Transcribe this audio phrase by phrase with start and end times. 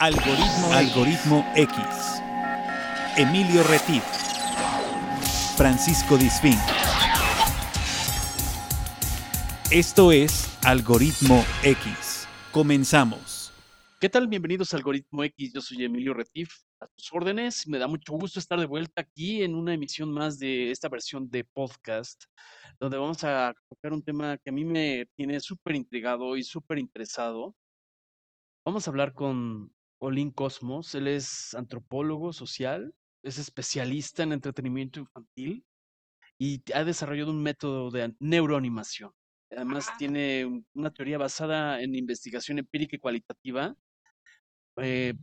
[0.00, 1.76] Algoritmo, Algoritmo X.
[3.16, 4.04] Emilio Retif.
[5.56, 6.54] Francisco Disfín.
[9.72, 12.28] Esto es Algoritmo X.
[12.52, 13.52] Comenzamos.
[14.00, 14.28] ¿Qué tal?
[14.28, 15.52] Bienvenidos a Algoritmo X.
[15.52, 16.48] Yo soy Emilio Retif.
[16.78, 17.66] A tus órdenes.
[17.66, 21.28] Me da mucho gusto estar de vuelta aquí en una emisión más de esta versión
[21.28, 22.22] de podcast,
[22.78, 26.78] donde vamos a tocar un tema que a mí me tiene súper intrigado y súper
[26.78, 27.56] interesado.
[28.64, 30.94] Vamos a hablar con Olin Cosmos.
[30.94, 35.64] Él es antropólogo social, es especialista en entretenimiento infantil
[36.38, 39.12] y ha desarrollado un método de neuroanimación.
[39.50, 43.74] Además, tiene una teoría basada en investigación empírica y cualitativa,
[44.76, 45.14] eh,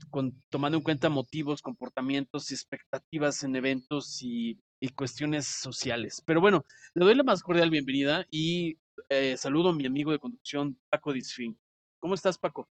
[0.50, 4.60] tomando en cuenta motivos, comportamientos y expectativas en eventos y,
[4.96, 6.22] cuestiones sociales.
[6.28, 6.64] Pero bueno,
[6.94, 8.78] le doy la más cordial bienvenida y
[9.10, 11.58] eh, saludo a mi amigo de conducción, Paco Disfín.
[12.00, 12.70] ¿Cómo estás, Paco?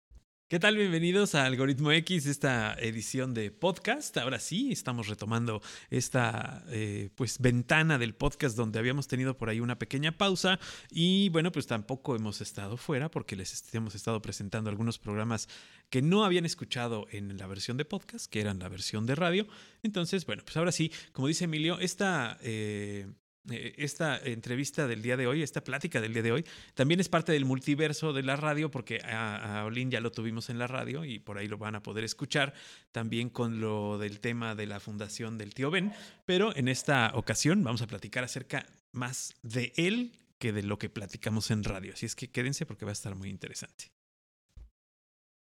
[0.53, 0.77] ¿Qué tal?
[0.77, 4.15] Bienvenidos a Algoritmo X, esta edición de podcast.
[4.17, 9.59] Ahora sí, estamos retomando esta eh, pues ventana del podcast donde habíamos tenido por ahí
[9.59, 10.59] una pequeña pausa
[10.91, 15.49] y bueno, pues tampoco hemos estado fuera porque les hemos estado presentando algunos programas
[15.89, 19.47] que no habían escuchado en la versión de podcast, que eran la versión de radio.
[19.81, 23.07] Entonces, bueno, pues ahora sí, como dice Emilio, esta eh,
[23.49, 27.31] esta entrevista del día de hoy, esta plática del día de hoy, también es parte
[27.31, 31.19] del multiverso de la radio, porque a, Olin ya lo tuvimos en la radio y
[31.19, 32.53] por ahí lo van a poder escuchar,
[32.91, 35.93] también con lo del tema de la fundación del tío Ben,
[36.25, 40.89] pero en esta ocasión vamos a platicar acerca más de él que de lo que
[40.89, 41.93] platicamos en radio.
[41.93, 43.91] Así es que quédense porque va a estar muy interesante.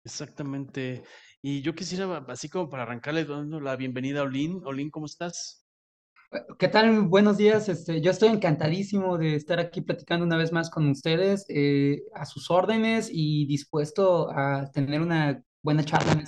[0.04, 1.02] Exactamente.
[1.42, 4.62] Y yo quisiera, así como para arrancarle dando la bienvenida a Olin.
[4.64, 5.67] Olin, ¿cómo estás?
[6.58, 7.00] ¿Qué tal?
[7.02, 7.70] Buenos días.
[7.70, 12.26] Este, yo estoy encantadísimo de estar aquí platicando una vez más con ustedes, eh, a
[12.26, 16.26] sus órdenes y dispuesto a tener una buena charla en.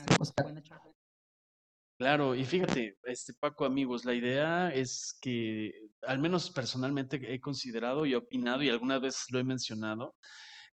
[1.99, 5.75] Claro, y fíjate, este Paco, amigos, la idea es que,
[6.07, 10.17] al menos personalmente he considerado y opinado, y alguna vez lo he mencionado,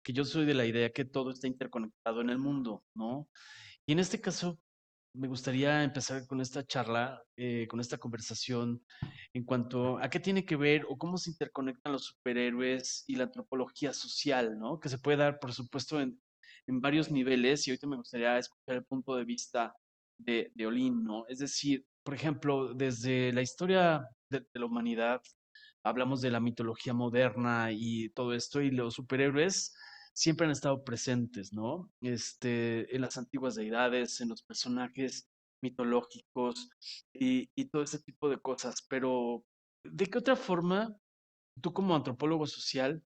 [0.04, 3.28] que yo soy de la idea que todo está interconectado en el mundo, ¿no?
[3.88, 4.60] Y en este caso,
[5.16, 8.84] me gustaría empezar con esta charla, eh, con esta conversación
[9.34, 13.26] en cuanto a qué tiene que ver o cómo se interconectan los superhéroes y la
[13.26, 14.80] antropología social, ¿no?
[14.80, 16.20] Que se puede dar, por supuesto, en,
[16.68, 19.76] varios niveles y ahorita me gustaría escuchar el punto de vista
[20.18, 21.26] de, de.
[21.30, 25.22] Es decir, por ejemplo, desde la historia de, la humanidad,
[25.84, 29.76] hablamos de la mitología moderna y todo esto, y los superhéroes
[30.16, 31.92] siempre han estado presentes, ¿no?
[32.02, 35.30] Este, en las antiguas deidades, en los personajes
[35.62, 36.70] mitológicos
[37.14, 38.82] y, todo ese tipo de cosas.
[38.88, 39.44] Pero,
[39.84, 40.96] ¿de qué otra forma
[41.62, 43.04] tú como antropólogo social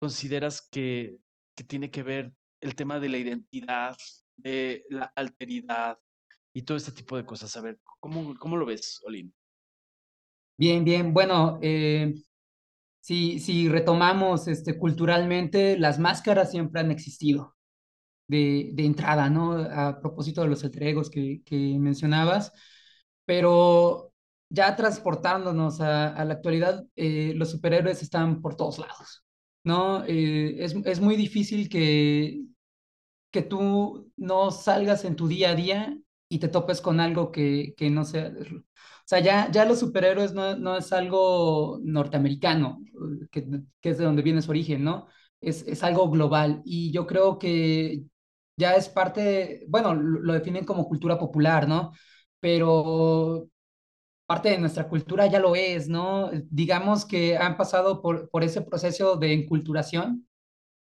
[0.00, 1.18] consideras que,
[1.66, 3.96] tiene que ver el tema de la identidad,
[4.36, 5.98] de la alteridad
[6.54, 7.56] y todo este tipo de cosas?
[7.56, 9.34] A ver, ¿cómo, lo ves, Olin?
[10.56, 11.12] Bien, bien.
[11.12, 12.14] Bueno, eh,
[13.00, 17.56] si, si retomamos este, culturalmente, las máscaras siempre han existido
[18.28, 19.54] de, de entrada, ¿no?
[19.54, 22.52] A propósito de los entregos que, que mencionabas,
[23.24, 24.12] pero
[24.50, 29.24] ya transportándonos a, a la actualidad, eh, los superhéroes están por todos lados,
[29.64, 30.04] ¿no?
[30.06, 32.42] Eh, es, es muy difícil que,
[33.30, 35.98] que tú no salgas en tu día a día
[36.28, 38.32] y te topes con algo que, que no sea
[39.08, 42.78] o sea, ya, ya los superhéroes no, no es algo norteamericano,
[43.30, 43.48] que,
[43.80, 45.06] que, es de donde viene su origen, ¿no?
[45.40, 46.60] Es, es algo global.
[46.66, 48.02] Y yo creo que
[48.58, 51.92] ya es parte, bueno, lo, definen como cultura popular, ¿no?
[52.40, 53.48] Pero
[54.26, 56.30] parte de nuestra cultura ya lo es, ¿no?
[56.50, 60.27] Digamos que han pasado por, por ese proceso de enculturación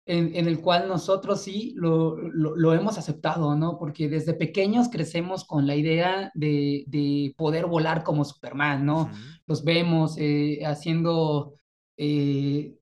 [0.06, 3.78] en, el cual nosotros sí lo, lo, hemos aceptado, ¿no?
[3.78, 9.10] Porque desde pequeños crecemos con la idea de, de poder volar como Superman, ¿no?
[9.47, 11.54] Los vemos eh, haciendo,
[11.97, 12.76] eh,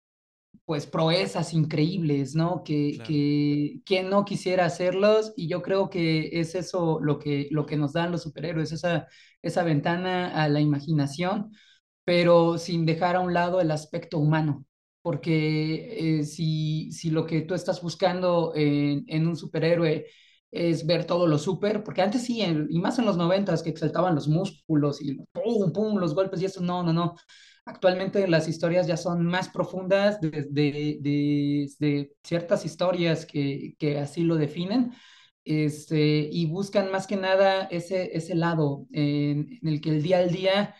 [0.64, 2.64] pues, proezas increíbles, ¿no?
[2.64, 7.66] Que, que quien no quisiera hacerlos, y yo creo que es eso lo que, lo
[7.66, 9.06] que nos dan los superhéroes, esa,
[9.42, 11.52] esa ventana a la imaginación,
[12.04, 14.64] pero sin dejar a un lado el aspecto humano
[15.02, 20.06] porque eh, si, si lo que tú estás buscando en, en, un superhéroe
[20.50, 24.14] es ver todo lo super, porque antes sí, y más en los noventas que exaltaban
[24.14, 27.16] los músculos y los golpes y eso, no, no, no.
[27.64, 30.48] Actualmente las historias ya son más profundas desde
[31.00, 34.92] de, de, ciertas historias que, que así lo definen.
[35.44, 40.18] Este, y buscan más que nada ese, ese lado en, en el que el día
[40.18, 40.74] al día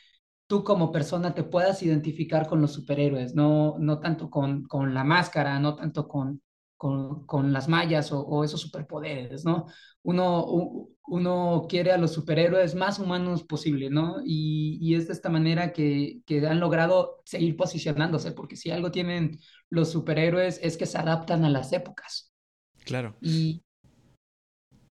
[0.53, 5.03] tú como persona te puedas identificar con los superhéroes, no, no tanto con, con la
[5.03, 6.43] máscara, no tanto con,
[6.77, 9.65] con, las mallas o, esos superpoderes, ¿no?
[10.03, 10.45] Uno,
[11.07, 14.17] uno quiere a los superhéroes más humanos posible, ¿no?
[14.27, 19.39] Y, es de esta manera que, que, han logrado seguir posicionándose, porque si algo tienen
[19.71, 22.31] los superhéroes es que se adaptan a las épocas.
[22.85, 23.17] Claro.
[23.23, 23.65] Y,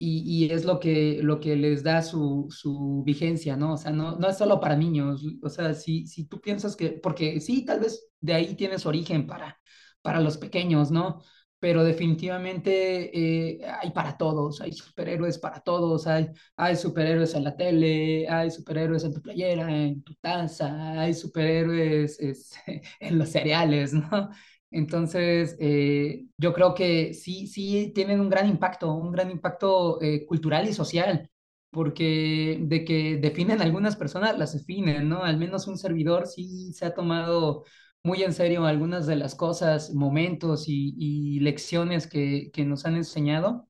[0.01, 3.73] y, es lo que, lo que les da su, su vigencia, ¿no?
[3.73, 6.91] O sea, no, no es solo para niños, o sea, si, si tú piensas que,
[6.91, 9.59] porque sí, tal vez de ahí tienes origen para,
[10.01, 11.21] para los pequeños, ¿no?
[11.59, 13.11] Pero definitivamente
[13.57, 18.49] eh, hay para todos, hay superhéroes para todos, hay, hay superhéroes en la tele, hay
[18.51, 24.29] superhéroes en tu playera, en tu taza, hay superhéroes este, en los cereales, ¿no?
[24.71, 30.25] Entonces, eh, yo creo que sí, sí tienen un gran impacto, un gran impacto eh,
[30.27, 31.29] cultural y social,
[31.71, 35.23] porque de que definen algunas personas, las definen, ¿no?
[35.23, 37.63] Al menos un servidor sí se ha tomado
[38.03, 43.67] muy en serio algunas de las cosas, momentos y, lecciones que, que, nos han enseñado.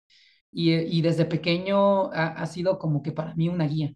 [0.51, 3.93] Y, y desde pequeño ha, ha, sido como que para mí una guía,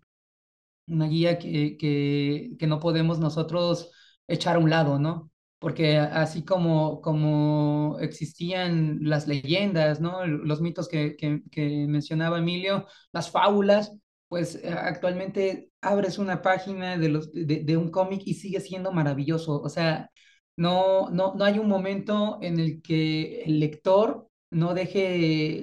[0.87, 3.91] una guía que, que, que no podemos nosotros
[4.27, 5.32] echar a un lado, ¿no?
[5.63, 10.25] Porque así como, como existían las leyendas, ¿no?
[10.27, 13.95] los mitos que, que, mencionaba Emilio, las fábulas,
[14.27, 19.61] pues eh, actualmente abres una página de, los, de, un cómic y sigue siendo maravilloso.
[19.61, 20.09] O sea,
[20.57, 24.99] no, no, no hay un momento en el que el lector no deje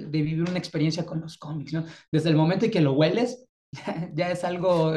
[0.07, 1.85] de vivir una experiencia con los cómics, ¿no?
[2.11, 3.45] Desde el momento en que lo hueles,
[4.15, 4.93] ya, es algo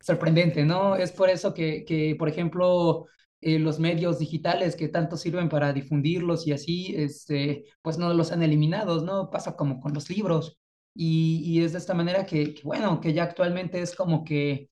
[0.00, 0.96] sorprendente, ¿no?
[0.96, 3.06] Es por eso que, que por ejemplo,
[3.40, 8.32] eh, los medios digitales que tanto sirven para difundirlos y así, este, pues no los
[8.32, 9.30] han eliminado, ¿no?
[9.30, 10.58] Pasa como con los libros.
[10.94, 14.70] Y, y es de esta manera que, bueno, que ya actualmente es como que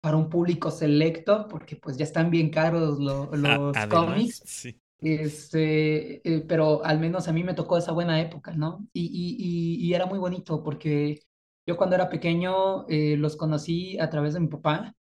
[0.00, 4.42] para un público selecto, porque pues ya están bien caros los cómics.
[4.44, 4.80] Sí.
[5.00, 8.84] Este, eh, pero al menos a mí me tocó esa buena época, ¿no?
[8.92, 11.20] Y, y, y era muy bonito porque
[11.66, 14.94] yo cuando era pequeño eh, los conocí a través de mi papá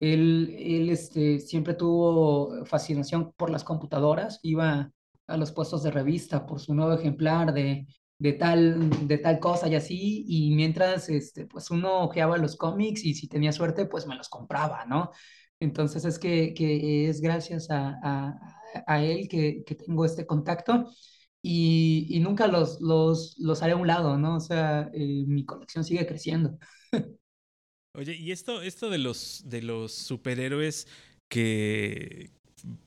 [0.00, 4.90] él, él este, siempre tuvo fascinación por las computadoras, iba
[5.26, 7.86] a los puestos de revista por su nuevo ejemplar de,
[8.18, 13.04] de, tal, de tal cosa y así, y mientras este, pues uno ojeaba los cómics
[13.04, 15.10] y si tenía suerte, pues me los compraba, ¿no?
[15.60, 18.38] Entonces es que, que es gracias a, a,
[18.86, 20.88] a él que, que, tengo este contacto
[21.42, 24.36] y, y, nunca los, los, los haré a un lado, ¿no?
[24.36, 26.58] O sea, eh, mi colección sigue creciendo.
[27.98, 30.86] Oye, y esto, esto de los de los superhéroes
[31.28, 32.30] que,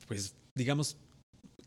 [0.08, 0.96] pues, digamos,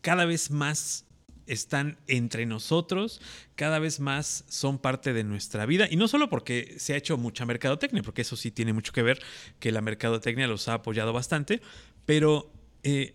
[0.01, 1.05] cada vez más
[1.45, 3.21] están entre nosotros,
[3.53, 5.87] cada vez más son parte de nuestra vida.
[5.87, 9.03] Y no solo porque se ha hecho mucha mercadotecnia, porque eso sí tiene mucho que
[9.03, 9.21] ver,
[9.59, 11.61] que la mercadotecnia los ha apoyado bastante,
[12.07, 12.51] pero
[12.81, 13.13] eh,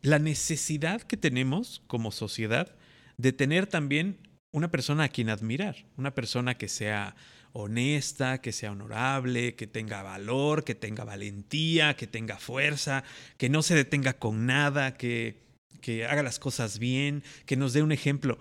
[0.00, 2.74] la necesidad que tenemos como sociedad
[3.16, 4.18] de tener también
[4.50, 7.14] una persona a quien admirar, una persona que sea
[7.52, 13.04] honesta, que sea honorable, que tenga valor, que tenga valentía, que tenga fuerza,
[13.36, 15.42] que no se detenga con nada, que,
[15.80, 18.38] que haga las cosas bien, que nos dé un ejemplo.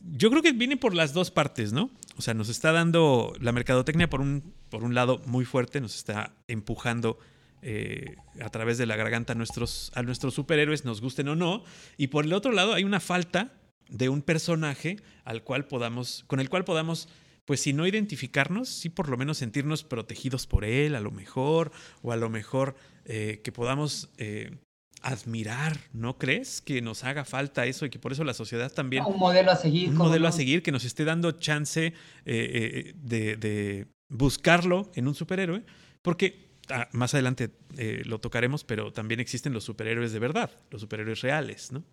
[0.00, 1.90] Yo creo que viene por las dos partes, ¿no?
[2.16, 5.94] O sea, nos está dando la mercadotecnia por un, por un lado muy fuerte, nos
[5.94, 7.18] está empujando
[7.62, 11.62] eh, a través de la garganta a nuestros, a nuestros superhéroes, nos gusten o no.
[11.96, 13.52] Y por el otro lado hay una falta
[13.88, 17.08] de un personaje al cual podamos, con el cual podamos
[17.52, 21.70] pues si no identificarnos, sí por lo menos sentirnos protegidos por él, a lo mejor,
[22.00, 24.56] o a lo mejor eh, que podamos eh,
[25.02, 26.62] admirar, ¿no crees?
[26.62, 29.04] Que nos haga falta eso y que por eso la sociedad también...
[29.04, 29.90] Un modelo a seguir.
[29.90, 31.92] Un modelo a seguir que nos esté dando chance
[32.24, 35.62] eh, de, de buscarlo en un superhéroe,
[36.00, 40.80] porque Ah, más adelante eh, lo tocaremos, pero también existen los superhéroes de verdad, los
[40.80, 41.84] superhéroes reales, ¿no?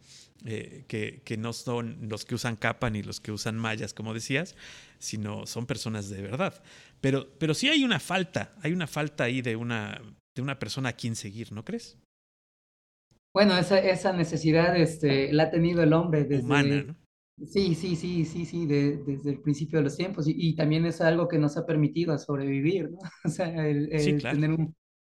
[0.45, 4.13] Eh, que, que, no son los que usan capa ni los que usan mallas, como
[4.13, 4.55] decías,
[4.97, 6.63] sino son personas de verdad.
[7.01, 10.01] Pero, pero sí hay una falta, hay una falta ahí de una,
[10.33, 11.97] de una persona a quien seguir, ¿no crees?
[13.33, 16.95] Bueno, esa, esa necesidad este, la ha tenido el hombre desde, Humana, ¿no?
[17.45, 20.25] Sí, sí, sí, sí, sí, desde el principio de los tiempos.
[20.27, 22.99] Y, también es algo que nos ha permitido sobrevivir, ¿no?
[23.25, 23.89] O sea, el,
[24.21, 24.75] tener, un,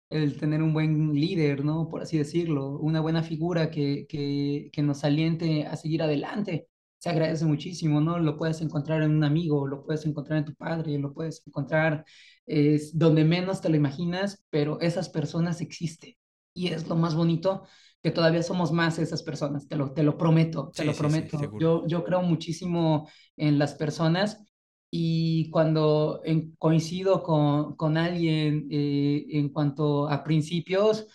[0.09, 1.89] el tener un buen líder, ¿no?
[1.89, 6.67] Por así decirlo, una buena figura que, que, que nos aliente a seguir adelante.
[6.97, 8.17] Se agradece muchísimo, ¿no?
[8.19, 12.05] Lo puedes encontrar en un amigo, lo puedes encontrar en tu padre, lo puedes encontrar
[12.45, 16.15] es, donde menos te lo imaginas, pero esas personas existen.
[16.53, 17.63] Y es lo más bonito
[18.03, 21.39] que todavía somos más esas personas, te lo, te lo prometo, te lo prometo.
[21.57, 24.43] yo, yo creo muchísimo en las personas
[24.91, 26.21] y cuando
[26.59, 31.07] coincido con, con alguien eh, en cuanto a principios,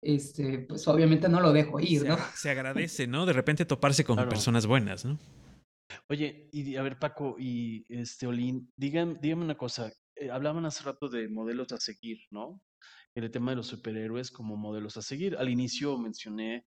[0.00, 2.16] este, pues obviamente no lo dejo ir, se, ¿no?
[2.36, 3.26] Se agradece, ¿no?
[3.26, 5.18] De repente toparse con personas buenas, ¿no?
[6.08, 9.92] Oye, y a ver, Paco y este Olin, díganme, díganme una cosa.
[10.14, 12.60] eh, hablaban hace rato de modelos a seguir, ¿no?
[13.16, 15.38] En el tema de los superhéroes como modelos a seguir.
[15.38, 16.66] Al inicio mencioné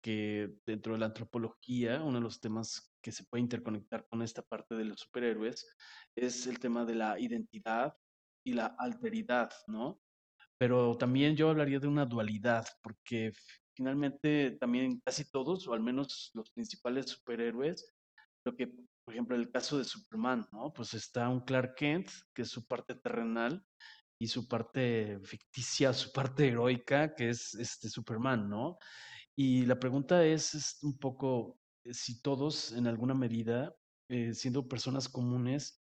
[0.00, 4.42] que dentro de la antropología, uno de los temas que se puede interconectar con esta
[4.42, 5.66] parte de los superhéroes
[6.14, 7.94] es el tema de la identidad
[8.46, 10.00] y la alteridad, ¿no?
[10.56, 13.32] Pero también yo hablaría de una dualidad, porque
[13.74, 17.92] finalmente también casi todos, o al menos los principales superhéroes,
[18.44, 20.72] lo que, por ejemplo, el caso de Superman, ¿no?
[20.72, 23.64] Pues está un Clark Kent, que es su parte terrenal,
[24.18, 28.78] y su parte ficticia, su parte heroica, que es este Superman, ¿no?
[29.36, 33.74] Y la pregunta es, es un poco eh, si todos, en alguna medida,
[34.08, 35.82] eh, siendo personas comunes,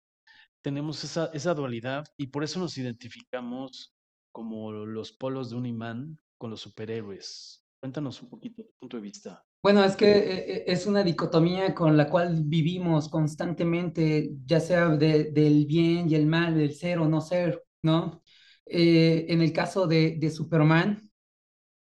[0.63, 3.95] tenemos esa, esa dualidad y por eso nos identificamos
[4.33, 7.65] como los polos de un imán con los superhéroes.
[7.81, 9.45] Cuéntanos un poquito tu punto de vista.
[9.63, 15.33] Bueno, es que eh, es una dicotomía con la cual vivimos constantemente, ya sea de-
[15.33, 18.23] del bien y el mal, del ser o no ser, ¿no?
[18.67, 21.11] Eh, en el caso de, de Superman,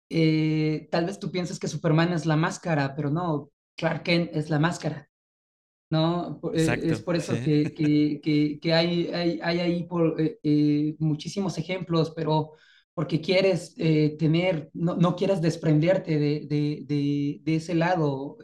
[0.10, 4.50] eh, tal vez tú pienses que Superman es la máscara, pero no, Clark Kent es
[4.50, 5.10] la máscara,
[5.90, 6.42] ¿no?
[6.56, 7.42] Eh, Exacto, es por eso sí.
[7.42, 12.52] que, que, que, que hay, hay, hay ahí por, eh, muchísimos ejemplos, pero
[12.94, 13.76] porque quieres
[14.20, 18.38] tener, no, no quieres desprenderte de, de, de, de ese lado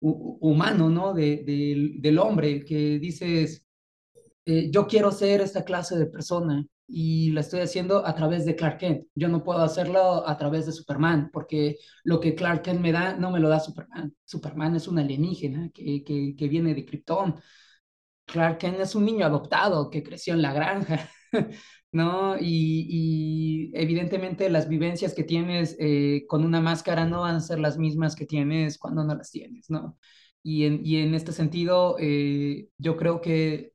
[0.00, 1.14] hu- humano, ¿no?
[1.14, 3.63] De, del del hombre, que dices
[4.46, 8.56] eh, yo quiero ser esta clase de persona y la estoy haciendo a través de
[8.56, 9.06] Clark Kent.
[9.14, 13.14] Yo no puedo hacerlo a través de Superman, porque lo que Clark Kent me da
[13.16, 14.14] no me lo da Superman.
[14.24, 17.36] Superman es un alienígena que, que, que viene de Krypton.
[18.26, 21.10] Clark Kent es un niño adoptado que creció en la granja,
[21.92, 22.36] ¿no?
[22.40, 27.58] Y, y evidentemente las vivencias que tienes eh, con una máscara no van a ser
[27.60, 29.98] las mismas que tienes cuando no las tienes, ¿no?
[30.42, 33.73] Y en, y en este sentido, eh, yo creo que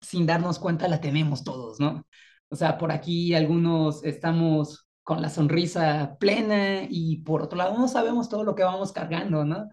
[0.00, 2.06] sin darnos cuenta la tenemos todos, ¿no?
[2.50, 7.88] O sea, por aquí algunos estamos con la sonrisa plena y por otro lado no
[7.88, 9.68] sabemos todo lo que vamos cargando, ¿no?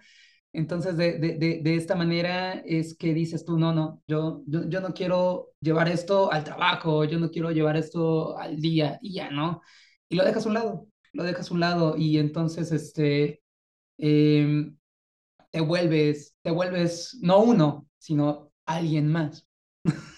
[0.54, 4.80] Entonces, de, de, de, esta manera es que dices tú, no, no, yo, yo, yo
[4.80, 9.30] no quiero llevar esto al trabajo, yo no quiero llevar esto al día y ya,
[9.32, 9.62] ¿no?
[10.08, 13.42] Y lo dejas a un lado, lo dejas a un lado y entonces, este,
[13.98, 14.72] eh,
[15.52, 19.48] te vuelves, te vuelves no uno, sino alguien más.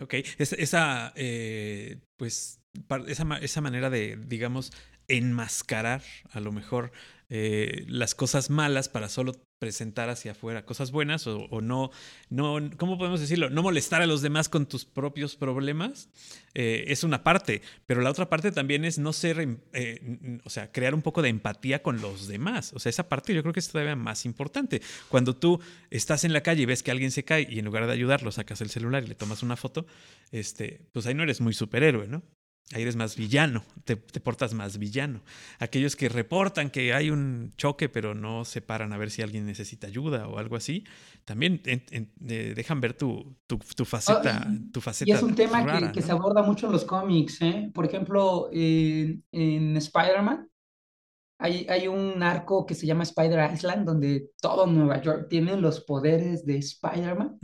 [0.00, 2.60] Ok, es- esa, eh, pues,
[3.06, 4.72] esa, esa manera de, digamos,
[5.08, 6.92] enmascarar a lo mejor
[7.28, 11.90] eh, las cosas malas para solo presentar hacia afuera cosas buenas o, no,
[12.28, 13.48] no, ¿cómo podemos decirlo?
[13.48, 16.10] No molestar a los demás con tus propios problemas
[16.54, 20.50] eh, es una parte, pero la otra parte también es no ser, em- eh, o
[20.50, 22.72] sea, crear un poco de empatía con los demás.
[22.74, 24.82] O sea, esa parte yo creo que es todavía más importante.
[25.08, 25.60] Cuando tú
[25.90, 28.30] estás en la calle y ves que alguien se cae y en lugar de ayudarlo
[28.32, 29.86] sacas el celular y le tomas una foto,
[30.32, 32.22] este, pues ahí no eres muy superhéroe, ¿no?
[32.72, 35.20] Ahí eres más villano, te, te portas más villano.
[35.60, 39.46] Aquellos que reportan que hay un choque pero no se paran a ver si alguien
[39.46, 40.82] necesita ayuda o algo así,
[41.24, 45.16] también en- en- eh, dejan ver tu, tu, tu faceta, Ah, y- tu Y faceta
[45.16, 46.06] es un tema rara, que, que ¿no?
[46.06, 47.70] se aborda mucho en los cómics, ¿eh?
[47.72, 50.48] Por ejemplo, en, en Spider-Man
[51.38, 55.82] hay, hay un arco que se llama Spider Island, donde todo Nueva York tiene los
[55.82, 57.38] poderes de Spider-Man.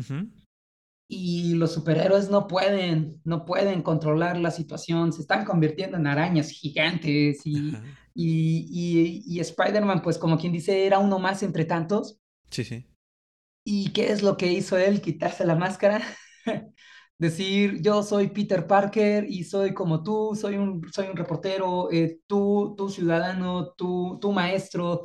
[1.15, 6.51] Y los superhéroes no pueden, no pueden controlar la situación, se están convirtiendo en arañas
[6.51, 7.83] gigantes y,
[8.15, 12.19] y, y, y Spider-Man, pues como quien dice, era uno más entre tantos.
[12.51, 12.87] Sí, sí.
[13.65, 15.01] ¿Y qué es lo que hizo él?
[15.01, 16.03] Quitarse la máscara.
[17.19, 22.19] Decir, yo soy Peter Parker y soy como tú, soy un, soy un reportero, eh,
[22.27, 25.03] tú, tú ciudadano, tú, tú maestro,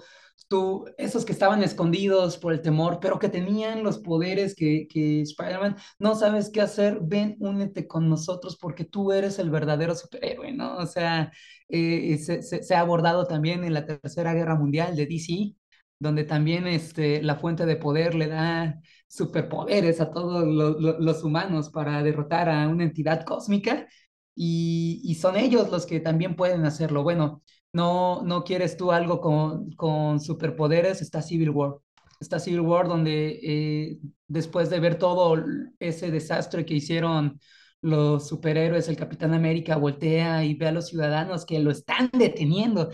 [0.47, 5.21] tú, esos que estaban escondidos por el temor, pero que tenían los poderes que, que
[5.21, 10.53] Spider-Man, no sabes qué hacer, ven, únete con nosotros porque tú eres el verdadero superhéroe,
[10.53, 10.77] ¿no?
[10.77, 11.31] O sea,
[11.69, 15.55] eh, se, se, ha abordado también en la Tercera Guerra Mundial de DC,
[15.99, 21.69] donde también este, la fuente de poder le da superpoderes a todos lo- los humanos
[21.69, 23.87] para derrotar a una entidad cósmica
[24.35, 27.03] y, y son ellos los que también pueden hacerlo.
[27.03, 31.75] Bueno, no, no quieres tú algo con, con superpoderes, está Civil War.
[32.19, 35.35] Está Civil War donde eh, después de ver todo
[35.79, 37.39] ese desastre que hicieron
[37.81, 42.89] los superhéroes, el Capitán América voltea y ve a los ciudadanos que lo están deteniendo.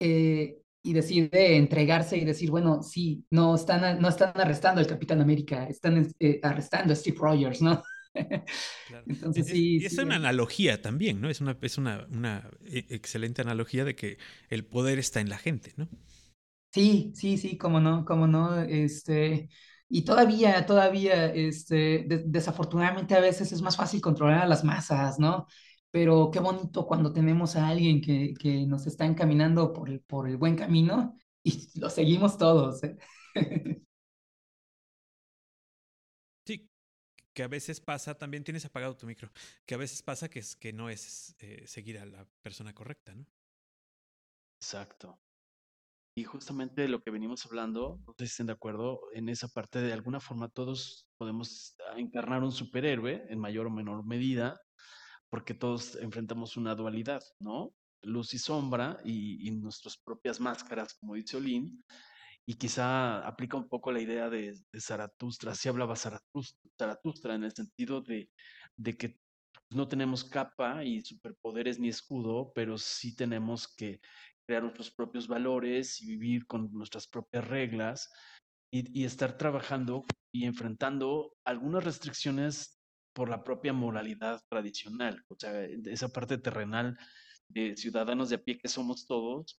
[0.00, 5.20] eh, y decide entregarse y decir, bueno, sí, no están, no están arrestando al Capitán
[5.20, 7.82] América, están eh, arrestando a Steve Rogers, ¿no?
[8.84, 9.06] Claro.
[9.08, 11.28] Entonces Es, sí, es sí, una eh, analogía también, ¿no?
[11.28, 14.18] Es una, es una, una e- excelente analogía de que
[14.48, 15.88] el poder está en la gente, ¿no?
[16.72, 19.48] sí, sí, sí, cómo no, cómo no, este,
[19.88, 25.46] Y todavía, todavía, este, desafortunadamente a veces es más fácil controlar a las masas, ¿no?
[25.90, 30.28] Pero qué bonito cuando tenemos a alguien que, que nos está encaminando por el, por
[30.28, 32.82] el buen camino y lo seguimos todos.
[32.84, 32.96] ¿eh?
[37.36, 39.30] que a veces pasa, también tienes apagado tu micro,
[39.66, 43.14] que a veces pasa que, es, que no es eh, seguir a la persona correcta,
[43.14, 43.26] ¿no?
[44.58, 45.20] Exacto.
[46.16, 49.82] Y justamente lo que venimos hablando, no sé si estén de acuerdo, en esa parte
[49.82, 54.58] de alguna forma todos podemos encarnar un superhéroe en mayor o menor medida,
[55.28, 57.74] porque todos enfrentamos una dualidad, ¿no?
[58.00, 61.84] Luz y sombra y, nuestras propias máscaras, como dice Olin,
[62.46, 68.00] y quizá aplica un poco la idea de, Zaratustra, así hablaba Zaratustra, en el sentido
[68.00, 68.30] de,
[68.76, 69.18] de que
[69.70, 74.00] no tenemos capa y superpoderes ni escudo, pero sí tenemos que,
[74.46, 78.10] crear nuestros propios valores y vivir con nuestras propias reglas
[78.72, 82.78] y, estar trabajando y enfrentando algunas restricciones
[83.12, 86.98] por la propia moralidad tradicional, o sea, esa parte terrenal
[87.48, 89.58] de ciudadanos de a pie que somos todos,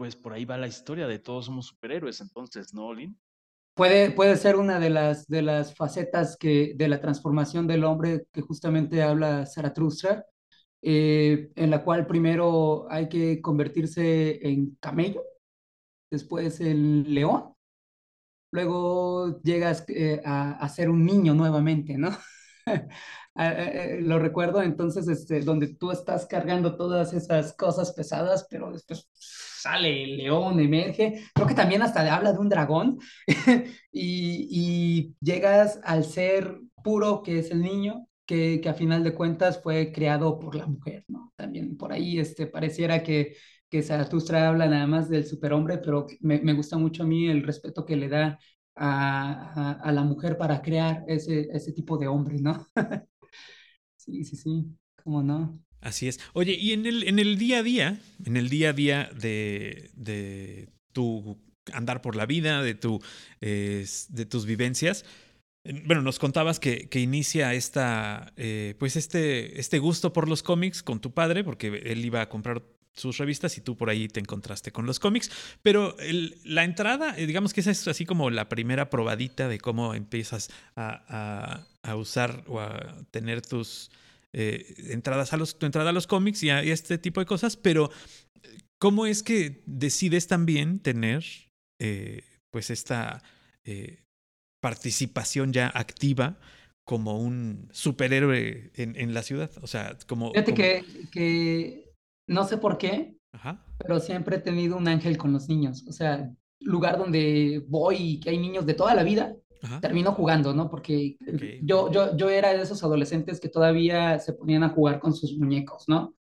[0.00, 3.20] pues por ahí va la historia de todos somos superhéroes, entonces, ¿no, Olin?
[3.74, 8.24] Puede, puede ser una de las, de las facetas que, de la transformación del hombre
[8.32, 10.24] que justamente habla Zaratustra,
[10.80, 15.22] eh, en la cual primero hay que convertirse en camello,
[16.10, 17.52] después en león,
[18.52, 22.08] luego llegas eh, a, ser un niño nuevamente, ¿no?
[23.34, 28.72] Ah, eh, lo recuerdo entonces, este, donde tú estás cargando todas esas cosas pesadas, pero
[28.72, 29.06] después
[29.60, 32.98] sale el león, emerge, creo que también hasta habla de un dragón,
[33.92, 39.92] y, llegas al ser puro que es el niño, que, a final de cuentas fue
[39.92, 41.32] creado por la mujer, ¿no?
[41.36, 43.36] También por ahí este, pareciera que,
[43.68, 47.42] que Zaratustra habla nada más del superhombre, pero me, me gusta mucho a mí el
[47.42, 48.38] respeto que le da
[48.76, 52.66] a, a, la mujer para crear ese, ese tipo de hombre, ¿no?
[53.96, 54.66] sí, sí, sí,
[55.02, 55.60] cómo no.
[55.80, 56.20] Así es.
[56.32, 59.90] Oye, y en el, en el día a día, en el día a día de,
[59.94, 61.38] de tu
[61.72, 63.02] andar por la vida, de, tu,
[63.40, 65.04] de tus vivencias,
[65.84, 70.82] bueno, nos contabas que, que inicia esta, eh, pues este, este gusto por los cómics
[70.82, 72.62] con tu padre, porque él iba a comprar
[72.94, 75.30] sus revistas y tú por ahí te encontraste con los cómics.
[75.62, 75.96] Pero
[76.44, 80.50] la entrada, eh, digamos que esa es así como la primera probadita de cómo empiezas
[80.76, 83.90] a, a, usar o a tener tus
[84.32, 87.56] eh, entradas a los, tu entrada a los cómics y a, este tipo de cosas.
[87.56, 87.90] Pero,
[88.80, 91.24] ¿cómo es que decides también tener
[92.52, 93.22] pues esta
[94.60, 96.38] participación ya activa
[96.90, 99.50] como un superhéroe en, en la ciudad.
[99.62, 100.32] O sea, como...
[100.32, 101.92] Fíjate Que, que
[102.28, 103.16] no sé por qué,
[103.78, 105.84] pero siempre he tenido un ángel con los niños.
[105.86, 109.36] O sea, lugar donde voy y que hay niños de toda la vida,
[109.80, 110.70] termino jugando, ¿no?
[110.70, 111.16] Porque
[111.62, 115.36] yo, yo, yo era de esos adolescentes que todavía se ponían a jugar con sus
[115.36, 116.14] muñecos, ¿no?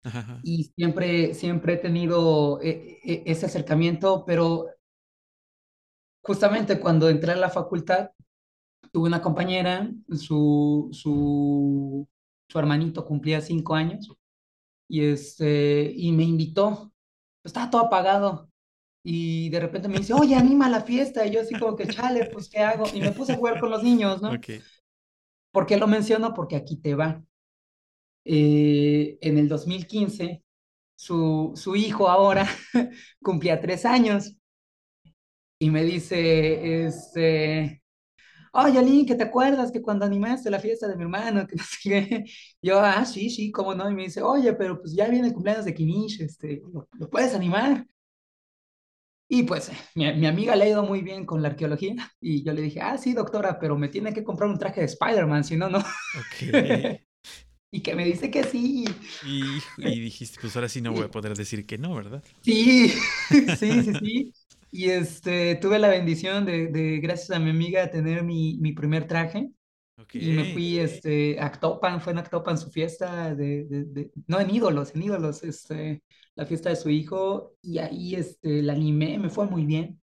[0.43, 4.67] Y siempre, siempre he tenido e, e, ese acercamiento, pero
[6.21, 8.09] justamente cuando entré a la facultad,
[8.91, 12.07] tuve una compañera, su, su,
[12.49, 14.11] su hermanito cumplía cinco años
[14.87, 16.91] y, este, y me invitó.
[17.43, 18.46] Estaba todo apagado.
[19.09, 21.25] Y de repente me dice, oye, anima la fiesta.
[21.25, 22.83] Y yo así como que, chale, pues, ¿qué hago?
[22.93, 24.33] Y me puse a jugar con los niños, ¿no?
[24.33, 24.61] Okay.
[25.53, 26.33] ¿Por qué lo menciono?
[26.33, 27.23] Porque aquí te va.
[28.25, 30.43] Eh, en el 2015,
[30.93, 32.45] su, su hijo ahora
[33.23, 34.35] cumplía tres años.
[35.57, 37.81] Y me dice, este,
[38.51, 41.63] oye, Ali, que te acuerdas que cuando animaste la fiesta de mi hermano, que no
[41.63, 42.25] sé qué,
[42.61, 45.33] yo, ah, sí, sí, cómo no, y me dice, oye, pero pues ya viene el
[45.33, 46.61] cumpleaños de Kinish, este,
[46.99, 47.87] ¿lo, puedes animar?
[49.29, 52.53] Y pues mi, mi, amiga le ha ido muy bien con la arqueología y yo
[52.53, 55.57] le dije, ah, sí, doctora, pero me tiene que comprar un traje de Spider-Man, si
[55.57, 55.79] no, no.
[55.79, 55.81] Ok.
[57.71, 58.85] y que me dice que sí.
[59.25, 59.43] Y,
[59.77, 62.23] y, dijiste, pues ahora sí no voy a poder decir que no, ¿verdad?
[62.41, 62.89] Sí,
[63.59, 64.33] sí, sí, sí.
[64.71, 69.07] Y este, tuve la bendición de, de, gracias a mi amiga, tener mi, mi primer
[69.07, 69.49] traje.
[70.13, 74.51] Y me fui este, a Actopan, fue en Actopan su fiesta, de, de, no, en
[74.51, 76.03] Ídolos, en Ídolos, este,
[76.37, 80.01] la fiesta de su hijo, y ahí este, la animé, me fue muy bien,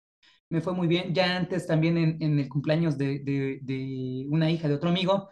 [0.49, 1.13] me fue muy bien.
[1.13, 5.29] Ya antes también en, en el cumpleaños de, de, una hija de otro amigo,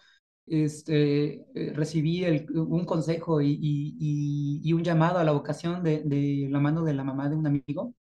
[0.47, 6.03] este, eh, recibí el, un consejo y, y, y, un llamado a la vocación de,
[6.03, 7.95] de la mano de la mamá de un amigo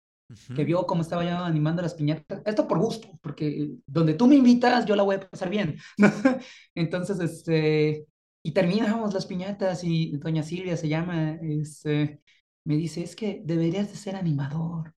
[0.55, 2.41] que vio cómo estaba yo animando las piñatas.
[2.45, 5.77] Esto por gusto, porque donde tú me invitas, yo la voy a pasar bien.
[6.75, 8.05] Entonces, este,
[8.43, 12.21] y terminamos las piñatas y doña Silvia se llama, este,
[12.65, 14.93] me dice, es que deberías de ser animador.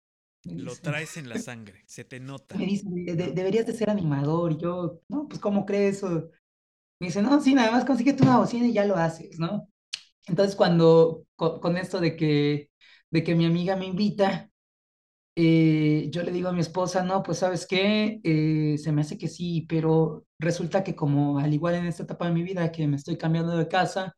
[0.44, 2.57] Lo traes en la sangre, se te nota.
[2.57, 4.53] Me dice, deberías de ser animador.
[4.53, 6.03] Y yo, no, pues ¿cómo crees?
[6.03, 9.68] Me dice, no, sí, nada más consíguete una bocina y ya lo haces, ¿no?
[10.27, 12.70] Entonces cuando, con, esto de que,
[13.11, 14.51] de que mi amiga me invita,
[15.37, 19.18] eh, yo le digo a mi esposa, no, pues sabes qué, eh, se me hace
[19.18, 22.87] que sí, pero resulta que como al igual en esta etapa de mi vida que
[22.87, 24.16] me estoy cambiando de casa,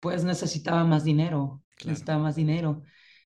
[0.00, 2.82] pues necesitaba más dinero, necesitaba más dinero.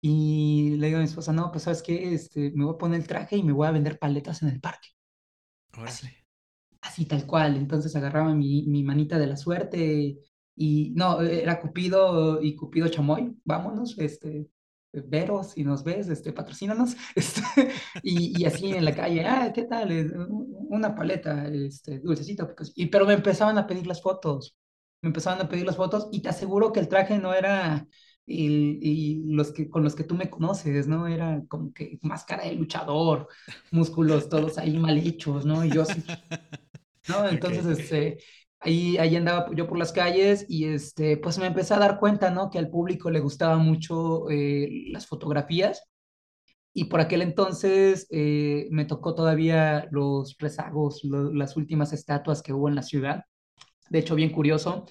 [0.01, 3.01] Y le digo a mi esposa, no, pues sabes qué, este, me voy a poner
[3.01, 4.89] el traje y me voy a vender paletas en el parque.
[5.73, 6.09] Así,
[6.81, 7.57] así tal cual.
[7.57, 10.19] Entonces agarraba mi, mi manita de la suerte
[10.59, 14.51] y no, era Cupido y Cupido Chamoy, vámonos, este,
[14.93, 17.43] Vero, si nos ves, este, patrocínanos, este,
[18.03, 19.91] y, y, así en la calle, ah, ¿qué tal?
[20.29, 24.57] Una paleta, este, dulcecito, y, pero me empezaban a pedir las fotos,
[25.03, 27.87] me empezaban a pedir las fotos, y te aseguro que el traje no era
[28.29, 31.07] y, los que, con los que tú me conoces, ¿no?
[31.07, 33.29] Era como que máscara de luchador,
[33.71, 35.65] músculos todos ahí mal hechos, ¿no?
[35.65, 36.03] Y yo así,
[37.09, 37.29] ¿no?
[37.29, 38.19] Entonces, este,
[38.61, 42.31] ahí, ahí andaba yo por las calles y este, pues me empecé a dar cuenta,
[42.31, 42.51] ¿no?
[42.51, 45.83] Que al público le gustaba mucho eh, las fotografías.
[46.75, 52.69] Y por aquel entonces eh, me tocó todavía los rezagos, las últimas estatuas que hubo
[52.69, 53.25] en la ciudad.
[53.91, 54.87] De hecho, bien curioso,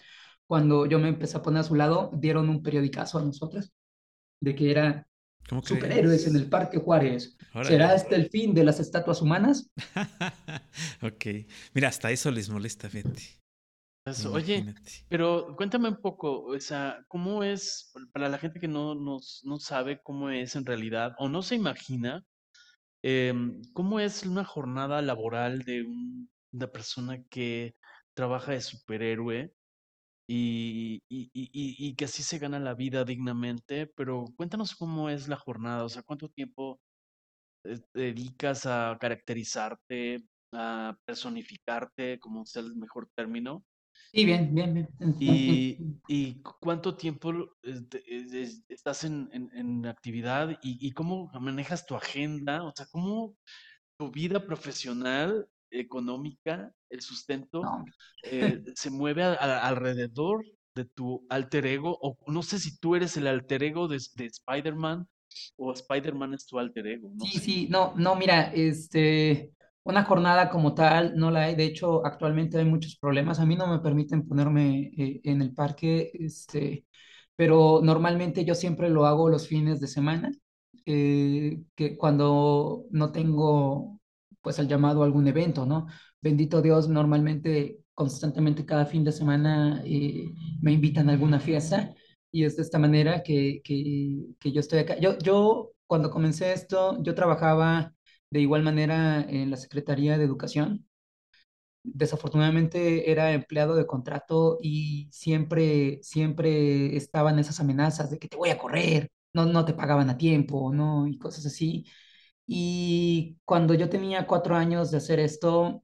[0.47, 3.71] cuando yo me empecé a poner a su lado, dieron un periodicazo a nosotros
[4.41, 5.07] de que era
[5.63, 7.37] superhéroes en el Parque Juárez.
[7.63, 9.69] ¿Será este el fin de las estatuas humanas?
[11.01, 11.25] ok.
[11.73, 13.41] Mira, hasta eso les molesta, gente.
[14.31, 14.73] Oye,
[15.09, 19.99] pero cuéntame un poco, o sea, ¿cómo es, para la gente que no, no sabe
[20.01, 22.23] cómo es en realidad, o no se imagina,
[23.03, 25.85] em, cómo es una jornada laboral de
[26.53, 27.75] una persona que
[28.13, 29.53] trabaja de superhéroe
[30.27, 35.27] y, y, y, y, que así se gana la vida dignamente, pero cuéntanos cómo es
[35.27, 36.79] la jornada, o sea, cuánto tiempo
[37.65, 43.63] eh, dedicas a caracterizarte, a personificarte, como sea el mejor término,
[44.11, 45.15] Sí, bien, bien, bien.
[45.19, 47.33] ¿Y, y cuánto tiempo
[48.69, 52.63] estás en, en, actividad y, cómo manejas tu agenda?
[52.63, 53.35] O sea, ¿cómo
[53.99, 57.63] tu vida profesional, económica, el sustento,
[58.23, 61.97] eh, se mueve alrededor de tu alter ego?
[62.01, 65.07] O no sé si tú eres el alter ego de, de Spider-Man
[65.57, 67.11] o Spider-Man es tu alter ego.
[67.19, 69.53] sí, sí, no, no, mira, este
[69.83, 73.55] una jornada como tal no la hay, de hecho actualmente hay muchos problemas, a mí
[73.55, 76.85] no me permiten ponerme eh, en el parque, este,
[77.37, 80.31] pero normalmente yo siempre lo hago los fines de semana,
[80.85, 83.96] eh, que cuando no tengo
[84.47, 85.87] pues el llamado a algún evento, ¿no?
[86.21, 90.31] Bendito Dios, normalmente constantemente cada fin de semana eh,
[90.61, 91.93] me invitan a alguna fiesta
[92.31, 94.97] y es de esta manera que, que, que yo estoy acá.
[94.99, 97.93] Yo, yo cuando comencé esto, yo trabajaba
[98.29, 100.87] de igual manera, en la Secretaría de Educación,
[101.83, 108.49] desafortunadamente era empleado de contrato y siempre, siempre estaban esas amenazas de que te voy
[108.51, 111.05] a correr, no, no te pagaban a tiempo, ¿no?
[111.07, 111.85] Y cosas así.
[112.47, 115.83] Y cuando yo tenía cuatro años de hacer esto,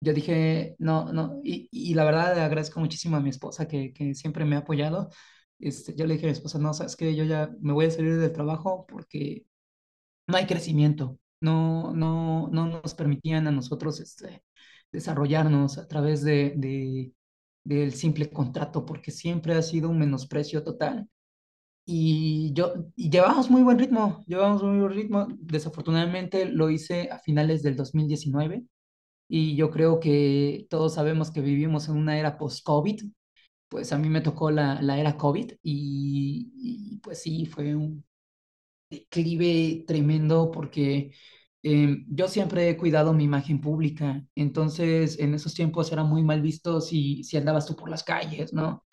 [0.00, 3.92] yo dije, no, no, y, y la verdad le agradezco muchísimo a mi esposa que,
[3.92, 5.10] que siempre me ha apoyado.
[5.58, 7.90] Este, yo le dije a mi esposa, no, sabes que yo ya me voy a
[7.90, 9.46] salir del trabajo porque
[10.26, 14.42] no hay crecimiento no, no, no nos permitían a nosotros este,
[14.92, 17.12] desarrollarnos a través de, de,
[17.64, 21.08] del simple contrato, porque siempre ha sido un menosprecio total.
[21.90, 25.26] Y yo, y llevamos muy buen ritmo, llevamos muy buen ritmo.
[25.40, 28.64] Desafortunadamente lo hice a finales del 2019
[29.28, 33.04] y yo creo que todos sabemos que vivimos en una era post-COVID,
[33.68, 36.52] pues a mí me tocó la, la era COVID y,
[36.94, 38.04] y, pues sí, fue un,
[38.90, 41.12] declive tremendo porque
[41.62, 46.42] em, yo siempre he cuidado mi imagen pública, entonces en esos tiempos era muy mal
[46.42, 48.84] visto si, si andabas tú por las calles, ¿no?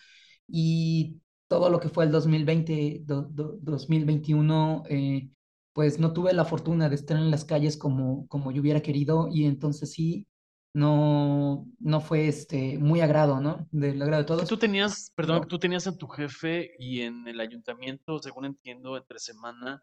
[0.48, 5.30] Y todo lo que fue el 2020, 2021, eh,
[5.72, 9.28] pues no tuve la fortuna de estar en las calles como, como yo hubiera querido
[9.30, 10.26] y entonces sí,
[10.74, 13.66] no, no fue este, muy agrado, ¿no?
[13.70, 14.48] Del agrado de todos.
[14.48, 19.18] Tú tenías, perdón, tú tenías a tu jefe y en el ayuntamiento, según entiendo, entre
[19.18, 19.82] semana,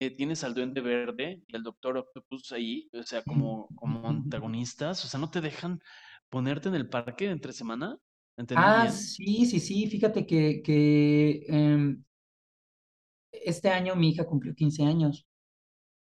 [0.00, 5.04] eh, tienes al Duende Verde y al Doctor Octopus ahí, o sea, como, como antagonistas,
[5.04, 5.80] o sea, ¿no te dejan
[6.28, 7.96] ponerte en el parque entre semana?
[8.54, 12.02] Ah, sí, sí, sí, fíjate que, que em,
[13.32, 15.26] este año mi hija cumplió 15 años.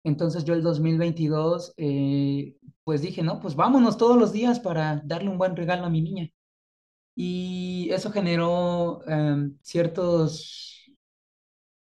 [0.04, 5.30] Entonces yo el 2022, eh, pues dije, no, pues vámonos todos los días para darle
[5.30, 6.30] un buen regalo a mi niña.
[7.16, 10.92] Y eso generó em, ciertos...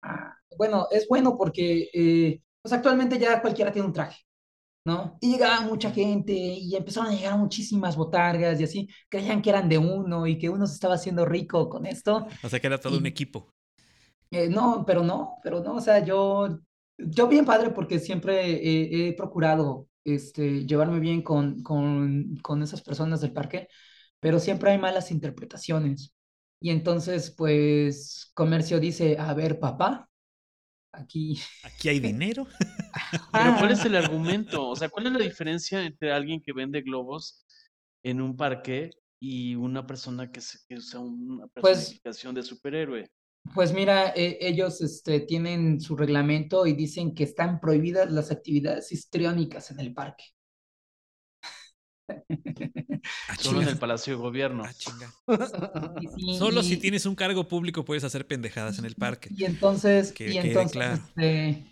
[0.01, 4.17] Ah, bueno, es bueno porque eh, pues actualmente ya cualquiera tiene un traje,
[4.85, 5.17] ¿no?
[5.21, 9.69] Y llegaba mucha gente y empezaron a llegar muchísimas botargas y así, creían que eran
[9.69, 12.27] de uno y que uno se estaba haciendo rico con esto.
[12.43, 13.53] O sea, que era todo un equipo.
[14.31, 16.59] Eh, no, pero no, pero no, o sea, yo,
[16.97, 23.21] yo bien padre porque siempre he procurado este, llevarme bien con, con, con esas personas
[23.21, 23.67] del parque,
[24.19, 26.13] pero siempre hay malas interpretaciones.
[26.59, 30.09] Y entonces, pues, comercio dice, a ver, papá,
[30.91, 31.39] aquí...
[31.63, 32.47] Aquí hay dinero.
[33.31, 34.69] Pero ¿cuál es el argumento?
[34.69, 37.45] O sea, ¿cuál es la diferencia entre alguien que vende globos
[38.03, 43.11] en un parque y una persona que, se, usa una pues personificación de superhéroe?
[43.55, 48.91] Pues mira, e, ellos este, tienen su reglamento y dicen que están prohibidas las actividades
[48.91, 50.25] histriónicas en el parque.
[53.27, 54.63] Ah, Solo en el Palacio de Gobierno.
[54.63, 54.71] Ah,
[56.37, 59.29] Solo si tienes un cargo público puedes hacer pendejadas en el parque.
[59.35, 61.65] Y entonces, y entonces, este,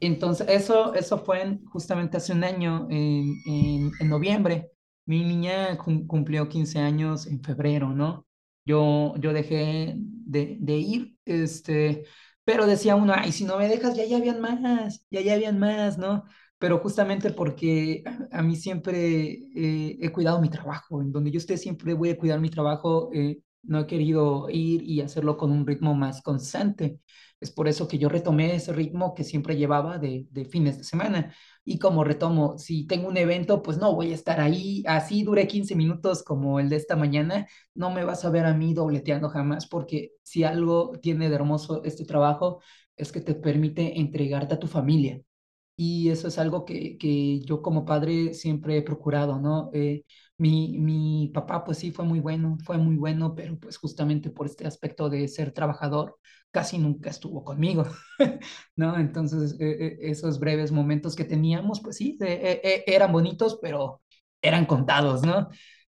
[0.00, 4.70] entonces eso, eso fue justamente hace un año, en, en, noviembre.
[5.06, 8.26] Mi niña cumplió 15 años en febrero, ¿no?
[8.66, 12.04] Yo, yo dejé de, de ir, este,
[12.44, 15.58] pero decía uno, ay, si no me dejas, ya ya habían más, ya ya habían
[15.58, 16.24] más, ¿no?
[16.58, 21.56] Pero justamente porque a, mí siempre eh, he cuidado mi trabajo, en donde yo esté
[21.58, 25.66] siempre voy a cuidar mi trabajo, eh, no he querido ir y hacerlo con un
[25.66, 27.00] ritmo más constante.
[27.40, 30.84] Es por eso que yo retomé ese ritmo que siempre llevaba de, de fines de
[30.84, 31.34] semana.
[31.64, 35.46] Y como retomo, si tengo un evento, pues no voy a estar ahí, así dure
[35.46, 39.28] 15 minutos como el de esta mañana, no me vas a ver a mí dobleteando
[39.28, 42.62] jamás, porque si algo tiene de hermoso este trabajo,
[42.96, 45.20] es que te permite entregarte a tu familia
[45.76, 49.70] y eso es algo que, que yo como padre siempre he procurado, ¿no?
[49.74, 50.04] Eh,
[50.38, 54.46] mi, mi papá pues sí fue muy bueno, fue muy bueno, pero pues justamente por
[54.46, 56.18] este aspecto de ser trabajador,
[56.50, 57.84] casi nunca estuvo conmigo,
[58.76, 58.98] ¿no?
[58.98, 64.00] Entonces eh, eh, esos breves momentos que teníamos, pues sí, eran bonitos, pero
[64.42, 65.48] eran contados, ¿no?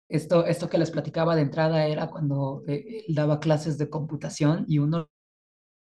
[0.10, 4.80] Esto, esto que les platicaba de entrada era cuando él daba clases de computación y
[4.80, 5.10] uno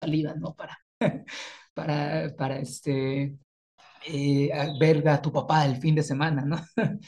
[0.02, 0.56] salida, ¿no?
[0.56, 0.78] Para,
[1.74, 3.38] para, para este,
[4.06, 6.58] eh, ver a tu papá el fin de semana, ¿no?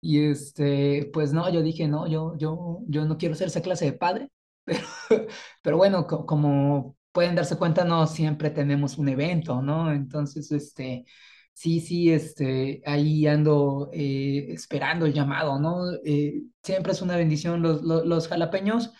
[0.00, 3.86] y este, pues no, yo dije, no, yo, yo, yo no quiero ser esa clase
[3.86, 4.30] de padre,
[4.64, 5.26] pero,
[5.62, 9.92] pero bueno, como pueden darse cuenta, no siempre tenemos un evento, ¿no?
[9.92, 11.04] Entonces, este,
[11.52, 15.84] sí, sí, este, ahí ando eh, esperando el llamado, ¿no?
[16.04, 18.92] Eh, siempre es una bendición, los, los, los jalapeños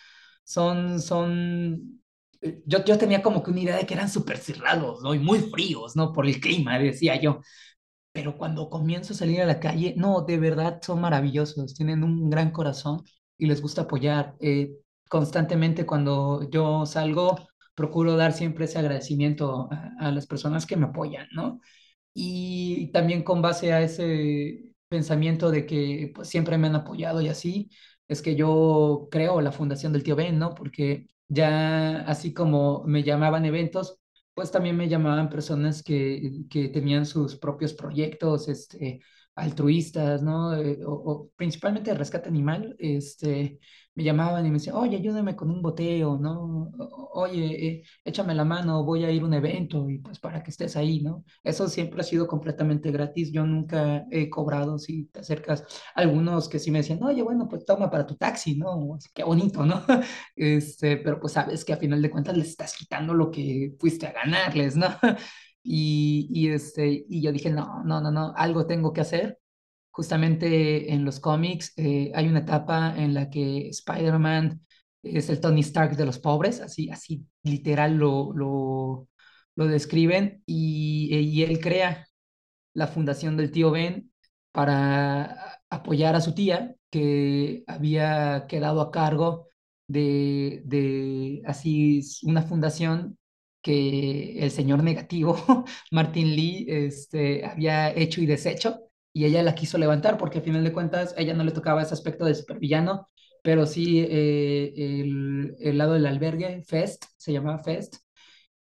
[0.44, 1.99] son, son
[2.40, 5.14] yo, yo tenía como que una idea de que eran súper cerrados, ¿no?
[5.14, 6.12] Y muy fríos, ¿no?
[6.12, 7.40] Por el clima, decía yo.
[8.12, 12.30] Pero cuando comienzo a salir a la calle, no, de verdad son maravillosos, tienen un
[12.30, 13.02] gran corazón
[13.38, 14.36] y les gusta apoyar.
[14.40, 14.72] Eh,
[15.08, 17.36] constantemente cuando yo salgo,
[17.74, 21.60] procuro dar siempre ese agradecimiento a, las personas que me apoyan, ¿no?
[22.14, 27.28] Y también con base a ese pensamiento de que pues, siempre me han apoyado y
[27.28, 27.70] así,
[28.08, 30.54] es que yo creo la Fundación del Tío Ben, ¿no?
[30.54, 33.98] Porque ya así como me llamaban eventos,
[34.34, 39.00] pues también me llamaban personas que, que tenían sus propios proyectos este,
[39.36, 40.54] altruistas, ¿no?
[40.56, 43.60] Eh, o, principalmente rescate animal, este,
[43.94, 46.70] me llamaban y me decían, oye, ayúdame con un boteo, ¿no?
[47.12, 50.50] Oye, eh, échame la mano, voy a ir a un evento y pues para que
[50.50, 51.24] estés ahí, ¿no?
[51.42, 55.64] Eso siempre ha sido completamente gratis, yo nunca he cobrado si te acercas.
[55.94, 58.98] Algunos que sí me decían, oye, bueno, pues toma para tu taxi, ¿no?
[59.14, 59.82] Qué bonito, ¿no?
[60.36, 64.06] Este, pero pues sabes que a final de cuentas les estás quitando lo que fuiste
[64.06, 64.86] a ganarles, ¿no?
[65.62, 69.39] Y, y, este, y yo dije, no, no, no, no, algo tengo que hacer
[70.00, 74.60] Justamente en los cómics eh, hay una etapa en la que Spider-Man
[75.02, 79.08] es el Tony Stark de los pobres, así, así literal lo, lo,
[79.56, 82.06] lo describen, y, y él crea
[82.74, 84.12] la fundación del tío Ben
[84.52, 89.48] para apoyar a su tía que había quedado a cargo
[89.86, 93.18] de, de así una fundación
[93.62, 95.36] que el señor negativo,
[95.92, 100.64] Martin Lee, este, había hecho y deshecho y ella la quiso levantar porque a final
[100.64, 103.08] de cuentas ella no le tocaba ese aspecto de supervillano,
[103.42, 107.96] pero sí eh, el, el, lado del albergue, Fest, se llamaba Fest,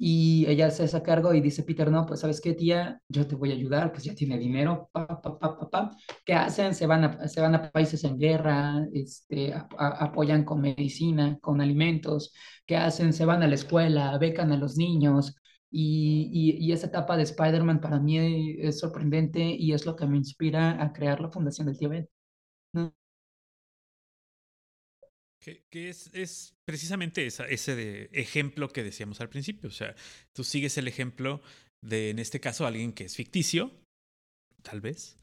[0.01, 3.35] y ella se hace cargo y dice, Peter, no, pues sabes qué, tía, yo te
[3.35, 5.91] voy a ayudar, pues ya tiene dinero, pa, pa, pa, pa,
[6.25, 6.73] ¿qué hacen?
[6.75, 12.33] Se van, a, se van a países en guerra, este, apoyan con medicina, con alimentos,
[12.65, 13.13] ¿qué hacen?
[13.13, 15.35] Se van a la escuela, becan a los niños,
[15.71, 20.17] y, y, esa etapa de Spider-Man para mí es sorprendente y es lo que me
[20.17, 22.09] inspira a crear la Fundación del Tío Ben.
[25.71, 29.69] Que, es, es, precisamente esa, ese de ejemplo que decíamos al principio.
[29.69, 29.95] O sea,
[30.35, 31.41] tú sigues el ejemplo
[31.83, 33.71] de, en este caso, alguien que es ficticio,
[34.63, 35.19] tal vez,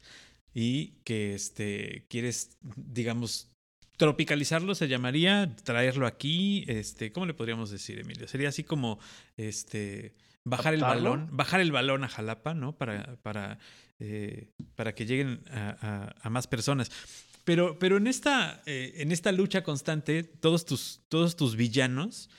[0.54, 3.52] y que este, quieres, digamos,
[3.96, 8.26] tropicalizarlo se llamaría traerlo aquí, este, ¿cómo le podríamos decir, Emilio?
[8.28, 8.98] Sería así como
[9.36, 10.14] este
[10.46, 12.76] bajar el balón, bajar el balón a Jalapa, ¿no?
[12.76, 13.58] Para, para,
[13.98, 16.90] eh, para que lleguen a, más personas.
[17.44, 22.30] Pero, pero en, esta, eh, en esta lucha constante, todos tus, todos tus villanos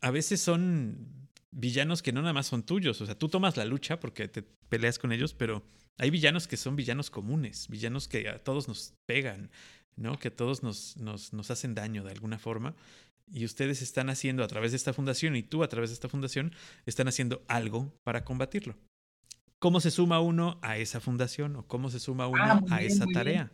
[0.00, 3.00] a veces son villanos que no nada más son tuyos.
[3.00, 5.64] O sea, tú tomas la lucha porque te peleas con ellos, pero
[5.96, 9.50] hay villanos que son villanos comunes, villanos que a todos nos pegan,
[9.96, 10.18] ¿no?
[10.18, 12.76] Que a todos nos, nos, nos hacen daño de alguna forma.
[13.32, 16.08] Y ustedes están haciendo a través de esta fundación y tú a través de esta
[16.08, 16.52] fundación
[16.86, 18.76] están haciendo algo para combatirlo.
[19.58, 22.82] ¿Cómo se suma uno a esa fundación o cómo se suma uno Ah, a bien,
[22.82, 23.52] esa tarea?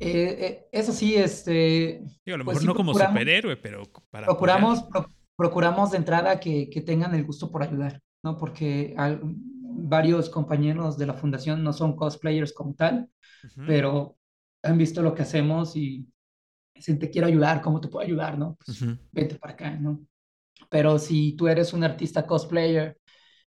[0.00, 3.82] Eh, eh, eso sí, este, Digo, a lo pues mejor sí no como superhéroe, pero
[4.10, 5.06] para procuramos, pro-
[5.36, 8.36] procuramos de entrada que, que tengan el gusto por ayudar, ¿no?
[8.36, 13.10] Porque al- varios compañeros de la fundación no son cosplayers como tal,
[13.44, 14.16] Ujú, pero
[14.62, 16.06] han visto lo que hacemos y
[16.78, 18.56] dicen, te quiero ayudar, ¿cómo te puedo ayudar, no?
[18.56, 20.00] Pues ujú, vente para acá, ¿no?
[20.70, 22.98] Pero si tú eres un artista cosplayer,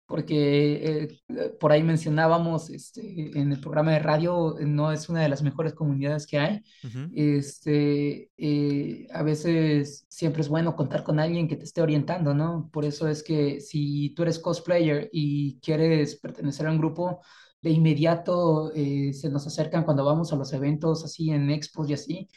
[0.05, 3.01] porque eh, eh, por ahí mencionábamos este,
[3.39, 6.63] en el programa de radio, no es una de las mejores comunidades que hay.
[6.83, 7.11] ujú.
[7.11, 12.69] Este, eh, a veces siempre es bueno contar con alguien que te esté orientando, ¿no?
[12.71, 17.21] Por eso es que si tú eres cosplayer y quieres pertenecer a un grupo,
[17.61, 21.93] de inmediato eh, se nos acercan cuando vamos a los eventos así en expos y
[21.93, 22.29] así,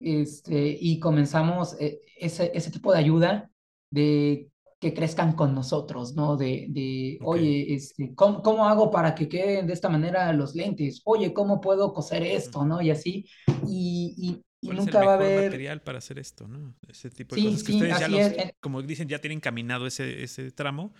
[0.00, 3.50] este, y comenzamos eh, ese, ese tipo de ayuda
[3.90, 4.48] de
[4.80, 6.36] que crezcan con nosotros, ¿no?
[6.36, 7.36] De, de Ok.
[7.36, 11.02] oye, este, ¿cómo, cómo hago para que queden de esta manera los lentes?
[11.04, 12.80] Oye, ¿cómo puedo coser esto, no?
[12.80, 13.26] Y así,
[13.66, 15.32] y, y, y ¿Cuál es el nunca va a mejor haber...
[15.32, 16.74] material para hacer esto, no?
[16.88, 19.86] Ese tipo de Sí, cosas que sí, ustedes ya los, como dicen, ya tienen caminado
[19.86, 20.92] ese, ese tramo,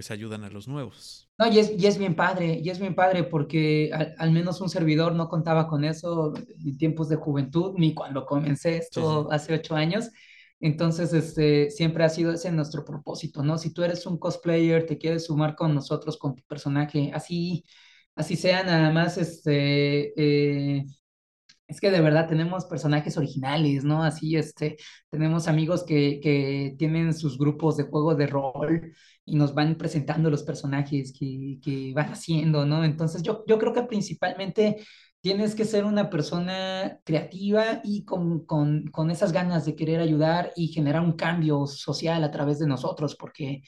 [0.00, 1.30] pues ayudan a los nuevos.
[1.38, 4.62] No, y es, y es bien padre, y es bien padre porque al, al menos
[4.62, 9.28] un servidor no contaba con eso en tiempos de juventud, ni cuando comencé esto sí.
[9.34, 10.08] hace ocho años.
[10.58, 13.58] Entonces, este, siempre ha sido ese nuestro propósito, ¿no?
[13.58, 17.64] Si tú eres un cosplayer, te quieres sumar con nosotros, con tu personaje, así,
[18.14, 20.86] así sea nada más, este, eh,
[21.70, 24.02] es que de verdad tenemos personajes originales, ¿no?
[24.02, 24.76] Así, este,
[25.08, 28.92] tenemos amigos que, que tienen sus grupos de juego de rol
[29.24, 32.84] y nos van presentando los personajes que, que van haciendo, ¿no?
[32.84, 34.84] Entonces yo, yo creo que principalmente
[35.20, 40.52] tienes que ser una persona creativa y con, con, con esas ganas de querer ayudar
[40.56, 43.62] y generar un cambio social a través de nosotros, porque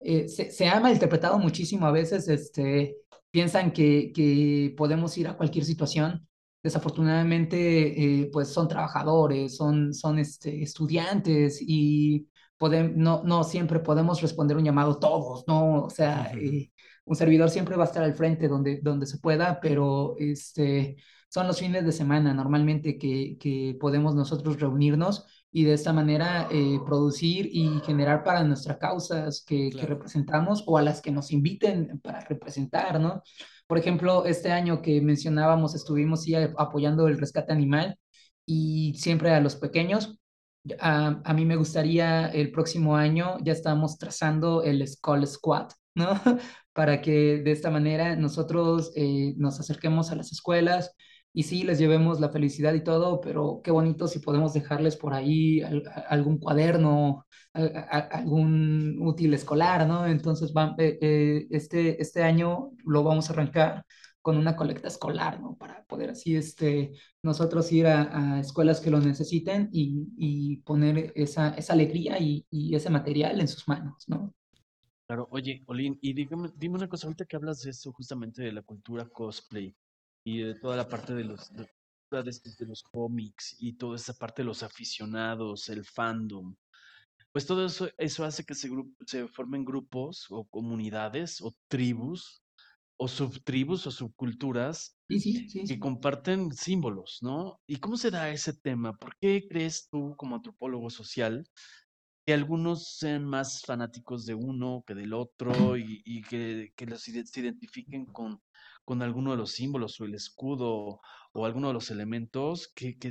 [0.00, 2.96] eh, se, se ha malinterpretado muchísimo a veces, este,
[3.30, 6.26] piensan que, que podemos ir a cualquier situación
[6.62, 14.20] desafortunadamente, eh, pues son trabajadores, son, son este, estudiantes y podem, no, no siempre podemos
[14.22, 15.84] responder un llamado todos, ¿no?
[15.84, 16.70] O sea, eh,
[17.04, 20.96] un servidor siempre va a estar al frente donde, donde se pueda, pero este,
[21.28, 26.48] son los fines de semana normalmente que, que podemos nosotros reunirnos y de esta manera
[26.50, 29.88] eh, producir y generar para nuestras causas que, Claro.
[29.88, 33.22] que representamos o a las que nos inviten para representar, ¿no?
[33.66, 37.96] Por ejemplo, este año que mencionábamos, estuvimos sí, apoyando el rescate animal
[38.46, 40.18] y siempre a los pequeños.
[40.80, 46.08] A, a mí me gustaría el próximo año, ya estamos trazando el Skull Squad, ¿no?
[46.72, 50.94] Para que de esta manera nosotros eh, nos acerquemos a las escuelas
[51.34, 55.14] y sí, les llevemos la felicidad y todo, pero qué bonito si podemos dejarles por
[55.14, 55.62] ahí
[56.08, 60.06] algún cuaderno, algún útil escolar, ¿no?
[60.06, 63.84] Entonces, eh, eh, este, este año lo vamos a arrancar
[64.20, 65.56] con una colecta escolar, ¿no?
[65.56, 66.92] Para poder así, este,
[67.22, 72.46] nosotros ir a, a escuelas que lo necesiten y, y poner esa, esa alegría y,
[72.50, 74.32] y, ese material en sus manos, ¿no?
[75.06, 78.52] Claro, oye, Olin, y dígame, dime una cosa, ahorita que hablas de eso, justamente de
[78.52, 79.74] la cultura cosplay
[80.24, 81.68] y de toda la parte de los, de,
[82.10, 86.54] de los cómics y toda esa parte de los aficionados, el fandom,
[87.32, 88.68] pues todo eso, eso hace que se,
[89.06, 92.42] se formen grupos o comunidades o tribus
[92.98, 97.58] o subtribus o subculturas sí, sí, sí, que comparten símbolos, ¿no?
[97.66, 98.96] ¿Y cómo se da ese tema?
[98.96, 101.44] ¿Por qué crees tú, como antropólogo social,
[102.26, 107.02] que algunos sean más fanáticos de uno que del otro y, y que, que, los,
[107.02, 108.40] se identifiquen con,
[108.92, 111.00] con alguno de los símbolos o el escudo
[111.32, 113.10] o alguno de los elementos que, que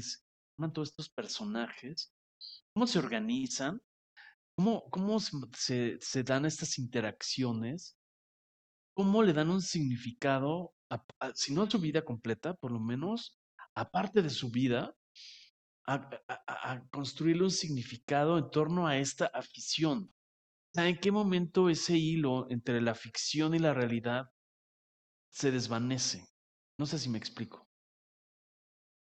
[0.55, 2.13] forman todos estos personajes?
[2.71, 3.81] ¿Cómo se organizan?
[4.55, 7.97] ¿Cómo, cómo se, se dan estas interacciones?
[8.93, 12.79] ¿Cómo le dan un significado, a, a, si no a su vida completa, por lo
[12.79, 13.39] menos,
[13.73, 14.95] aparte de su vida,
[15.87, 20.13] a, a, construirle un significado en torno a esta afición?
[20.75, 24.29] ¿En qué momento ese hilo entre la ficción y la realidad
[25.31, 26.27] se desvanece?
[26.77, 27.67] No sé si me explico.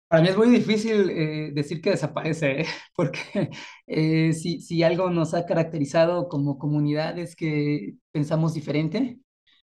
[0.09, 2.67] Para mí es muy difícil eh, decir que desaparece, ¿eh?
[2.95, 3.51] porque
[3.87, 9.19] eh, si, si algo nos ha caracterizado como comunidad es que pensamos diferente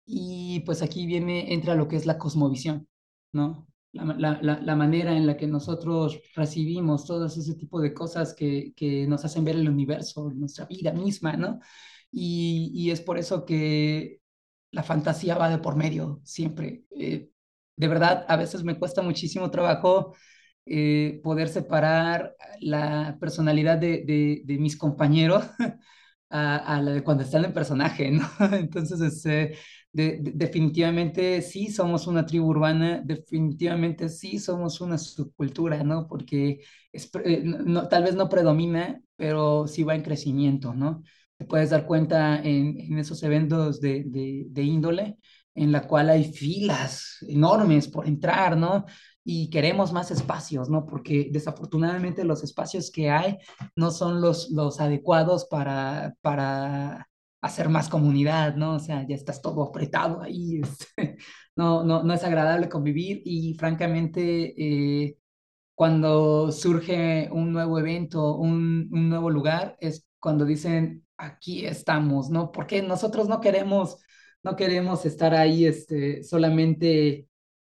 [0.05, 2.87] y pues aquí viene, entra lo que es la cosmovisión,
[3.33, 3.67] ¿no?
[3.91, 4.05] La,
[4.41, 9.07] la, la, manera en la que nosotros recibimos todo ese tipo de cosas que, que
[9.07, 11.59] nos hacen ver el universo, nuestra vida misma, ¿no?
[12.11, 14.21] Y, y es por eso que
[14.71, 16.83] la fantasía va de por medio siempre.
[16.91, 17.29] Eh,
[17.75, 20.13] de verdad, a veces me cuesta muchísimo trabajo
[20.65, 24.03] eh, poder separar la personalidad de,
[24.45, 25.45] de, mis compañeros
[26.29, 28.27] a, la de cuando están en personaje, ¿no?
[28.53, 29.57] Entonces, este,
[29.91, 36.05] de, definitivamente sí somos una tribu urbana, definitivamente sí somos una subcultura, ¿no?
[36.07, 36.61] Porque
[36.91, 37.43] es, eh,
[37.89, 41.01] tal vez no predomina, pero sí va en crecimiento, ¿no?
[41.39, 45.17] Te puedes dar cuenta en, en esos eventos de, de, índole
[45.55, 48.85] en la cual hay filas enormes por entrar, ¿no?
[49.23, 50.85] y queremos más espacios, ¿no?
[50.87, 53.37] Porque desafortunadamente los espacios que hay
[53.75, 57.07] no son los, los adecuados para, para
[57.41, 58.75] hacer más comunidad, ¿no?
[58.75, 61.17] O sea, ya estás todo apretado ahí, este,
[61.55, 65.17] no, no, no es agradable convivir y francamente, eh,
[65.75, 72.51] cuando surge un nuevo evento, un, un, nuevo lugar, es cuando dicen, aquí estamos, ¿no?
[72.51, 73.97] Porque nosotros no queremos,
[74.43, 77.27] no queremos estar ahí este, solamente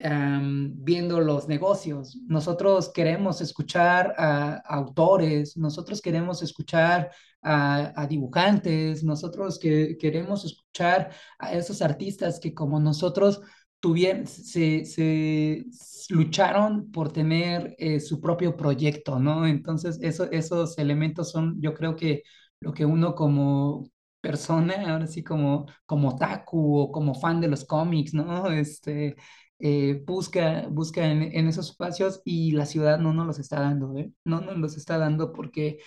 [0.03, 2.19] viendo los negocios.
[2.27, 7.11] Nosotros queremos escuchar a, autores, nosotros queremos escuchar
[7.43, 13.43] a, a dibujantes, nosotros que queremos escuchar a esos artistas que como nosotros
[13.81, 15.65] tuvieron, se, se
[16.11, 19.47] lucharon por tener eh, su propio proyecto, ¿no?
[19.47, 22.23] Entonces, eso, esos elementos son, yo creo que
[22.61, 23.91] lo que uno como
[24.21, 28.51] persona, ahora sí como, como taku o como fan de los cómics, ¿no?
[28.51, 29.17] Este,
[29.59, 33.97] eh, busca, busca en, en, esos espacios y la ciudad no nos los está dando,
[33.99, 34.13] ¿eh?
[34.25, 35.79] No nos los está dando porque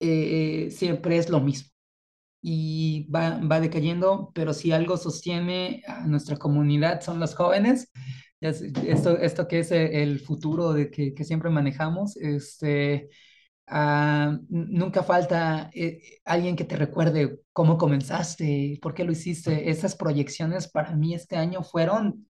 [0.00, 1.70] eh, siempre es lo mismo
[2.42, 7.90] y va, va decayendo, pero si algo sostiene a nuestra comunidad son los jóvenes.
[8.40, 13.10] Esto, esto que es el futuro de que, que siempre manejamos, este,
[13.70, 19.70] uh, nunca falta eh, alguien que te recuerde cómo comenzaste, por qué lo hiciste.
[19.70, 22.26] Esas proyecciones para mí este año fueron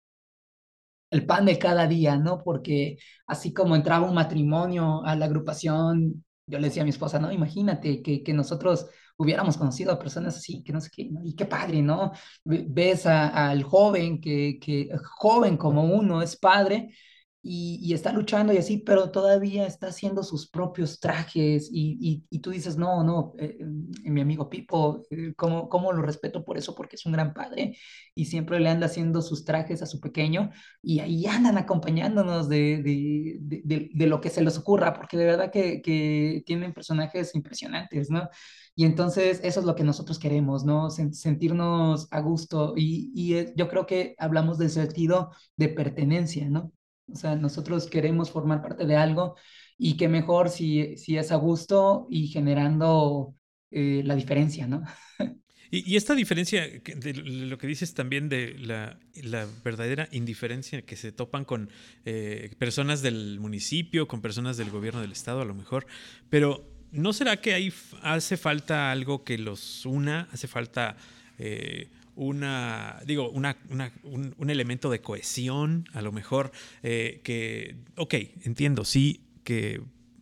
[1.10, 2.42] el pan de cada día, ¿no?
[2.42, 7.18] Porque así como entraba un matrimonio a la agrupación, yo le decía a mi esposa,
[7.18, 8.86] no, imagínate que, que nosotros
[9.16, 11.20] hubiéramos conocido a personas así, que no sé qué, ¿no?
[11.22, 12.12] y qué padre, ¿no?
[12.44, 14.88] Ves al joven que, que,
[15.18, 16.94] joven como uno, es padre,
[17.42, 22.50] y, está luchando y así, pero todavía está haciendo sus propios trajes y, y, tú
[22.50, 26.74] dices, no, no, eh, eh, mi amigo Pipo, eh, ¿cómo, ¿cómo, lo respeto por eso?
[26.74, 27.76] Porque es un gran padre
[28.14, 30.50] y siempre le anda haciendo sus trajes a su pequeño
[30.82, 35.24] y ahí andan acompañándonos de, de, de, de lo que se les ocurra, porque de
[35.24, 38.28] verdad que, que, tienen personajes impresionantes, ¿no?
[38.74, 40.90] Y entonces eso es lo que nosotros queremos, ¿no?
[40.90, 46.72] Sentirnos a gusto y, y yo creo que hablamos del sentido de pertenencia, ¿no?
[47.12, 49.36] O sea, nosotros queremos formar parte de algo
[49.78, 53.34] y qué mejor si, si es a gusto y generando
[53.70, 54.82] eh, la diferencia, ¿no?
[55.72, 61.12] Y, esta diferencia, de lo que dices también de la, la verdadera indiferencia que se
[61.12, 61.70] topan con
[62.04, 65.86] eh, personas del municipio, con personas del gobierno del estado a lo mejor,
[66.28, 70.28] pero ¿no será que ahí hace falta algo que los una?
[70.32, 70.96] Hace falta...
[71.38, 71.88] Eh,
[72.20, 76.52] una, digo, un, un, elemento de cohesión, a lo mejor,
[76.82, 78.14] eh, que, ok,
[78.44, 79.80] entiendo, sí, que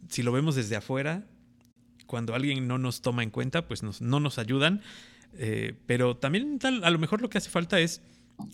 [0.08, 1.26] si lo vemos desde afuera,
[2.06, 4.80] cuando alguien no nos toma en cuenta, pues nos, no nos ayudan,
[5.38, 8.00] eh, pero también tal, a lo mejor lo que hace falta es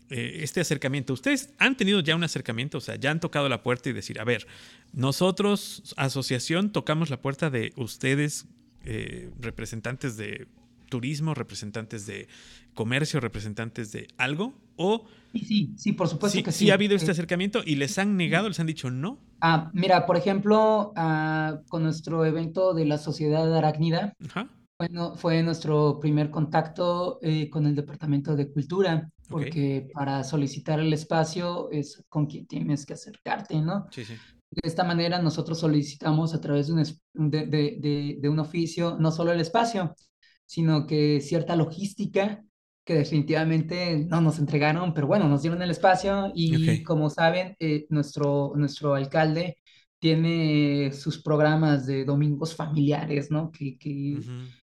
[0.08, 1.12] eh, este acercamiento.
[1.12, 4.18] Ustedes han tenido ya un acercamiento, o sea, ya han tocado la puerta y decir,
[4.20, 4.46] a ver,
[4.94, 8.46] nosotros, asociación, tocamos la puerta de ustedes,
[9.40, 10.46] representantes de
[10.88, 12.28] turismo, representantes de
[12.74, 14.54] comercio, representantes de algo?
[14.76, 16.64] ¿O sí, sí, por supuesto sí, que sí.
[16.64, 19.18] Sí ha habido este acercamiento y les han negado, les han dicho no.
[19.40, 24.48] Ah, mira, por ejemplo, ah, con nuestro evento de la Sociedad Arácnida, Ajá.
[24.76, 29.92] Bueno, fue nuestro primer contacto eh, con el Departamento de Cultura, porque okay.
[29.92, 33.86] para solicitar el espacio es con quien tienes que acercarte, ¿no?
[33.92, 34.14] Sí, sí.
[34.50, 38.96] De esta manera nosotros solicitamos a través de un, de, de, de, de un oficio
[38.98, 39.94] no solo el espacio,
[40.46, 42.44] sino que cierta logística
[42.84, 46.82] que definitivamente no nos entregaron, pero bueno, nos dieron el espacio y okay.
[46.82, 49.58] como saben, eh, nuestro, nuestro alcalde
[49.98, 53.50] tiene sus programas de domingos familiares, ¿no?
[53.50, 54.18] Que, que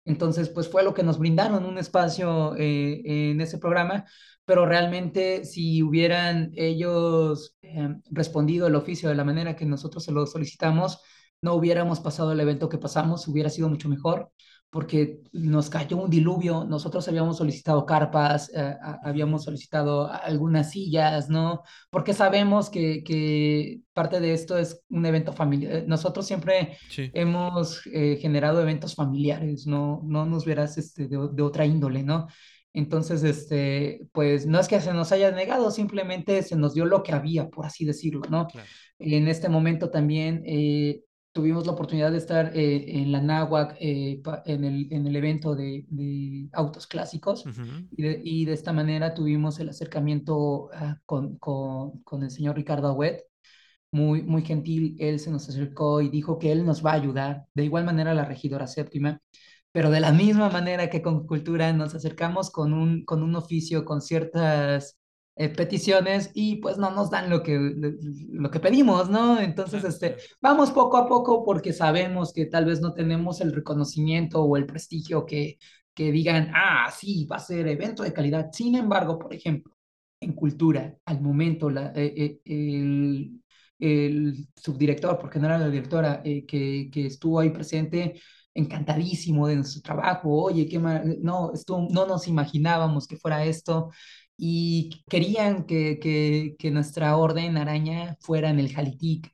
[0.03, 4.03] entonces, pues fue lo que nos brindaron un espacio eh, en ese programa,
[4.43, 10.11] pero realmente si hubieran ellos eh, respondido el oficio de la manera que nosotros se
[10.11, 10.99] lo solicitamos,
[11.41, 14.33] no hubiéramos pasado el evento que pasamos, hubiera sido mucho mejor
[14.71, 21.63] porque nos cayó un diluvio, nosotros habíamos solicitado carpas, eh, habíamos solicitado algunas sillas, ¿no?
[21.89, 25.83] Porque sabemos que, que, parte de esto es un evento familiar.
[25.87, 30.01] Nosotros siempre hemos eh, generado eventos familiares, ¿no?
[30.05, 32.27] No nos verás este, de, otra índole, ¿no?
[32.71, 37.01] Entonces, este, pues no es que se nos haya negado, simplemente se nos dio lo
[37.01, 38.47] que había, por así decirlo, ¿no?
[38.99, 41.01] En este momento también eh,
[41.31, 45.55] tuvimos la oportunidad de estar eh, en la NAWAC eh, en, el, en el evento
[45.55, 47.45] de, de autos clásicos
[47.91, 52.55] y, de, y, de, esta manera tuvimos el acercamiento ah, con, con, con, el señor
[52.55, 53.23] Ricardo Agüet,
[53.91, 57.45] muy, muy gentil, él se nos acercó y dijo que él nos va a ayudar,
[57.53, 59.21] de igual manera la regidora séptima,
[59.71, 63.85] pero de la misma manera que con cultura nos acercamos con un, con un oficio,
[63.85, 64.98] con ciertas
[65.39, 67.57] eh, peticiones y pues no nos dan lo que,
[68.29, 69.39] lo que pedimos, ¿no?
[69.39, 74.43] Entonces, este, vamos poco a poco porque sabemos que tal vez no tenemos el reconocimiento
[74.43, 75.57] o el prestigio que,
[75.93, 78.49] que digan, ah, sí, va a ser evento de calidad.
[78.51, 79.73] Sin embargo, por ejemplo,
[80.19, 83.41] en cultura, al momento, la, eh, eh, el,
[83.79, 88.19] el, subdirector, porque no era la directora, que, que estuvo ahí presente,
[88.53, 90.79] encantadísimo de nuestro trabajo, oye, qué
[91.21, 93.89] no, esto, no nos imaginábamos que fuera esto,
[94.39, 99.33] y querían que, que, que nuestra orden araña fuera en el Jalitic,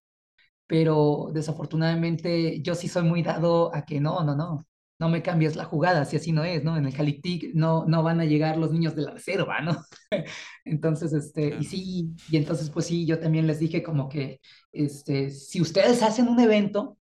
[0.68, 4.68] pero desafortunadamente yo sí soy muy dado a que no, no, no,
[4.99, 6.78] no me cambies la jugada, si así no es, ¿no?
[6.78, 9.78] En el Jalitic no, no van a llegar los niños de la reserva, ¿no?
[10.66, 14.39] entonces, este, y sí, y entonces pues sí, yo también les dije como que,
[14.72, 16.97] este, si ustedes hacen un evento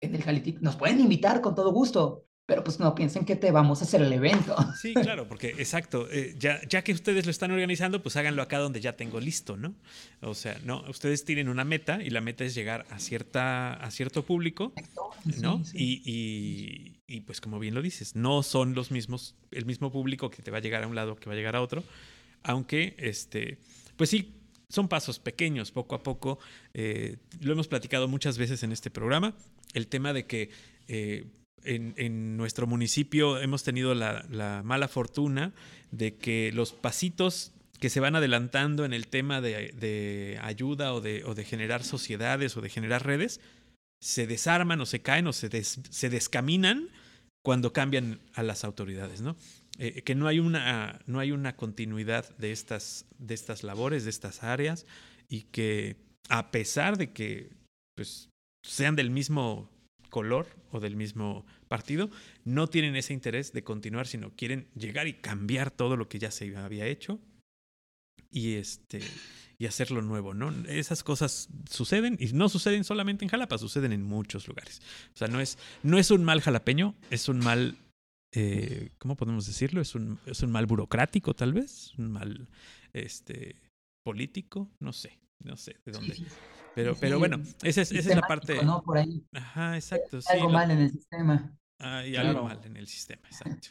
[0.00, 3.50] en el Jalitic, nos pueden invitar con todo gusto, pero pues no piensen que te
[3.50, 4.56] vamos a hacer el evento.
[4.80, 8.56] Sí, claro, porque exacto, eh, ya, ya que ustedes lo están organizando, pues háganlo acá
[8.56, 9.74] donde ya tengo listo, ¿no?
[10.22, 13.90] O sea, no, ustedes tienen una meta y la meta es llegar a, cierta, a
[13.90, 14.72] cierto público,
[15.42, 15.62] ¿no?
[15.74, 20.30] Y, y, y, pues como bien lo dices, no son los mismos, el mismo público
[20.30, 21.84] que te va a llegar a un lado que va a llegar a otro,
[22.44, 23.58] aunque, este,
[23.98, 24.32] pues sí,
[24.70, 26.38] son pasos pequeños, poco a poco.
[26.72, 29.34] Eh, lo hemos platicado muchas veces en este programa,
[29.74, 30.48] el tema de que...
[30.88, 31.26] Eh,
[31.64, 35.52] en, nuestro municipio hemos tenido la, mala fortuna
[35.90, 41.44] de que los pasitos que se van adelantando en el tema de, ayuda o de,
[41.44, 43.40] generar sociedades o de generar redes,
[44.00, 46.88] se desarman o se caen o se, se descaminan
[47.44, 49.36] cuando cambian a las autoridades, ¿no?
[49.78, 54.10] Eh, que no hay, una, no hay una continuidad de estas, de estas labores, de
[54.10, 54.86] estas áreas,
[55.28, 55.96] y que
[56.28, 57.50] a pesar de que
[57.94, 58.28] pues,
[58.64, 59.70] sean del mismo
[60.08, 62.10] color o del mismo partido,
[62.44, 66.30] no tienen ese interés de continuar, sino quieren llegar y cambiar todo lo que ya
[66.30, 67.20] se había hecho
[68.30, 69.00] y este
[69.60, 70.50] y hacerlo nuevo, ¿no?
[70.68, 74.80] Esas cosas suceden y no suceden solamente en Jalapa, suceden en muchos lugares.
[75.14, 77.76] O sea, no es, no es un mal jalapeño, es un mal,
[78.32, 79.80] eh, ¿cómo podemos decirlo?
[79.80, 82.48] Es un, es un mal burocrático, tal vez, un mal
[82.92, 83.56] este,
[84.04, 86.16] político, no sé, no sé de dónde.
[86.74, 88.62] Pero, pero bueno, esa es, esa es la parte.
[88.62, 88.82] ¿no?
[88.82, 89.26] Por ahí.
[89.32, 90.18] Ajá, exacto.
[90.28, 91.58] Hay algo mal en el sistema.
[91.78, 93.68] Hay algo mal en el sistema, exacto.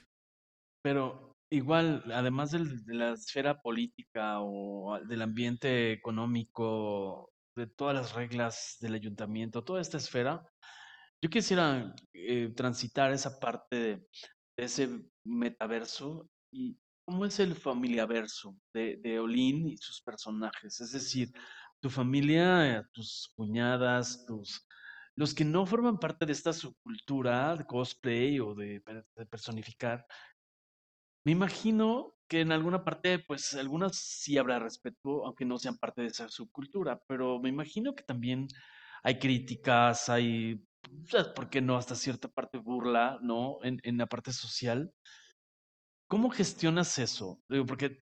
[0.81, 8.13] Pero igual, además del, de la esfera política o del ambiente económico, de todas las
[8.13, 10.45] reglas del ayuntamiento, toda esta esfera,
[11.21, 14.89] yo quisiera eh, transitar esa parte de, de, ese
[15.25, 20.79] metaverso y cómo es el familiaverso de, de Olin y sus personajes.
[20.79, 21.31] Es decir,
[21.79, 24.67] tu familia, tus cuñadas, tus
[25.17, 28.81] los que no forman parte de esta subcultura de cosplay o de,
[29.29, 30.05] personificar,
[31.25, 36.03] me imagino que en alguna parte, pues algunas sí habrá respeto, aunque no sean parte
[36.03, 38.47] de esa subcultura, pero me imagino que también
[39.01, 40.63] hay críticas, hay,
[41.35, 41.77] ¿por qué no?
[41.77, 43.57] Hasta cierta parte burla, ¿no?
[43.63, 44.93] En, en la parte social.
[46.07, 47.41] ¿Cómo gestionas eso?
[47.49, 48.03] Digo, porque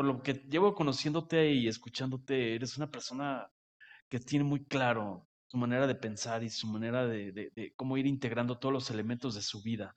[0.00, 3.52] por lo que llevo conociéndote y escuchándote, eres una persona
[4.08, 8.06] que tiene muy claro su manera de pensar y su manera de, de, cómo ir
[8.06, 9.94] integrando todos los elementos de su vida.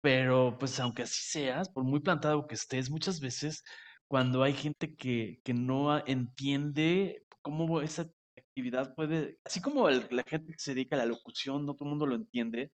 [0.00, 3.62] Pero pues aunque así seas, por muy plantado que estés, muchas veces
[4.08, 10.50] cuando hay gente que, que no entiende cómo esa actividad puede, así como la gente
[10.50, 12.72] que se dedica a la locución, no todo el mundo lo entiende,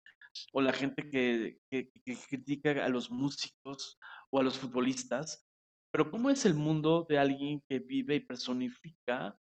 [0.53, 3.99] o la gente que, que, que critica a los músicos
[4.29, 5.48] o a los futbolistas,
[5.91, 9.39] pero ¿cómo es el mundo de alguien que vive y personifica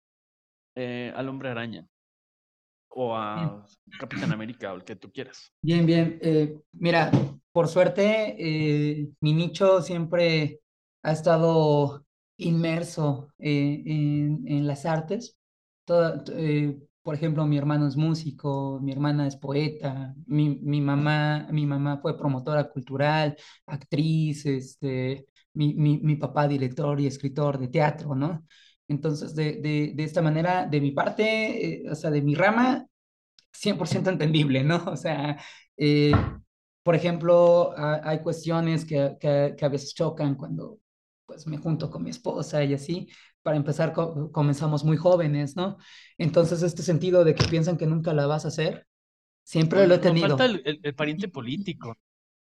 [0.75, 1.87] eh, al hombre araña?
[2.95, 3.65] o a
[3.99, 5.51] Capitán América o el que tú quieras.
[5.61, 6.17] Bien, bien.
[6.21, 7.11] Eh, mira,
[7.51, 10.61] por suerte, eh, mi nicho siempre
[11.03, 12.05] ha estado
[12.37, 15.37] inmerso eh, en, en, las artes.
[15.85, 16.23] Toda,
[17.05, 21.99] por ejemplo, mi hermano es músico, mi hermana es poeta, mi, mi, mamá, mi mamá
[22.01, 23.37] fue promotora cultural,
[23.67, 28.47] actriz, este, mi, mi, mi papá director y escritor de teatro, ¿no?
[28.87, 32.87] Entonces, de, de, de esta manera, de mi parte, eh, o sea, de mi rama,
[33.51, 34.83] 100% entendible, ¿no?
[34.87, 35.37] O sea,
[35.77, 36.11] eh,
[36.83, 40.79] por ejemplo, hay cuestiones que, que, que, a veces chocan cuando
[41.25, 43.09] pues me junto con mi esposa y así,
[43.41, 43.93] para empezar,
[44.31, 45.77] comenzamos muy jóvenes, ¿no?
[46.17, 48.87] Entonces, este sentido de que piensan que nunca la vas a hacer,
[49.43, 50.29] siempre lo he tenido.
[50.29, 51.95] falta el, el, pariente político.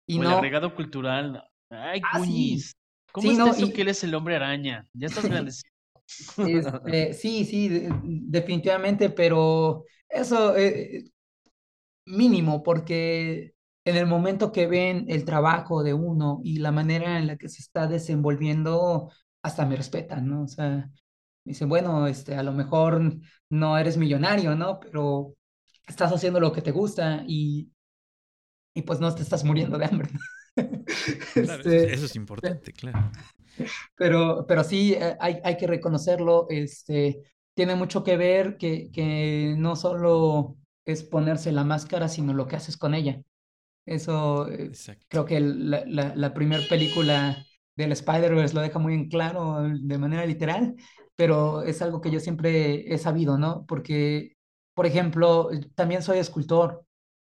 [0.06, 0.30] Y o no...
[0.30, 1.44] el agregado cultural.
[1.70, 2.68] Ay, ah, Cuñiz.
[2.68, 2.74] Sí.
[3.12, 3.74] ¿Cómo sí, es no, eso y...
[3.74, 4.88] que él es el hombre araña?
[4.94, 5.52] Ya estás grande.
[6.38, 11.06] Este, sí, sí, definitivamente, pero eso eh,
[12.06, 13.54] mínimo, porque
[13.86, 17.50] en el momento que ven el trabajo de uno y la manera en la que
[17.50, 19.12] se está desenvolviendo,
[19.42, 20.44] hasta me respetan, ¿no?
[20.44, 20.90] O sea,
[21.44, 23.02] dicen, bueno, este, a lo mejor
[23.50, 24.80] no eres millonario, ¿no?
[24.80, 25.36] Pero
[25.88, 27.72] estás haciendo lo que te gusta y,
[28.74, 30.10] y pues no te estás muriendo de hambre.
[31.34, 33.10] Claro, este, eso es importante, claro.
[33.96, 37.22] Pero, pero sí, eh, hay, hay que reconocerlo, este,
[37.54, 42.58] tiene mucho que ver que, que no solo es ponerse la máscara, sino lo que
[42.58, 43.22] haces con ella.
[43.86, 45.06] Eso eh, Exacto.
[45.10, 49.98] creo que la, la, la primera película del Spider-Verse lo deja muy en claro de
[49.98, 50.76] manera literal,
[51.16, 53.66] pero es algo que yo siempre he sabido, ¿no?
[53.66, 54.36] Porque,
[54.74, 56.86] por ejemplo, también soy escultor.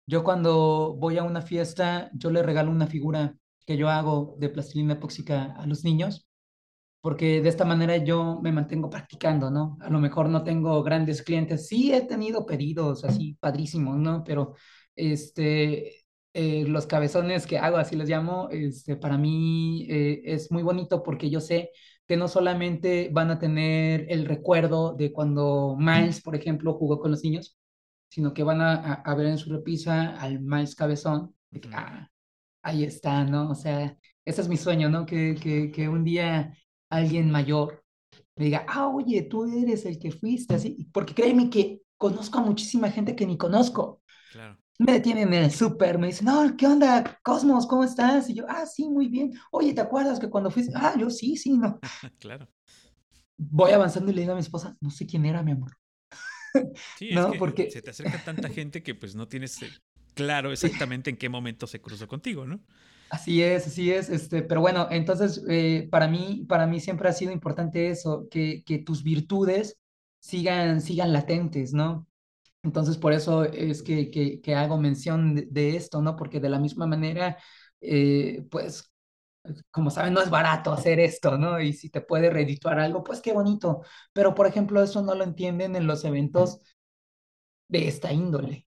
[0.07, 3.37] Yo cuando voy a una fiesta, yo le regalo una figura
[3.67, 6.27] que yo hago de plastilina epóxica a los niños,
[7.01, 9.77] porque de esta manera yo me mantengo practicando, ¿no?
[9.83, 14.25] A lo mejor no tengo grandes clientes, sí he tenido pedidos así padrísimos, ¿no?
[14.25, 14.55] Pero
[14.97, 16.04] este,
[16.35, 21.03] eh, los cabezones que hago, así les llamo, este, para mí eh, es muy bonito
[21.05, 21.71] porque yo sé
[22.09, 27.13] que no solamente van a tener el recuerdo de cuando Miles, por ejemplo, jugó con
[27.13, 27.57] los niños,
[28.11, 31.69] sino que van a, a, a ver en su repisa al Miles Cabezón, de que,
[31.73, 32.11] ah,
[32.63, 33.51] ahí está, ¿no?
[33.51, 35.07] O sea, ese es mi sueño, ¿no?
[35.07, 36.53] Que, que, que un día
[36.91, 37.85] alguien mayor
[38.37, 42.43] me diga, ah, oye, tú eres el que fuiste, así, porque créeme que conozco a
[42.43, 44.03] muchísima gente que ni conozco.
[44.33, 47.67] Claro me detienen en el súper, me dicen, no, ¿qué onda, Cosmos?
[47.67, 48.29] ¿Cómo estás?
[48.29, 49.33] Y yo, ah, sí, muy bien.
[49.51, 50.73] Oye, ¿te acuerdas que cuando fuiste?
[50.75, 51.79] Ah, yo sí, sí, no.
[52.19, 52.49] claro.
[53.37, 55.77] Voy avanzando y le digo a mi esposa, no sé quién era, mi amor.
[56.99, 59.71] Sí, no, es que porque se te acerca tanta gente que pues no tienes eh,
[60.15, 62.61] claro exactamente en qué momento se cruzó contigo, ¿no?
[63.11, 67.13] Así es, así es, este, pero bueno, entonces eh, para mí, para mí siempre ha
[67.13, 69.79] sido importante eso, que, que tus virtudes
[70.19, 72.09] sigan, sigan latentes, ¿no?
[72.65, 76.17] Entonces, por eso es que, que, que hago mención de, de, esto, ¿no?
[76.17, 77.39] Porque de la misma manera,
[77.81, 78.93] eh, pues,
[79.71, 81.61] como saben, no es barato hacer esto, ¿no?
[81.61, 83.83] Y si te puede redituar algo, pues qué bonito.
[84.13, 86.61] Pero, por ejemplo, eso no lo entienden en los eventos
[87.69, 88.67] de esta índole.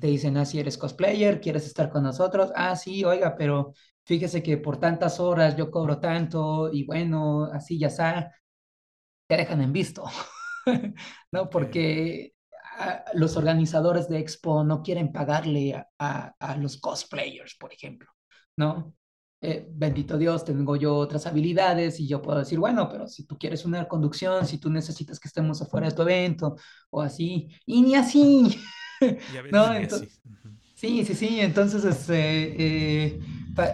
[0.00, 2.52] Te dicen, ah, si eres cosplayer, quieres estar con nosotros.
[2.56, 3.74] Ah, sí, oiga, pero
[4.04, 8.32] fíjese que por tantas horas yo cobro tanto y bueno, así ya está.
[9.26, 10.04] Te dejan en visto,
[11.32, 11.50] ¿no?
[11.50, 12.34] Porque
[13.14, 18.10] los organizadores de Expo no quieren pagarle a, a, a los cosplayers, por ejemplo,
[18.56, 18.94] ¿no?
[19.42, 23.38] Eh, bendito Dios, tengo yo otras habilidades y yo puedo decir, bueno, pero si tú
[23.38, 26.56] quieres una conducción, si tú necesitas que estemos afuera de tu evento
[26.90, 28.60] o así, y ni así,
[29.50, 29.72] ¿no?
[29.72, 30.20] Entonces,
[30.74, 33.14] sí, sí, sí, entonces, este...
[33.14, 33.20] Eh,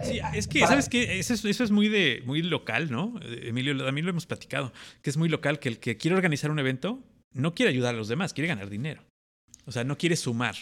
[0.03, 1.19] sí, es que, ¿sabes qué?
[1.19, 3.15] Eso es, eso es, muy, de, muy local, ¿no?
[3.21, 6.49] Emilio, a mí lo hemos platicado, que es muy local, que el que quiere organizar
[6.49, 7.03] un evento
[7.37, 9.03] no quiere ayudar a los demás, quiere ganar dinero.
[9.65, 10.55] O sea, no quiere sumar,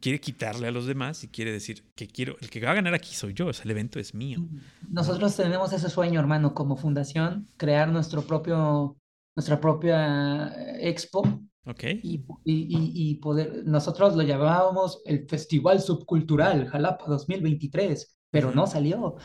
[0.00, 2.94] quiere quitarle a los demás y quiere decir que quiero, el que va a ganar
[2.94, 4.40] aquí soy yo, el evento es mío.
[4.90, 8.96] Nosotros tenemos ese sueño, hermano, como fundación, crear nuestro propio,
[9.36, 11.22] nuestra propia eh, expo.
[11.64, 11.84] Ok.
[12.02, 19.16] Y, y, y poder, nosotros lo llamábamos el Festival Subcultural Jalapa 2023 pero no salió.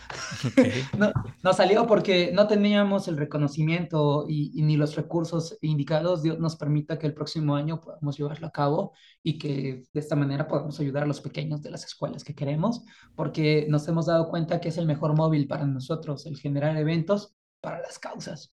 [0.45, 0.83] Okay.
[0.97, 6.21] no, no, salió porque no teníamos el reconocimiento y, y, ni los recursos indicados.
[6.21, 8.91] Dios nos permita que el próximo año podamos llevarlo a cabo
[9.23, 12.83] y que de esta manera podamos ayudar a los pequeños de las escuelas que queremos,
[13.15, 17.33] porque nos hemos dado cuenta que es el mejor móvil para nosotros, el generar eventos
[17.61, 18.53] para las causas.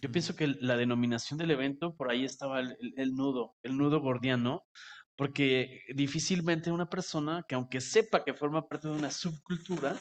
[0.00, 3.76] Yo pienso que la denominación del evento, por ahí estaba el, el, el nudo, el
[3.76, 4.64] nudo gordiano,
[5.16, 10.00] porque difícilmente una persona que aunque sepa que forma parte de una subcultura,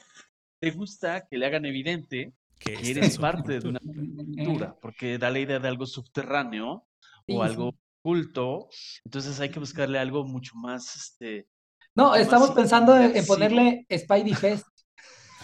[0.59, 5.39] te gusta que le hagan evidente que, eres parte de una subcultura, porque da la
[5.39, 6.88] idea de algo subterráneo
[7.26, 8.70] sí, o algo culto,
[9.03, 11.47] entonces hay que buscarle algo mucho más, este...
[11.93, 14.68] No, estamos más pensando en, ponerle Spidey Fest.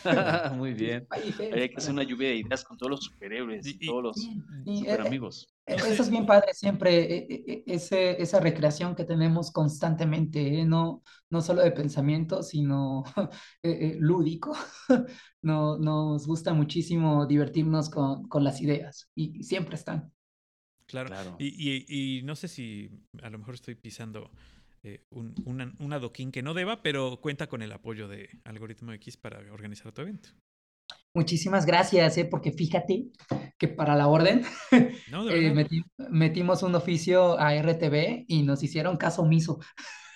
[0.53, 1.05] Muy bien.
[1.05, 1.53] Spidey Fest.
[1.53, 4.03] Hay que hacer una lluvia de ideas con todos los superhéroes y, Y- y- todos
[4.03, 5.56] los Sí, sí, super eh, amigos.
[5.67, 10.65] Eh, Eso es bien padre siempre, eh, eh, ese, esa recreación que tenemos constantemente, ¿eh?
[10.65, 13.29] No, no solo de pensamiento, sino eh,
[13.63, 14.53] eh, lúdico.
[15.43, 20.11] No, nos gusta muchísimo divertirnos con, con las ideas y siempre están.
[20.85, 21.09] Claro.
[21.09, 21.37] Claro.
[21.37, 22.89] Y, y- y no sé si
[23.21, 24.31] a lo mejor estoy pisando
[24.83, 28.93] eh, un, una- un adoquín que no deba, pero cuenta con el apoyo de Algoritmo
[28.93, 30.29] X para organizar tu evento.
[31.13, 32.25] Muchísimas gracias, ¿eh?
[32.25, 33.07] Porque fíjate
[33.57, 34.43] que para la orden
[35.11, 39.59] No, eh, meti- metimos un oficio a RTV y nos hicieron caso omiso.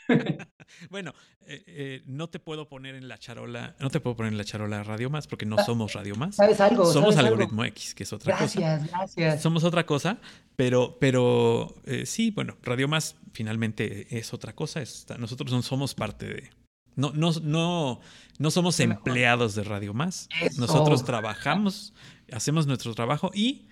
[0.90, 1.14] Bueno,
[1.48, 4.46] eh, eh, no te puedo poner en la charola, no te puedo poner en la
[4.46, 6.36] charola Radio Más porque no Ah, somos Radio Más.
[6.36, 6.86] ¿Sabes algo?
[6.86, 7.30] Somos ¿Sabes algo?
[7.36, 8.60] Algoritmo X, que es otra cosa.
[8.60, 9.42] Gracias, gracias.
[9.42, 10.18] Somos otra cosa,
[10.56, 14.82] pero, pero eh, sí, bueno, Radio Más finalmente es otra cosa.
[15.18, 16.50] nosotros no somos parte de.
[16.96, 18.00] No, no, no,
[18.38, 20.30] no somos empleados de Radio Más.
[20.42, 20.62] Eso.
[20.62, 21.94] Nosotros trabajamos,
[22.32, 23.68] hacemos nuestro trabajo y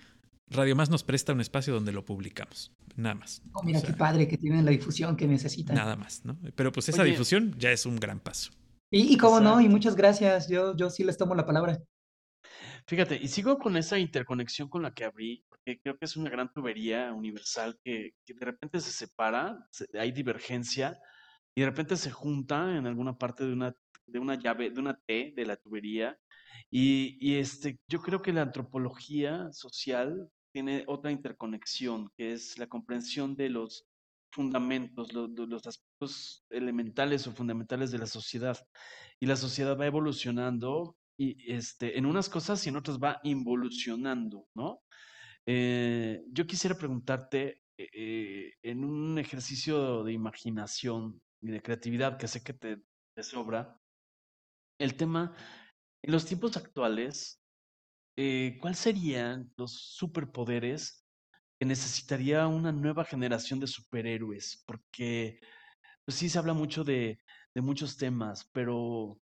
[0.48, 2.72] Radio Más nos presta un espacio donde lo publicamos.
[2.96, 3.42] Nada más.
[3.52, 5.76] Oh, mira O sea, qué padre que tienen la difusión que necesitan.
[5.76, 6.38] Nada más, ¿no?
[6.56, 7.12] Pero pues esa Oye.
[7.12, 8.50] difusión ya es un gran paso.
[8.90, 10.48] Y, y cómo no, y muchas gracias.
[10.48, 11.78] Yo, yo sí les tomo la palabra.
[12.86, 16.30] Fíjate, y sigo con esa interconexión con la que abrí, porque creo que es una
[16.30, 20.98] gran tubería universal que, que de repente se separa, se- hay divergencia,
[21.54, 23.74] y de repente se junta en alguna parte de una,
[24.06, 26.18] de una llave, de una T de la tubería.
[26.70, 32.66] Y, y este, yo creo que la antropología social tiene otra interconexión, que es la
[32.66, 33.86] comprensión de los
[34.32, 38.58] fundamentos, lo- de los aspectos elementales o fundamentales de la sociedad.
[39.20, 44.46] Y la sociedad va evolucionando y este, en unas cosas y en otras va involucionando,
[44.54, 44.80] ¿no?
[45.46, 52.28] Eh, yo quisiera preguntarte, eh, eh, en un ejercicio de imaginación y de creatividad que
[52.28, 52.78] sé que te,
[53.14, 53.78] te sobra,
[54.78, 55.34] el tema,
[56.02, 57.42] en los tiempos actuales,
[58.16, 61.06] eh, ¿cuáles serían los superpoderes
[61.58, 64.64] que necesitaría una nueva generación de superhéroes?
[64.66, 65.40] Porque,
[66.04, 67.18] pues sí, se habla mucho de,
[67.54, 69.20] de muchos temas, pero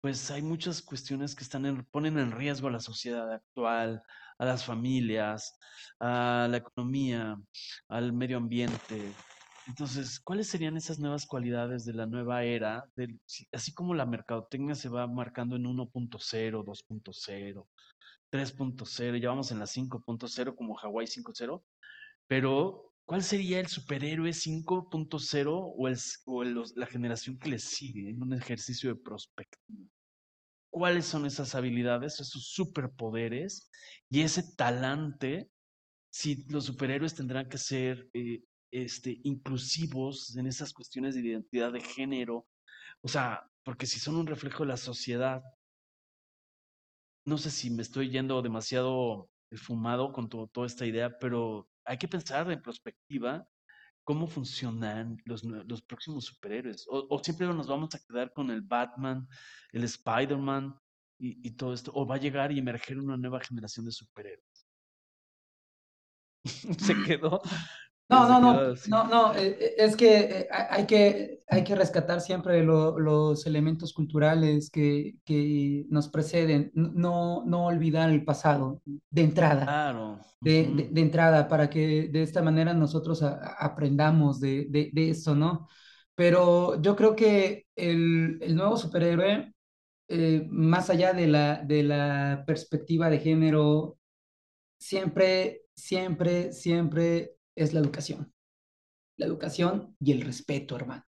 [0.00, 4.02] pues hay muchas cuestiones que están en- ponen en riesgo a la sociedad actual,
[4.38, 5.58] a las familias,
[6.00, 7.36] a la economía,
[7.88, 9.18] al medio ambiente.
[9.68, 12.84] Entonces, ¿cuáles serían esas nuevas cualidades de la nueva era?
[13.52, 17.68] Así como la mercadotecnia se va marcando en 1.0, 2.0,
[18.30, 21.66] 3.0, ya vamos en la 5.0 como Hawaii 5.0,
[22.26, 25.96] pero ¿cuál sería el superhéroe 5.0 o, el,
[26.26, 29.86] o el- la generación que le sigue en un ejercicio de prospectiva?
[30.70, 33.70] ¿Cuáles son esas habilidades, esos superpoderes
[34.10, 35.50] y ese talante?
[36.10, 41.80] Si los superhéroes tendrán que ser eh, este, inclusivos en esas cuestiones de identidad de
[41.80, 42.46] género,
[43.02, 45.42] o sea, porque si son un reflejo de la sociedad,
[47.24, 51.98] no sé si me estoy yendo demasiado fumado con to- toda esta idea, pero hay
[51.98, 53.46] que pensar en perspectiva
[54.04, 56.86] cómo funcionan los, los próximos superhéroes.
[56.88, 59.28] O, o siempre nos vamos a quedar con el Batman,
[59.72, 60.76] el Spider-Man
[61.18, 61.92] y, y todo esto.
[61.94, 64.66] O va a llegar y emerger una nueva generación de superhéroes.
[66.78, 67.40] Se quedó.
[68.10, 72.62] No, no, no, no, no, es que eh, ha- hay que, hay que rescatar siempre
[72.62, 78.80] lo- los elementos culturales que, que nos preceden, no, no olvidar el pasado
[79.10, 79.64] de entrada.
[79.66, 80.20] Claro.
[80.40, 84.90] de, de- de entrada para que de esta manera nosotros a- a- aprendamos de, de,
[84.92, 85.68] de esto, ¿no?
[86.14, 89.52] Pero yo creo que el, el nuevo superhéroe,
[90.08, 93.98] eh, más allá de la, de la perspectiva de género,
[94.78, 98.32] siempre, siempre, siempre es la educación.
[99.16, 101.04] La educación y el respeto, hermano.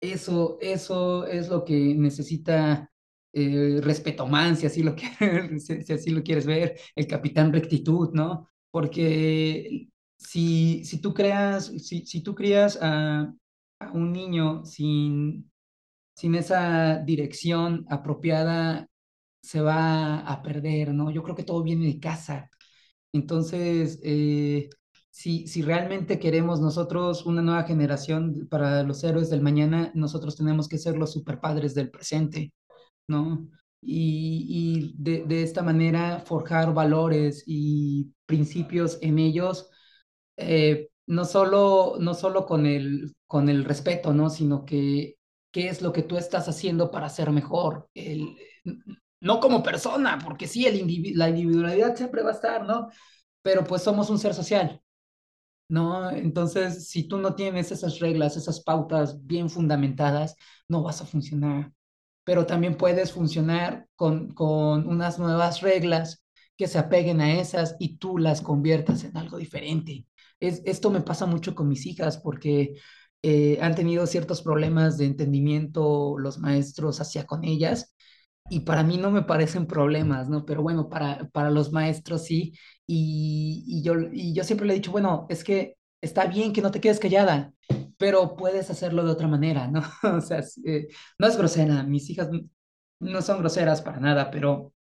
[0.00, 2.90] Eso, eso es lo que necesita
[3.32, 8.10] eh, Respetoman, si así lo quieres, si, si así lo quieres ver, el Capitán Rectitud,
[8.12, 8.48] ¿no?
[8.70, 13.32] Porque si, si tú creas, si, si tú crías a,
[13.80, 15.50] a un niño sin,
[16.16, 18.88] sin esa dirección apropiada,
[19.42, 21.10] se va a perder, ¿no?
[21.10, 22.50] Yo creo que todo viene de casa.
[23.12, 24.70] Entonces, eh,
[25.12, 30.68] si, si realmente queremos nosotros una nueva generación para los héroes del mañana, nosotros tenemos
[30.68, 32.52] que ser los superpadres del presente,
[33.08, 33.48] ¿no?
[33.82, 39.70] Y, y de, de esta manera forjar valores y principios en ellos,
[40.36, 44.30] eh, no solo, no solo con el, con el respeto, ¿no?
[44.30, 45.16] Sino que
[45.52, 47.88] qué es lo que tú estás haciendo para ser mejor.
[47.94, 48.36] El,
[49.20, 52.88] no como persona, porque sí, el individu- la individualidad siempre va a estar, ¿no?
[53.42, 54.80] Pero pues somos un ser social.
[55.72, 56.10] ¿No?
[56.10, 60.36] Entonces, si tú no tienes esas reglas, esas pautas bien fundamentadas,
[60.68, 61.72] no vas a funcionar.
[62.24, 66.22] Pero también puedes funcionar con, con unas nuevas reglas
[66.58, 70.06] que se apeguen a esas y tú las conviertas en algo diferente.
[70.40, 72.74] Es, esto me pasa mucho con mis hijas porque
[73.22, 77.94] eh, han tenido ciertos problemas de entendimiento los maestros hacia con ellas
[78.50, 80.44] y para mí no me parecen problemas, ¿no?
[80.44, 82.52] Pero bueno, para, para los maestros sí.
[82.86, 86.60] Y, y, yo, y yo siempre le he dicho, bueno, es que está bien que
[86.62, 87.52] no te quedes callada,
[87.96, 89.82] pero puedes hacerlo de otra manera, ¿no?
[90.02, 90.88] o sea, eh,
[91.18, 92.28] no es grosera, mis hijas
[93.00, 94.72] no son groseras para nada, pero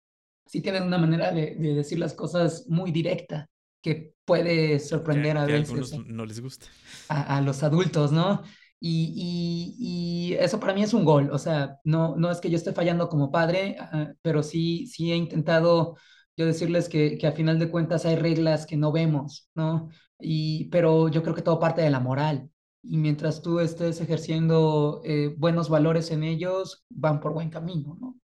[0.46, 3.48] sí tienen una manera de, de decir las cosas muy directa
[3.82, 5.70] que puede sorprender a veces.
[5.70, 6.66] A algunos no les gusta.
[7.08, 8.42] A, a los adultos, ¿no?
[8.80, 12.56] Y, y, eso para mí es un gol, o sea, no, no es que yo
[12.56, 15.96] esté fallando como padre, uh, pero sí, sí he intentado
[16.36, 19.90] yo decirles que, que a final de cuentas hay reglas que no vemos, ¿no?
[20.18, 22.50] Y, pero yo creo que todo parte de la moral.
[22.82, 28.18] Y mientras tú estés ejerciendo eh, buenos valores en ellos, van por buen camino, ¿no?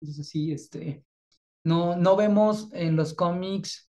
[0.00, 1.04] Entonces, sí, este,
[1.64, 3.90] no, no vemos en los cómics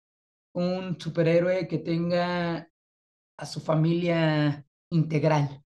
[0.53, 2.71] un superhéroe que tenga
[3.37, 5.65] a su familia integral,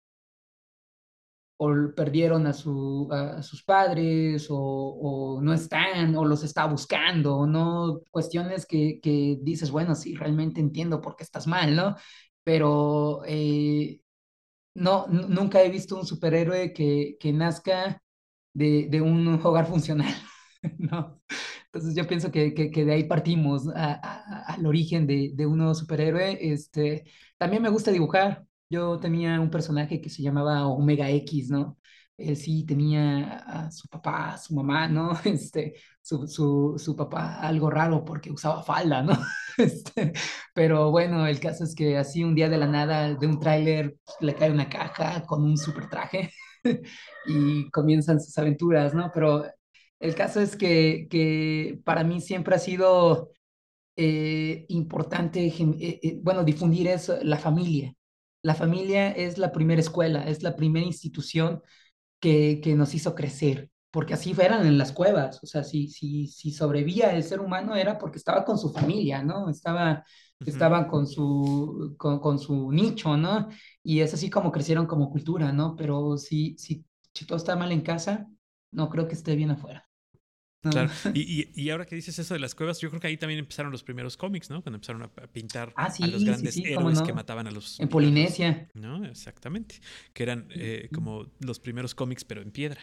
[1.59, 7.47] o perdieron a, su, a sus padres o, o, no están o los está buscando,
[7.47, 8.01] ¿no?
[8.11, 11.97] Cuestiones que, que, dices, bueno, sí, realmente entiendo por qué estás mal, ¿no?
[12.45, 14.01] Pero eh,
[14.75, 18.03] no, nunca he visto un superhéroe que, que nazca
[18.53, 20.15] de, de, un hogar funcional,
[20.79, 21.21] ¿no?
[21.67, 25.47] Entonces yo pienso que, que, que de ahí partimos a, a, al origen de, de
[25.47, 26.39] uno superhéroe.
[26.53, 27.05] Este,
[27.39, 31.79] también me gusta dibujar, yo tenía un personaje que se llamaba Omega X, ¿no?
[32.17, 35.13] Él sí tenía a su papá, a su mamá, ¿no?
[35.25, 39.13] Este, su, su, su papá algo raro porque usaba falda, ¿no?
[39.59, 40.13] Este,
[40.55, 43.97] pero bueno, el caso es que así un día de la nada de un tráiler
[44.21, 46.31] le cae una caja con un super traje
[47.27, 49.11] y comienzan sus aventuras, ¿no?
[49.15, 49.45] Pero
[50.01, 53.31] el caso es que, que para mí siempre ha sido
[53.97, 57.95] eh, importante, eh, eh, bueno, difundir eso, la familia,
[58.47, 61.63] la familia es la primera escuela, es la primera institución
[62.21, 66.29] que, que nos hizo crecer, porque así eran en las cuevas, o sea, si, si,
[66.29, 69.51] si sobrevivía el ser humano era porque estaba con su familia, ¿no?
[69.51, 70.05] Estaba,
[70.41, 70.89] uh -huh.
[70.89, 73.49] con su, con, con, su nicho, ¿no?
[73.83, 75.75] Y es así como crecieron como cultura, ¿no?
[75.75, 76.85] Pero si, si,
[77.15, 78.29] si todo está mal en casa,
[78.71, 79.89] no creo que esté bien afuera.
[80.71, 80.91] Claro.
[81.15, 83.39] Y, y, y, ahora que dices eso de las cuevas, yo creo que ahí también
[83.39, 84.63] empezaron los primeros cómics, ¿no?
[84.63, 87.07] Cuando empezaron a pintar ah, sí, a los grandes sí, sí, héroes no?
[87.07, 87.81] que mataban a los.
[87.81, 88.69] En Polinesia.
[88.75, 89.05] ¿No?
[89.05, 89.77] Exactamente.
[90.13, 92.81] Que eran eh, como los primeros cómics, pero en piedra.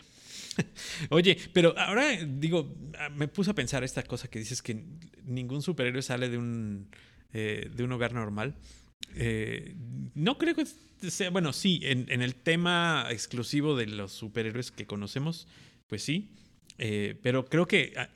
[1.09, 4.85] Oye, pero ahora digo, ah, me puse a pensar esta cosa que dices que
[5.25, 6.89] ningún superhéroe sale de un,
[7.33, 8.55] eh, de un hogar normal.
[9.15, 9.75] Eh,
[10.15, 10.65] no creo que
[11.09, 15.47] sea, bueno, sí, en, en el tema exclusivo de los superhéroes que conocemos,
[15.87, 16.31] pues sí.
[16.77, 18.09] Eh, pero creo que ah,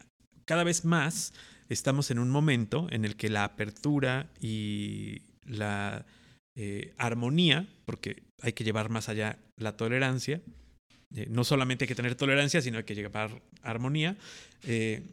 [0.45, 1.33] cada vez más
[1.69, 6.05] estamos en un momento en el que la apertura y la
[6.55, 10.41] eh, armonía, porque hay que llevar más allá la tolerancia,
[11.15, 14.17] eh, no solamente hay que tener tolerancia, sino hay que llevar armonía,
[14.63, 15.03] eh,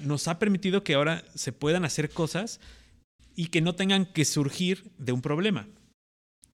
[0.00, 2.60] nos ha permitido que ahora se puedan hacer cosas
[3.34, 5.68] y que no tengan que surgir de un problema.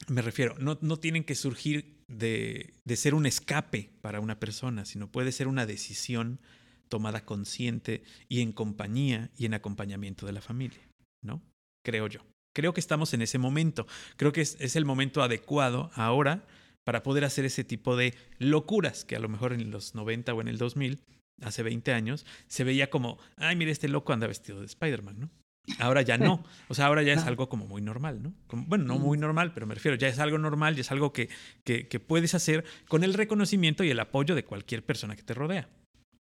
[0.08, 4.84] Me refiero, no, no tienen que surgir de, de, ser un escape para una persona,
[4.84, 6.40] sino puede ser una decisión
[6.88, 10.80] tomada consciente y en compañía y en acompañamiento de la familia,
[11.22, 11.42] ¿no?
[11.84, 12.20] Creo yo.
[12.54, 13.86] Creo que estamos en ese momento.
[14.16, 16.46] Creo que es, es el momento adecuado ahora
[16.84, 20.40] para poder hacer ese tipo de locuras que a lo mejor en los 90 o
[20.40, 21.00] en el 2000,
[21.40, 25.30] hace 20 años, se veía como, ay, mire, este loco anda vestido de Spider-Man, ¿no?
[25.78, 26.44] Ahora ya no.
[26.68, 28.32] O sea, ahora ya es algo como muy normal, ¿no?
[28.46, 31.12] Como, bueno, no muy normal, pero me refiero, ya es algo normal, ya es algo
[31.12, 31.28] que,
[31.64, 35.34] que, que, puedes hacer con el reconocimiento y el apoyo de cualquier persona que te
[35.34, 35.68] rodea.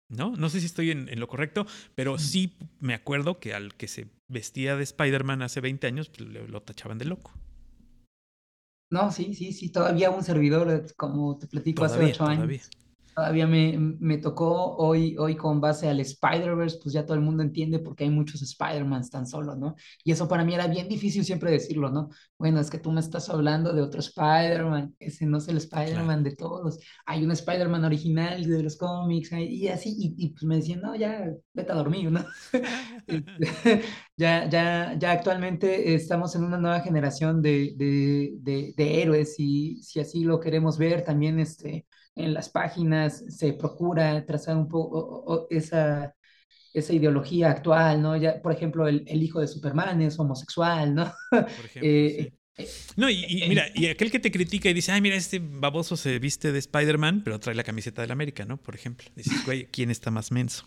[0.07, 0.35] ¿No?
[0.35, 1.65] No sé si estoy en, en lo correcto,
[1.95, 6.29] pero sí me acuerdo que al que se vestía de Spider-Man hace 20 años, pues,
[6.29, 7.31] lo, lo tachaban de loco.
[8.91, 12.37] No, sí, sí, sí, todavía un servidor, como te platico, todavía, hace ocho años.
[12.37, 12.84] Todavía
[13.15, 17.43] todavía me, me, tocó hoy, hoy con base al Spider-Verse, pues ya todo el mundo
[17.43, 19.75] entiende porque hay muchos Spider-Mans tan solo, ¿no?
[20.03, 22.09] Y eso para mí era bien difícil siempre decirlo, ¿no?
[22.37, 26.05] Bueno, es que tú me estás hablando de otro Spider-Man, ese no es el Spider-Man
[26.05, 26.23] claro.
[26.23, 30.57] de todos, hay un Spider-Man original de los cómics, y así, y, y, pues me
[30.57, 32.25] decían, no, ya, vete a dormir, ¿no?
[34.17, 39.81] ya, ya, ya actualmente estamos en una nueva generación de, de, de, de héroes y
[39.83, 41.85] si así lo queremos ver, también este
[42.15, 46.15] en las páginas se procura trazar un poco esa,
[46.73, 48.15] esa ideología actual, ¿no?
[48.17, 51.13] Ya, por ejemplo, el, el, hijo de Superman es homosexual, ¿no?
[51.29, 52.37] Por ejemplo, eh, sí.
[52.95, 55.97] No, y, y, mira, y aquel que te critica y dice, ay, mira, este baboso
[55.97, 58.55] se viste de Spider-Man, pero trae la camiseta del América, ¿no?
[58.55, 59.09] Por ejemplo.
[59.13, 60.63] Dices, güey, ¿quién está más menso?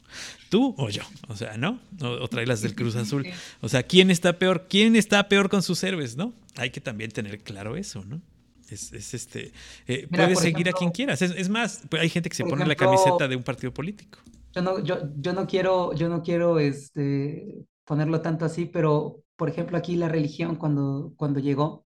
[0.50, 1.02] ¿Tú o yo?
[1.28, 1.80] O sea, ¿no?
[2.02, 3.26] O, o trae las del Cruz Azul.
[3.60, 4.66] O sea, ¿quién está peor?
[4.68, 6.34] ¿Quién está peor con sus héroes, no?
[6.56, 8.20] Hay que también tener claro eso, ¿no?
[8.68, 9.52] Es, es este.
[9.86, 11.22] Eh, Mira, puedes seguir a ejemplo- quien quieras.
[11.22, 13.72] Es, es más, pues, hay gente que se pone la ejemplo- camiseta de un partido
[13.72, 14.18] político.
[14.54, 19.48] Yo no, yo, yo no quiero, yo no quiero este, ponerlo tanto así, pero por
[19.48, 21.86] ejemplo aquí la religión cuando, cuando llegó,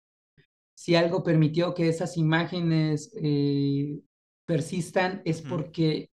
[0.76, 4.00] si algo permitió que esas imágenes eh,
[4.46, 6.10] persistan es porque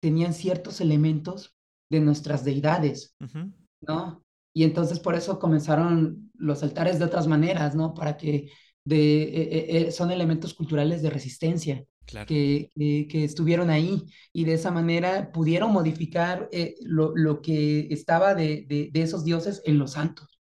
[0.00, 1.54] tenían ciertos elementos
[1.90, 3.52] de nuestras deidades, Ujú.
[3.80, 4.22] ¿no?
[4.54, 7.94] Y entonces por eso comenzaron los altares de otras maneras, ¿no?
[7.94, 8.50] Para que
[8.86, 12.26] de, eh, eh, eh, son elementos culturales de resistencia Claro.
[12.28, 16.48] que, que- que estuvieron ahí y de esa manera pudieron modificar
[16.82, 20.40] lo, lo que estaba de, de- de esos dioses en los santos,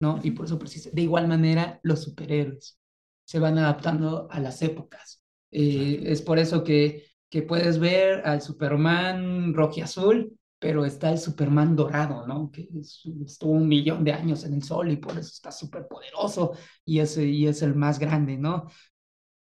[0.00, 0.20] ¿no?
[0.22, 0.58] Y por eso.
[0.92, 2.78] De igual manera, los superhéroes
[3.24, 5.22] se van adaptando a las épocas.
[5.50, 12.26] Es por eso que, que puedes ver al Superman rojiazul, pero está el Superman dorado,
[12.26, 12.50] ¿no?
[12.50, 15.86] Que es- estuvo un millón de años en el sol y por eso está súper
[15.88, 16.52] poderoso
[16.86, 18.68] y es, y es el más grande, ¿no?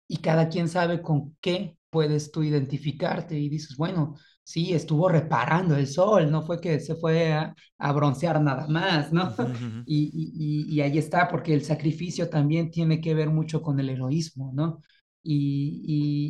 [0.08, 5.76] y cada quien sabe con qué puedes tú identificarte y dices, bueno, sí, estuvo reparando
[5.76, 9.36] el sol, no fue que se fue a, a broncear nada más, ¿no?
[9.38, 9.86] Ujú.
[9.86, 13.80] Y, y, y- y ahí está, porque el sacrificio también tiene que ver mucho con
[13.80, 14.82] el heroísmo, ¿no?
[15.22, 15.82] Y,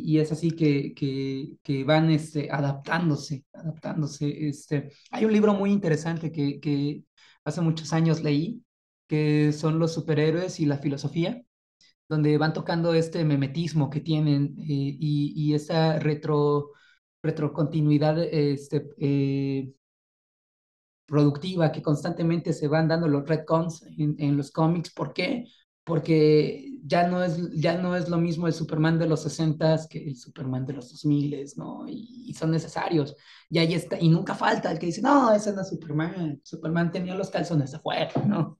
[0.04, 4.48] y, y es así que, que, que van este, adaptándose, adaptándose.
[4.48, 4.90] Este.
[5.10, 7.04] Hay un libro muy interesante que, que
[7.44, 8.62] hace muchos años leí,
[9.08, 11.42] que son los superhéroes y la filosofía
[12.08, 16.72] donde van tocando este memetismo que tienen eh, y, y esa retro,
[17.22, 19.72] retrocontinuidad este, eh,
[21.06, 24.92] productiva que constantemente se van dando los retcons en, en los cómics.
[24.92, 25.44] ¿Por qué?
[25.84, 29.98] Porque ya no, es, ya no es lo mismo el Superman de los 60s que
[30.06, 31.86] el Superman de los 2000, ¿no?
[31.88, 33.16] Y, y son necesarios.
[33.48, 36.90] Y ahí está, y nunca falta el que dice, no, ese no es Superman, Superman
[36.92, 38.58] tenía los calzones afuera, ¿no?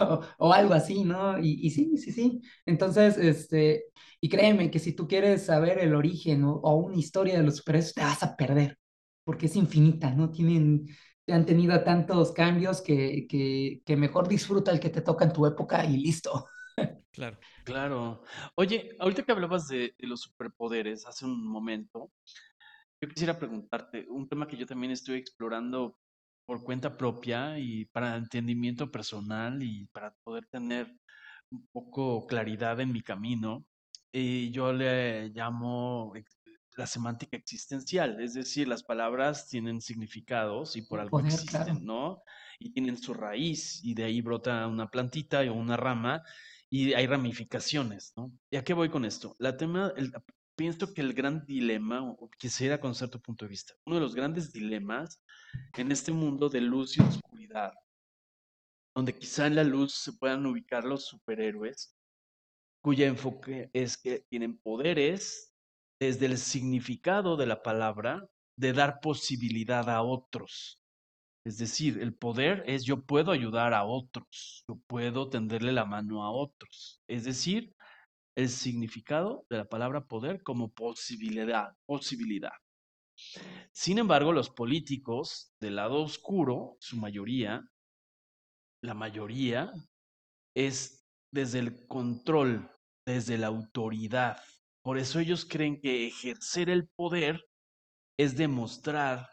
[0.00, 1.38] O, o algo así, ¿no?
[1.38, 2.40] Y, y sí, sí, sí.
[2.66, 3.84] Entonces, este,
[4.20, 7.56] y créeme que si tú quieres saber el origen o, o una historia de los
[7.56, 8.78] superhéroes, te vas a perder,
[9.24, 10.30] porque es infinita, ¿no?
[10.30, 10.86] Tienen,
[11.28, 15.46] han tenido tantos cambios que, que, que mejor disfruta el que te toca en tu
[15.46, 16.46] época y listo.
[17.12, 17.38] Claro.
[17.64, 18.22] Claro.
[18.54, 22.12] Oye, ahorita que hablabas de, de los superpoderes hace un momento,
[23.00, 25.98] yo quisiera preguntarte un tema que yo también estoy explorando
[26.46, 30.96] por cuenta propia y para entendimiento personal y para poder tener
[31.50, 33.66] un poco claridad en mi camino.
[34.12, 36.12] Y yo le llamo
[36.76, 41.80] la semántica existencial, es decir, las palabras tienen significados y por algo poder, existen, claro.
[41.82, 42.22] ¿no?
[42.58, 46.22] Y tienen su raíz y de ahí brota una plantita o una rama
[46.70, 48.32] y hay ramificaciones, ¿no?
[48.50, 49.34] ¿Y a qué voy con esto?
[49.38, 50.12] La tema, el-
[50.56, 54.14] pienso que el gran dilema, o quisiera conocer tu punto de vista, uno de los
[54.14, 55.22] grandes dilemas
[55.76, 57.72] en este mundo de luz y oscuridad,
[58.94, 61.96] donde quizá en la luz se puedan ubicar los superhéroes,
[62.82, 65.54] cuya enfoque es que tienen poderes
[66.00, 70.80] desde el significado de la palabra de dar posibilidad a otros.
[71.46, 76.24] Es decir, el poder es yo puedo ayudar a otros, yo puedo tenderle la mano
[76.24, 77.00] a otros.
[77.08, 77.74] Es decir,
[78.36, 82.52] el significado de la palabra poder como posibilidad, posibilidad.
[83.72, 87.68] Sin embargo, los políticos del lado oscuro, su mayoría,
[88.82, 89.72] la mayoría,
[90.56, 92.70] es desde el control,
[93.06, 94.38] desde la autoridad.
[94.82, 97.44] Por eso ellos creen que ejercer el poder
[98.18, 99.28] es demostrar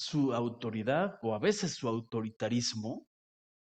[0.00, 3.06] su autoridad o a veces su autoritarismo.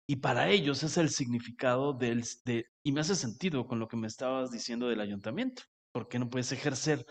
[0.09, 2.25] Y para ellos es el significado del...
[2.45, 5.61] De, y me hace sentido con lo que me estabas diciendo del ayuntamiento.
[5.93, 7.05] ¿Por qué no puedes ejercer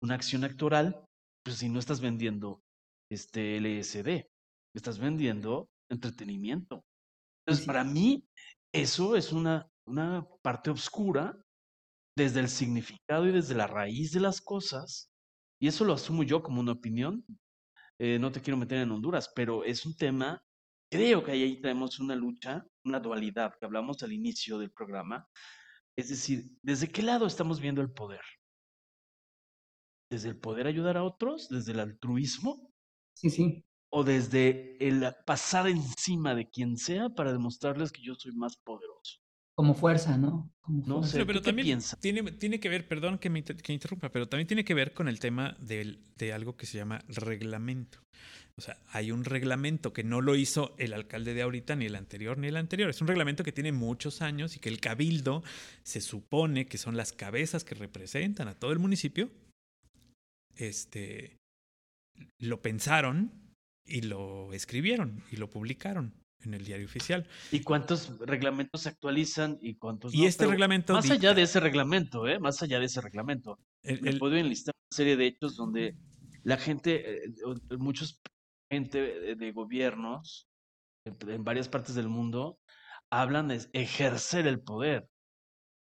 [0.00, 1.04] una acción actoral
[1.44, 2.62] pues, si no estás vendiendo
[3.10, 4.28] este LSD?
[4.72, 6.84] Estás vendiendo entretenimiento.
[7.44, 7.66] Entonces, sí.
[7.66, 8.24] para mí,
[8.72, 11.36] eso es una, una parte oscura
[12.16, 15.10] desde el significado y desde la raíz de las cosas.
[15.60, 17.24] Y eso lo asumo yo como una opinión.
[18.02, 20.42] Eh, no te quiero meter en Honduras, pero es un tema,
[20.90, 25.28] creo que ahí tenemos una lucha, una dualidad que hablamos al inicio del programa.
[25.94, 28.22] Es decir, ¿desde qué lado estamos viendo el poder?
[30.10, 31.50] ¿Desde el poder ayudar a otros?
[31.50, 32.72] ¿Desde el altruismo?
[33.12, 33.66] Sí, sí.
[33.92, 39.18] ¿O desde el pasar encima de quien sea para demostrarles que yo soy más poderoso?
[39.56, 40.50] Como fuerza, ¿no?
[40.62, 41.18] Como No fuerza.
[41.18, 41.26] sé.
[41.26, 44.28] pero ¿tú qué también tiene, tiene que ver, perdón que me inter- que interrumpa, pero
[44.28, 47.98] también tiene que ver con el tema del- de algo que se llama reglamento.
[48.56, 51.94] O sea, hay un reglamento que no lo hizo el alcalde de ahorita, ni el
[51.96, 52.90] anterior, ni el anterior.
[52.90, 55.42] Es un reglamento que tiene muchos años y que el cabildo
[55.82, 59.30] se supone que son las cabezas que representan a todo el municipio.
[60.56, 61.36] Este
[62.38, 63.32] lo pensaron
[63.86, 66.12] y lo escribieron y lo publicaron
[66.44, 67.26] en el diario oficial.
[67.50, 70.26] ¿Y cuántos reglamentos se actualizan y cuántos Y no?
[70.26, 72.38] este Pero reglamento Más allá de ese reglamento, ¿eh?
[72.38, 73.58] Más allá de ese reglamento.
[73.82, 75.94] El- Me el- puedo enlistar una serie de hechos donde
[76.42, 77.32] la gente, eh,
[77.78, 78.20] muchos
[78.70, 80.46] gente de, gobiernos
[81.04, 82.58] en, en varias partes del mundo
[83.10, 85.08] hablan de ejercer el poder.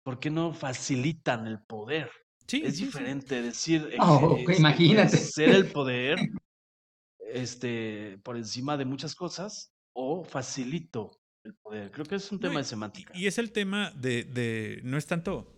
[0.04, 2.10] ¿Por qué no facilitan el poder?
[2.48, 2.86] sí, Es sí, sí.
[2.86, 5.16] diferente decir Oh, eje- ok, es- imagínate.
[5.18, 6.18] ejercer el poder
[7.20, 9.72] este, por encima de muchas cosas
[10.02, 11.12] o facilito
[11.44, 11.92] el poder.
[11.92, 13.14] Creo que es un No, tema y- de semántica.
[13.18, 15.54] Y es el tema de, de- no es tanto,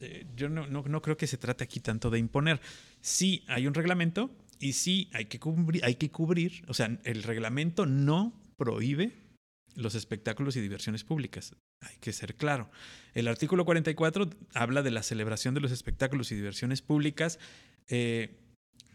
[0.00, 2.60] eh, yo no, no, no creo que se trate aquí tanto de imponer.
[3.00, 4.30] Sí hay un reglamento
[4.60, 9.12] y sí hay que cubrir, hay que cubrir, o sea, el reglamento no prohíbe
[9.74, 11.54] los espectáculos y diversiones públicas.
[11.82, 12.70] Hay que ser claro.
[13.14, 17.38] El artículo 44 habla de la celebración de los espectáculos y diversiones públicas
[17.88, 18.36] eh,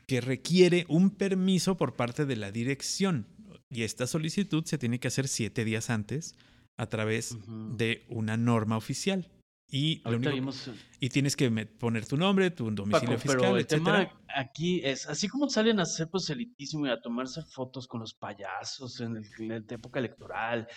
[0.07, 3.25] que requiere un permiso por parte de la dirección.
[3.70, 6.36] Y esta solicitud se tiene que hacer siete días antes
[6.78, 9.32] a través de una norma oficial.
[9.68, 13.22] Y, lo Ahorita único- vimos, eh, y tienes que poner tu nombre, tu domicilio Paco,
[13.22, 14.07] fiscal, pero el etcétera.
[14.09, 18.13] tema aquí es, así como salen a hacer proselitismo y a tomarse fotos con los
[18.13, 20.68] payasos en, el, en la época electoral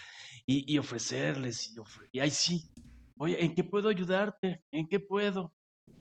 [0.47, 2.65] y, y ofrecerles, y, ofre- y ahí sí,
[3.19, 4.63] oye, ¿en qué puedo ayudarte?
[4.73, 5.53] ¿En qué puedo?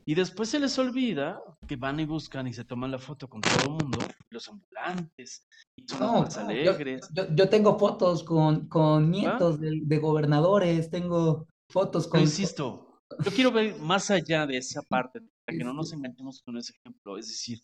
[0.06, 3.42] Y después se les olvida que van y buscan y se toman la foto con
[3.42, 7.10] todo el mundo, los ambulantes, y son No, más no, yo, alegres.
[7.14, 8.68] yo- yo tengo fotos con, ¿Ah?
[8.70, 12.22] con nietos de, de gobernadores, tengo fotos Yo con...
[12.22, 16.58] insisto, yo quiero ver más allá de esa parte, para que no nos enganchemos con
[16.58, 17.18] ese ejemplo.
[17.18, 17.60] Es decir,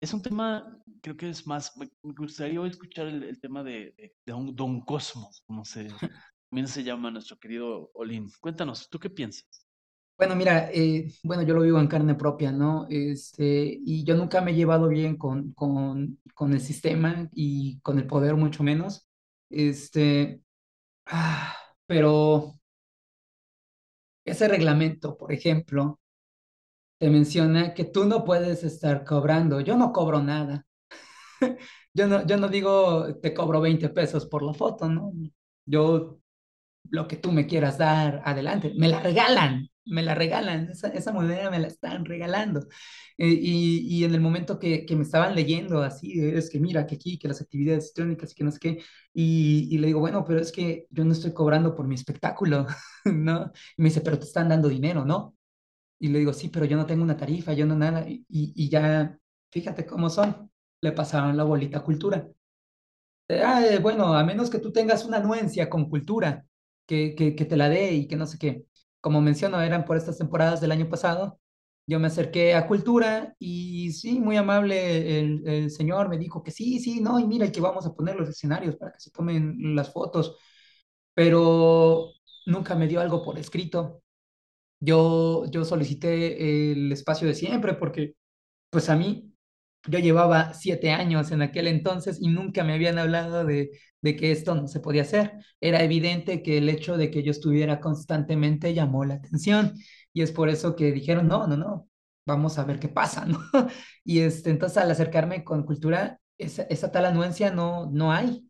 [0.00, 3.62] es un tema, creo que es más, me me gustaría hoy escuchar el, el tema
[3.62, 5.88] de, de, de un Don Cosmos, como se,
[6.50, 8.30] también se llama nuestro querido Olin.
[8.40, 9.61] Cuéntanos, ¿tú qué piensas?
[10.22, 12.86] Bueno, mira, eh, bueno, yo lo vivo en carne propia, ¿no?
[12.88, 17.98] Este, y yo nunca me he llevado bien con, con, con el sistema y con
[17.98, 19.08] el poder, mucho menos.
[19.50, 20.40] Este,
[21.06, 21.56] ah,
[21.86, 22.54] pero
[24.24, 26.00] ese reglamento, por ejemplo,
[26.98, 29.60] te menciona que tú no puedes estar cobrando.
[29.60, 30.66] Yo no cobro nada.
[31.94, 35.12] Yo no, yo no digo te cobro 20 pesos por la foto, ¿no?
[35.66, 36.20] Yo
[36.90, 38.74] lo que tú me quieras dar, adelante.
[38.76, 42.60] Me la regalan, me la regalan, esa, esa moneda me la están regalando.
[43.18, 46.86] Eh, y, y en el momento que, que me estaban leyendo así, es que mira,
[46.86, 48.78] que aquí, que las actividades histriónicas y que no sé qué,
[49.14, 52.66] y, y le digo, bueno, pero es que yo no estoy cobrando por mi espectáculo,
[53.04, 53.52] ¿no?
[53.76, 55.36] Y me dice, pero te están dando dinero, ¿no?
[56.00, 58.68] Y le digo, sí, pero yo no tengo una tarifa, yo no nada, y, y
[58.70, 59.18] ya,
[59.50, 60.50] fíjate cómo son,
[60.82, 62.28] le pasaron la bolita a cultura.
[63.28, 66.44] Ah, eh, bueno, a menos que tú tengas una anuencia con cultura,
[66.86, 68.66] que, que, que te la dé y que no sé qué.
[69.02, 71.40] Como menciono, eran por estas temporadas del año pasado.
[71.86, 76.52] Yo me acerqué a cultura y sí, muy amable el, el señor me dijo que
[76.52, 79.76] sí, sí, no, y mira, que vamos a poner los escenarios para que se tomen
[79.76, 80.36] las fotos,
[81.14, 82.10] pero
[82.46, 84.02] nunca me dio algo por escrito.
[84.80, 88.16] Yo, yo solicité el espacio de siempre porque,
[88.70, 89.31] pues a mí,
[89.88, 93.70] yo llevaba siete años en aquel entonces y nunca me habían hablado de,
[94.00, 95.32] de que esto no se podía hacer.
[95.60, 99.74] Era evidente que el hecho de que yo estuviera constantemente llamó la atención
[100.12, 101.88] y es por eso que dijeron, no, no, no,
[102.26, 103.26] vamos a ver qué pasa.
[104.04, 108.48] Y este, entonces al acercarme con cultura, esa, esa tal anuencia no, no hay,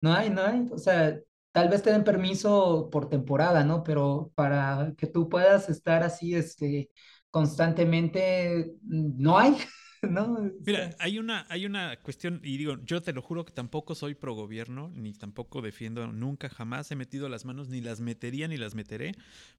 [0.00, 0.66] no hay, no hay.
[0.72, 1.18] O sea,
[1.52, 3.82] tal vez te den permiso por temporada, ¿no?
[3.82, 6.90] Pero para que tú puedas estar así, este,
[7.30, 9.56] constantemente, no hay,
[10.10, 10.50] ¿no?
[10.64, 13.94] Mira, sea, hay una, hay una cuestión, y digo, yo te lo juro que tampoco
[13.94, 18.48] soy pro gobierno, ni tampoco defiendo, nunca jamás he metido las manos, ni las metería,
[18.48, 19.14] ni las meteré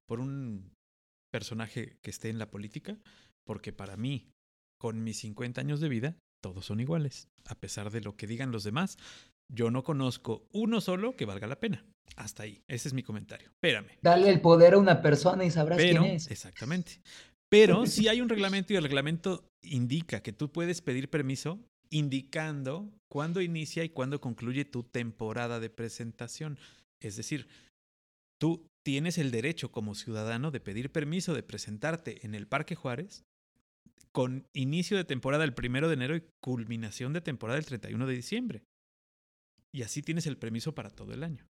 [0.06, 0.72] por un
[1.32, 2.98] personaje que esté en la política,
[3.46, 4.30] porque para mí,
[4.78, 8.52] con mis 50 años de vida, todos son iguales, a pesar de lo que digan
[8.52, 8.98] los demás.
[9.50, 11.84] Yo no conozco uno solo que valga la pena.
[12.16, 12.62] Hasta ahí.
[12.68, 13.48] Ese es mi comentario.
[13.48, 13.98] Espérame.
[14.02, 16.30] Dale el poder a una persona y sabrás Pero, quién es.
[16.30, 17.00] exactamente.
[17.48, 21.60] Pero sí hay un reglamento y el reglamento indica que tú puedes pedir permiso
[21.90, 26.58] indicando cuándo inicia y cuándo concluye tu temporada de presentación.
[27.00, 27.46] Es decir,
[28.40, 33.24] tú tienes el derecho como ciudadano de pedir permiso de presentarte en el Parque Juárez
[34.12, 38.14] con inicio de temporada el primero de enero y culminación de temporada el 31 de
[38.14, 38.64] diciembre.
[39.72, 41.46] Y así tienes el permiso para todo el año.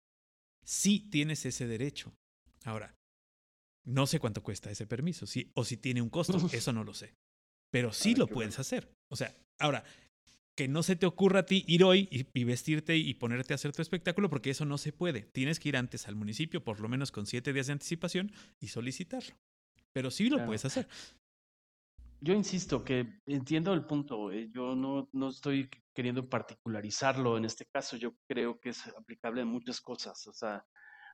[0.65, 2.15] Sí tienes ese derecho.
[2.65, 2.95] Ahora,
[3.85, 6.95] No sé cuánto cuesta ese permiso, sí, o si tiene un costo, eso no lo
[6.95, 7.15] sé.
[7.71, 8.93] Pero sí lo puedes hacer.
[9.09, 9.83] O sea, ahora,
[10.55, 13.73] que no se te ocurra a ti ir hoy y, vestirte y ponerte a hacer
[13.73, 15.23] tu espectáculo, porque eso no se puede.
[15.23, 18.69] Tienes que ir antes al municipio, por lo menos con siete días de anticipación, y
[18.69, 19.35] solicitarlo.
[19.93, 20.87] Pero sí lo puedes hacer.
[22.21, 24.31] Yo insisto que entiendo el punto.
[24.31, 27.97] Eh, yo no, no estoy queriendo particularizarlo en este caso.
[27.97, 30.27] Yo creo que es aplicable a muchas cosas.
[30.29, 30.65] O sea,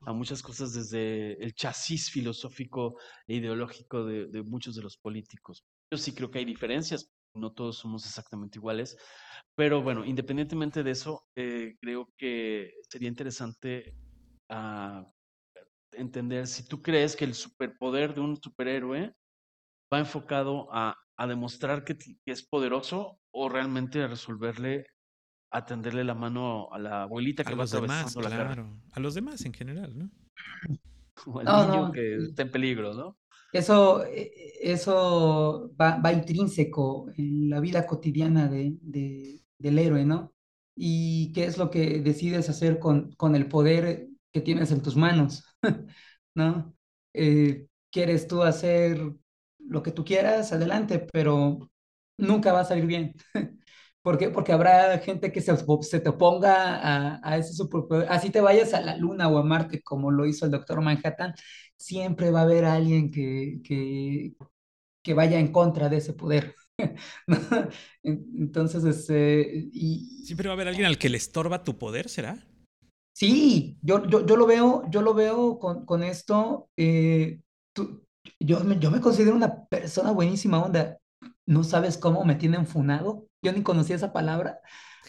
[0.02, 5.64] a muchas cosas desde el chasis filosófico e ideológico de, muchos de los políticos.
[5.92, 8.96] Yo sí creo que hay diferencias, no todos somos exactamente iguales,
[9.54, 13.94] pero bueno, independientemente de eso, eh, creo que sería interesante
[14.48, 15.06] ah,
[15.92, 19.14] entender si tú crees que el superpoder de un superhéroe
[19.92, 20.96] va enfocado a,
[21.26, 21.96] demostrar que,
[22.26, 24.86] es poderoso o realmente a resolverle,
[25.50, 28.80] atenderle la mano a la abuelita que a va los demás, claro.
[28.92, 30.10] A los demás en general, ¿no?
[31.26, 33.18] O al niño que está en peligro, ¿no?
[33.52, 34.30] Eso, e,
[34.60, 40.32] eso va, intrínseco en la vida cotidiana de, del héroe, ¿no?
[40.76, 44.94] Y qué es lo que decides hacer con, con el poder que tienes en tus
[44.94, 45.44] manos,
[46.36, 46.74] ¿no?
[47.14, 49.00] Eh, ¿Quieres tú hacer
[49.58, 50.52] lo que tú quieras?
[50.52, 51.70] Adelante, pero
[52.18, 53.14] nunca va a salir bien.
[54.08, 58.10] porque Porque habrá gente que se, se te oponga a, a ese superpoder.
[58.10, 61.34] Así te vayas a la luna o a Marte, como lo hizo el doctor Manhattan,
[61.76, 64.32] siempre va a haber alguien que, que,
[65.02, 66.54] que vaya en contra de ese poder.
[68.02, 70.24] Entonces, este, y...
[70.24, 72.38] Siempre va a haber alguien al que le estorba tu poder, ¿será?
[73.12, 76.70] Sí, yo, yo, yo lo veo, yo lo veo con, con esto.
[76.78, 77.40] Eh,
[78.40, 80.96] yo, me, yo me considero una persona buenísima onda.
[81.44, 83.27] No sabes cómo me tienen funado.
[83.42, 84.60] Yo ni conocía esa palabra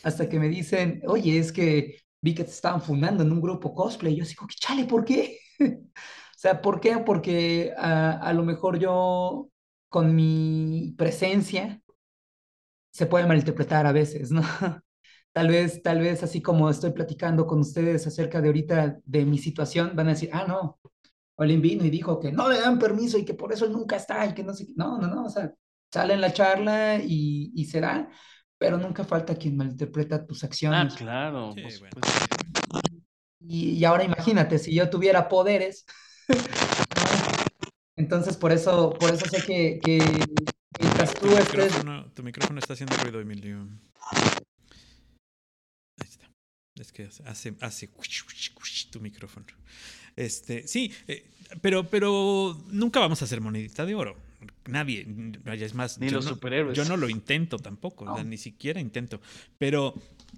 [0.03, 3.73] hasta que me dicen, oye, es que vi que te estaban fundando en un grupo
[3.73, 4.15] cosplay.
[4.15, 5.39] Yo digo, chale, ¿por qué?
[6.39, 6.97] O sea, ¿por qué?
[6.99, 9.49] Porque a, lo mejor yo
[9.89, 11.81] con mi presencia
[12.91, 14.41] se puede malinterpretar a veces, ¿no?
[15.33, 19.37] Tal vez, tal vez así como estoy platicando con ustedes acerca de ahorita de mi
[19.37, 20.79] situación, van a decir, ah, no,
[21.35, 24.25] Olin vino y dijo que no le dan permiso y que por eso nunca está
[24.25, 25.53] y que no sé No, no, no, o sea,
[25.91, 28.09] sale en la charla y, y se da,
[28.57, 30.93] pero nunca falta quien malinterpreta tus acciones.
[30.93, 31.55] Ah, claro.
[33.39, 35.85] y, y, ahora imagínate, si yo tuviera poderes,
[37.99, 39.99] Entonces, por eso, por eso sé que, que
[40.79, 43.67] mientras tú tu Micrófono, tu micrófono está haciendo ruido, Emilio.
[45.97, 46.31] Ahí está.
[46.75, 47.89] Es que hace, hace
[48.89, 49.45] tu micrófono.
[50.15, 51.29] Este, sí, eh,
[51.61, 54.15] pero, pero nunca vamos a hacer monedita de oro.
[54.67, 55.07] Nadie,
[55.45, 56.77] es más, ni los superhéroes.
[56.77, 59.19] Yo no lo intento tampoco, ni siquiera intento.
[59.57, 59.93] Pero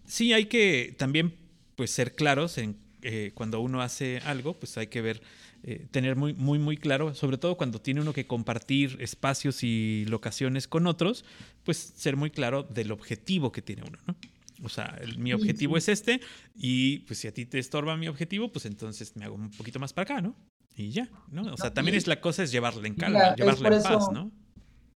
[0.06, 1.34] sí hay que también
[1.76, 5.22] pues ser claros en eh, cuando uno hace algo, pues hay que ver
[5.64, 10.06] eh, tener muy, muy, muy claro, sobre todo cuando tiene uno que compartir espacios y
[10.08, 11.26] locaciones con otros,
[11.64, 14.16] pues ser muy claro del objetivo que tiene uno, ¿no?
[14.64, 16.22] O sea, mi objetivo es este
[16.56, 19.80] y pues si a ti te estorba mi objetivo, pues entonces me hago un poquito
[19.80, 20.36] más para acá, ¿no?
[20.76, 21.54] Y ya, ¿no?
[21.54, 24.32] O sea, también es la cosa es llevarle en calma, llevarle en paz, ¿no?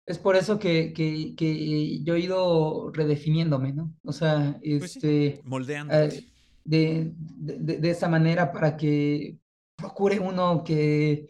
[0.05, 3.93] Es por eso que, que, que, yo he ido redefiniéndome, ¿no?
[4.03, 5.41] O sea, pues este...
[5.43, 5.93] moldeando.
[5.93, 6.25] Eh,
[6.63, 9.37] de, de, de, esa manera para que
[9.75, 11.27] procure uno que,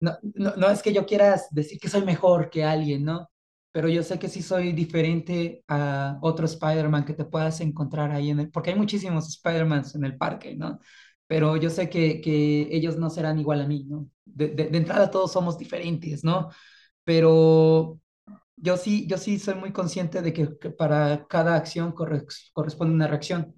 [0.00, 0.18] no,
[0.56, 3.30] no, es que yo quiera decir que soy mejor que alguien, ¿no?
[3.72, 8.30] Pero yo sé que sí soy diferente a otro Spider-Man que te puedas encontrar ahí
[8.30, 10.80] en el, porque hay muchísimos Spider-Mans en el parque, ¿no?
[11.30, 14.08] Pero yo sé que, que ellos no serán igual a mí, ¿no?
[14.24, 16.50] De, de, entrada todos somos diferentes, ¿no?
[17.04, 18.00] Pero
[18.56, 23.54] yo sí, yo sí soy muy consciente de que, para cada acción corresponde una reacción.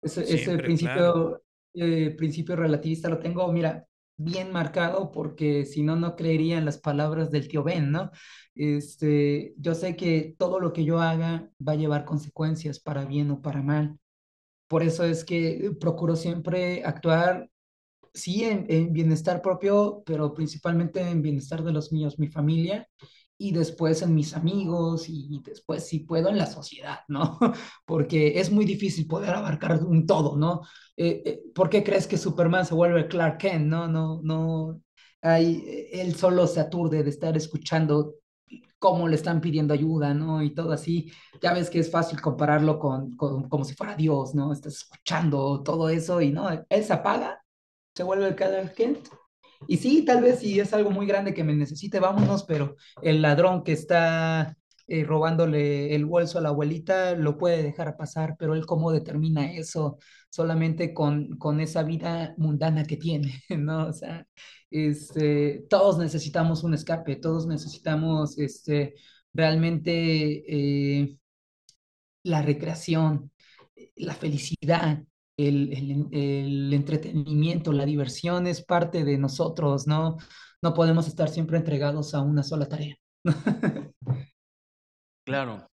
[0.00, 1.42] Ese, ese principio,
[1.74, 3.84] eh, principio relativista lo tengo, mira,
[4.16, 8.12] bien marcado porque si no, no creería en las palabras del tío Ben, ¿no?
[8.54, 13.32] Este, yo sé que todo lo que yo haga va a llevar consecuencias para bien
[13.32, 13.98] o para mal.
[14.72, 17.50] Por eso es que procuro siempre actuar,
[18.14, 22.88] sí, en, en bienestar propio, pero principalmente en bienestar de los míos, mi familia
[23.38, 27.38] y después en mis amigos y después si puedo en la sociedad, ¿no?
[27.86, 30.62] Porque es muy difícil poder abarcar un todo, ¿no?
[30.96, 33.66] Eh, eh, ¿Por qué crees que Superman se vuelve Clark Kent?
[33.66, 34.80] No, no, no.
[35.22, 38.14] Hay, él solo se aturde de estar escuchando
[38.82, 40.42] cómo le están pidiendo ayuda, ¿no?
[40.42, 41.12] Y todo así.
[41.40, 44.52] Ya ves que es fácil compararlo con, como si fuera Dios, ¿no?
[44.52, 47.44] Estás escuchando todo eso y no, él se apaga,
[47.94, 49.08] se vuelve Clark Kent
[49.68, 53.22] y sí, tal vez si es algo muy grande que me necesite, vámonos, pero el
[53.22, 54.56] ladrón que está
[54.92, 59.50] eh, robándole el bolso a la abuelita, lo puede dejar pasar, pero él cómo determina
[59.54, 59.96] eso
[60.28, 63.86] solamente con, con esa vida mundana que tiene, ¿no?
[63.86, 64.26] O sea,
[64.70, 68.92] este, todos necesitamos un escape, todos necesitamos este,
[69.32, 71.16] realmente eh,
[72.24, 73.30] la recreación,
[73.96, 75.02] la felicidad,
[75.38, 80.18] el, el, el, entretenimiento, la diversión es parte de nosotros, ¿no?
[80.60, 82.96] No podemos estar siempre entregados a una sola tarea.
[85.24, 85.66] claro.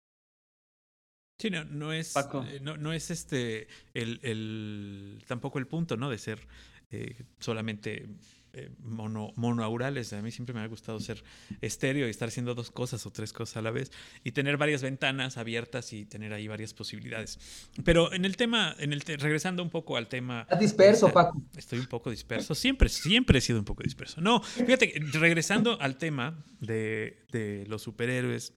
[1.40, 6.10] Sí, no, no es, eh, no, no, es este el, el, tampoco el punto, ¿no?
[6.10, 6.48] De ser
[6.90, 8.10] eh, solamente
[8.54, 10.14] eh, mono, monoaurales.
[10.14, 11.24] A mí siempre me ha gustado ser
[11.62, 13.92] estéreo y estar haciendo dos cosas o tres cosas a la vez
[14.24, 17.38] y tener varias ventanas abiertas y tener ahí varias posibilidades.
[17.84, 20.42] Pero en el tema, en el regresando un poco al tema.
[20.42, 21.40] Estás disperso, Paco.
[21.56, 22.56] Estoy un poco disperso.
[22.56, 24.22] Siempre, siempre he sido un poco disperso.
[24.22, 28.57] No, fíjate, regresando al tema de, de los superhéroes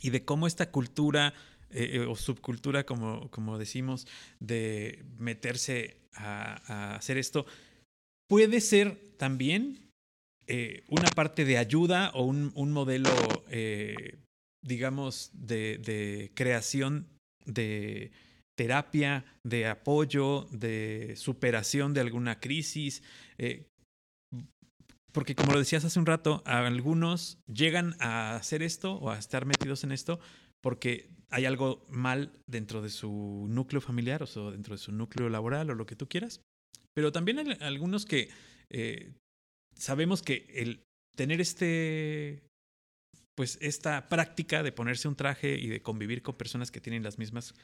[0.00, 1.34] y de cómo esta cultura
[1.70, 4.06] eh, eh, o subcultura, como, como decimos,
[4.40, 7.46] de meterse a, hacer esto
[8.26, 9.78] puede ser también
[10.46, 13.10] eh, una parte de ayuda o un, un modelo,
[14.62, 17.06] digamos, de, de, creación
[17.44, 18.12] de
[18.56, 23.02] terapia, de apoyo, de superación de alguna crisis.
[25.18, 29.46] Porque como lo decías hace un rato, algunos llegan a hacer esto o a estar
[29.46, 30.20] metidos en esto
[30.62, 35.70] porque hay algo mal dentro de su núcleo familiar o dentro de su núcleo laboral
[35.70, 36.40] o lo que tú quieras.
[36.94, 38.28] Pero también hay algunos que
[38.70, 39.12] eh,
[39.74, 40.84] sabemos que el
[41.16, 42.44] tener este,
[43.34, 47.18] pues esta práctica de ponerse un traje y de convivir con personas que tienen las
[47.18, 47.56] mismas,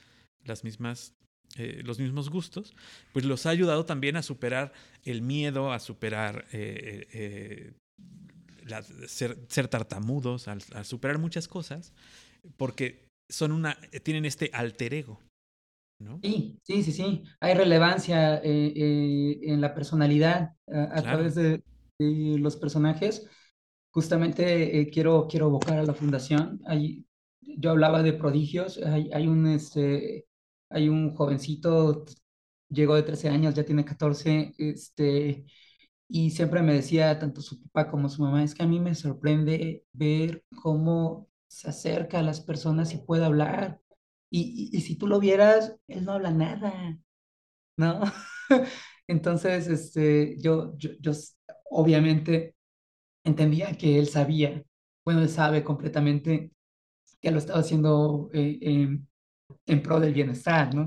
[0.42, 1.14] las mismas,
[1.56, 2.74] eh, los mismos gustos,
[3.12, 4.72] pues los ha ayudado también a superar
[5.04, 7.72] el miedo, a superar eh,
[8.64, 11.92] la, ser, ser, tartamudos, a, a superar muchas cosas,
[12.56, 15.20] porque son una, tienen este alter ego.
[16.22, 17.24] Sí, sí, sí, sí.
[17.40, 21.62] Hay relevancia eh, eh, en la personalidad a, través de,
[21.98, 23.28] los personajes.
[23.92, 26.60] Justamente eh, quiero, quiero evocar a la fundación.
[26.66, 27.06] Hay,
[27.40, 28.78] yo hablaba de prodigios.
[28.78, 30.26] Hay, hay, un, este,
[30.70, 32.04] hay un jovencito,
[32.68, 35.46] llegó de 13 años, ya tiene 14, este,
[36.08, 38.94] y siempre me decía, tanto su papá como su mamá, es que a mí me
[38.94, 43.80] sorprende ver cómo se acerca a las personas y puede hablar
[44.36, 46.98] y, si tú lo vieras, él no habla nada,
[47.76, 48.00] ¿no?
[49.06, 51.12] Entonces, este, yo, yo, yo
[51.70, 52.56] obviamente
[53.24, 54.64] entendía que él sabía,
[55.04, 56.52] bueno, él sabe completamente
[57.20, 58.98] que lo estaba haciendo eh,
[59.66, 60.86] en, pro del bienestar, ¿no?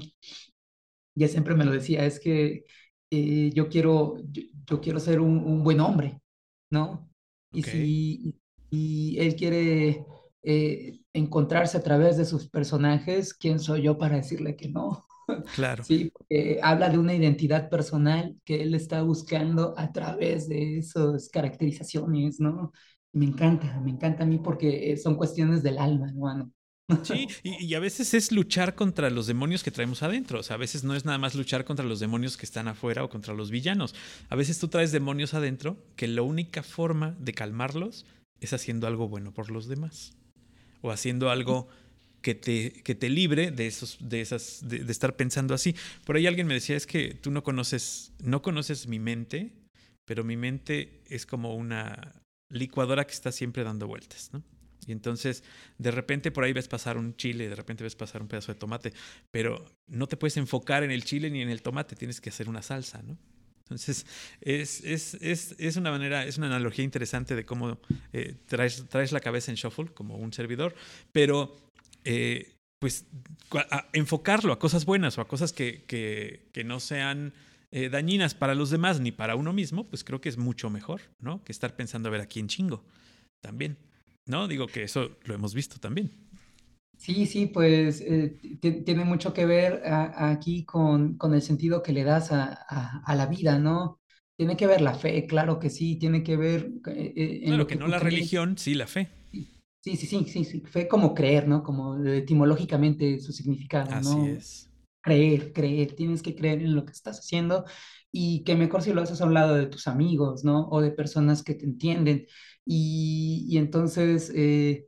[1.15, 2.65] Él siempre me lo decía, es que
[3.09, 4.17] eh, yo, quiero,
[4.65, 6.21] yo, quiero ser un, un, buen hombre,
[6.69, 7.09] ¿no?
[7.51, 8.39] Y si
[8.69, 10.05] y él quiere
[10.43, 15.05] eh, encontrarse a través de sus personajes, ¿quién soy yo para decirle que no?
[15.55, 15.83] Claro.
[15.83, 16.11] Sí,
[16.61, 22.71] habla de una identidad personal que él está buscando a través de esas caracterizaciones, ¿no?
[23.13, 26.51] Me encanta, me encanta a mí porque son cuestiones del alma, hermano.
[27.03, 30.39] Sí, y, a veces es luchar contra los demonios que traemos adentro.
[30.39, 33.03] O sea, a veces no es nada más luchar contra los demonios que están afuera
[33.03, 33.93] o contra los villanos.
[34.29, 38.05] A veces tú traes demonios adentro que la única forma de calmarlos
[38.39, 40.13] es haciendo algo bueno por los demás
[40.81, 41.67] o haciendo algo
[42.21, 45.75] que te, que te libre de, esos, de, esas, de, estar pensando así.
[46.05, 49.51] Por ahí alguien me decía, es que tú no conoces, no conoces mi mente,
[50.05, 52.13] pero mi mente es como una
[52.49, 54.41] licuadora que está siempre dando vueltas, ¿no?
[54.87, 55.43] Y entonces,
[55.77, 58.59] de repente por ahí ves pasar un chile, de repente ves pasar un pedazo de
[58.59, 58.93] tomate,
[59.29, 62.49] pero no te puedes enfocar en el chile ni en el tomate, tienes que hacer
[62.49, 63.17] una salsa, ¿no?
[63.63, 64.05] Entonces,
[64.39, 67.77] es, es, es, es, una manera, es una analogía interesante de cómo
[68.13, 70.73] eh, traes, traes, la cabeza en shuffle como un servidor,
[71.11, 71.53] pero
[72.05, 73.05] eh, pues
[73.91, 77.33] enfocarlo a cosas buenas o a cosas que, que, que no sean
[77.71, 81.01] eh, dañinas para los demás ni para uno mismo, pues creo que es mucho mejor,
[81.19, 81.43] ¿no?
[81.43, 82.85] Que estar pensando a ver a quién chingo
[83.41, 83.77] también,
[84.27, 84.47] ¿no?
[84.47, 86.11] Digo que eso lo hemos visto también.
[86.97, 92.03] Sí, sí, pues eh, tiene mucho que ver aquí con, con, el sentido que le
[92.03, 94.01] das a, a, la vida, ¿no?
[94.35, 96.71] Tiene que ver la fe, claro que sí, tiene que ver...
[96.87, 99.09] Eh, eh, en lo que, no la religión, sí, la fe.
[99.31, 101.63] Sí, sí, sí, sí, sí, fe como creer, ¿no?
[101.63, 103.97] Como etimológicamente su significado, ¿no?
[103.97, 104.69] Así es.
[105.01, 107.63] Creer, creer, tienes que creer en lo que estás haciendo
[108.11, 110.67] y que mejor si lo haces a un lado de tus amigos, ¿no?
[110.69, 112.25] O de personas que te entienden.
[112.67, 114.31] Y, y entonces...
[114.35, 114.87] Eh,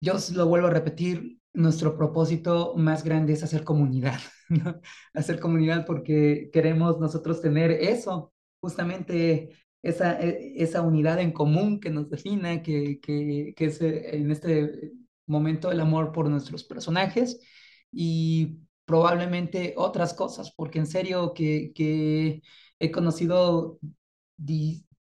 [0.00, 4.80] yo lo vuelvo a repetir, nuestro propósito más grande es hacer comunidad, ¿no?
[5.14, 9.50] hacer comunidad porque queremos nosotros tener eso, justamente
[9.82, 14.30] esa, e, esa unidad en común que nos defina, que, que, que es eh, en
[14.30, 14.92] este
[15.26, 17.40] momento el amor por nuestros personajes
[17.90, 22.42] y probablemente otras cosas, porque en serio que, que
[22.78, 23.78] he conocido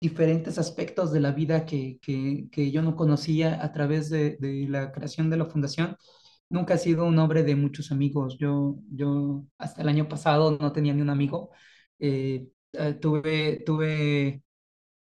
[0.00, 4.66] diferentes aspectos de la vida que, que, que, yo no conocía a través de, de,
[4.68, 5.96] la creación de la fundación.
[6.48, 8.36] Nunca he sido un hombre de muchos amigos.
[8.38, 11.50] Yo, yo hasta el año pasado no tenía ni un amigo.
[11.98, 14.42] Eh, eh, tuve, tuve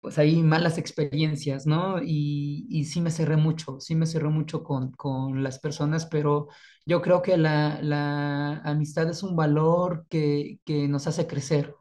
[0.00, 2.02] pues ahí malas experiencias, ¿no?
[2.02, 6.48] Y, y, sí me cerré mucho, sí me cerré mucho con, con las personas, pero
[6.86, 11.74] yo creo que la, la amistad es un valor que, que nos hace crecer,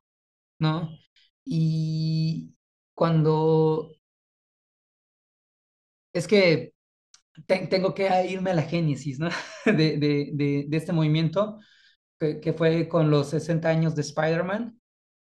[0.59, 0.89] ¿no?
[1.45, 2.55] Y
[2.99, 3.93] cuando...
[6.13, 6.73] Es que
[7.47, 9.19] tengo que irme a la génesis.
[9.65, 11.59] De, este movimiento,
[12.19, 14.81] que, que, fue con los 60 años de Spider-Man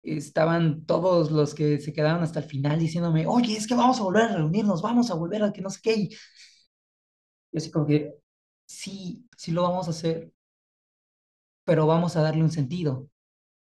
[0.02, 4.04] estaban todos los que se quedaron hasta el final diciéndome, oye, es que vamos a
[4.04, 6.08] volver a reunirnos, vamos a volver a que no sé qué.
[7.52, 8.14] Y así como que,
[8.66, 10.32] sí, sí lo vamos a hacer,
[11.64, 13.08] pero vamos a darle un sentido.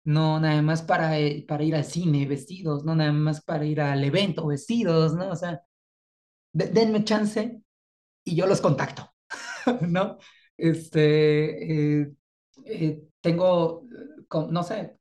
[0.05, 3.81] No nada más para, eh, para ir al cine vestidos, no nada más para ir
[3.81, 5.31] al evento vestidos, ¿no?
[5.31, 5.63] O sea,
[6.53, 7.61] denme chance
[8.25, 9.13] y yo los contacto,
[9.83, 10.19] ¿no?
[10.57, 12.13] Este, eh,
[12.67, 13.85] eh, tengo,
[14.51, 14.99] no sé,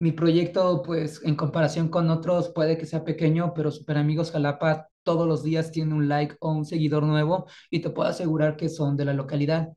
[0.00, 4.88] mi proyecto, pues en comparación con otros, puede que sea pequeño, pero Super Amigos Jalapa
[5.02, 8.68] todos los días tiene un like o un seguidor nuevo y te puedo asegurar que
[8.68, 9.72] son de la localidad.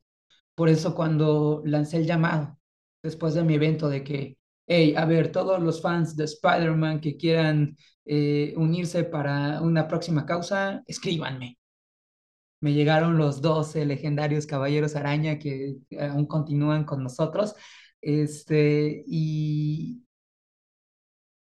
[0.55, 2.56] Por eso cuando lancé el llamado,
[3.07, 7.17] después de mi evento, de que, hey, a ver, todos los fans de Spider-Man que
[7.17, 11.57] quieran eh, unirse para una próxima causa, escríbanme.
[12.59, 17.55] Me llegaron los 12 legendarios Caballeros Araña que aún continúan con nosotros.
[18.01, 20.03] Este, y,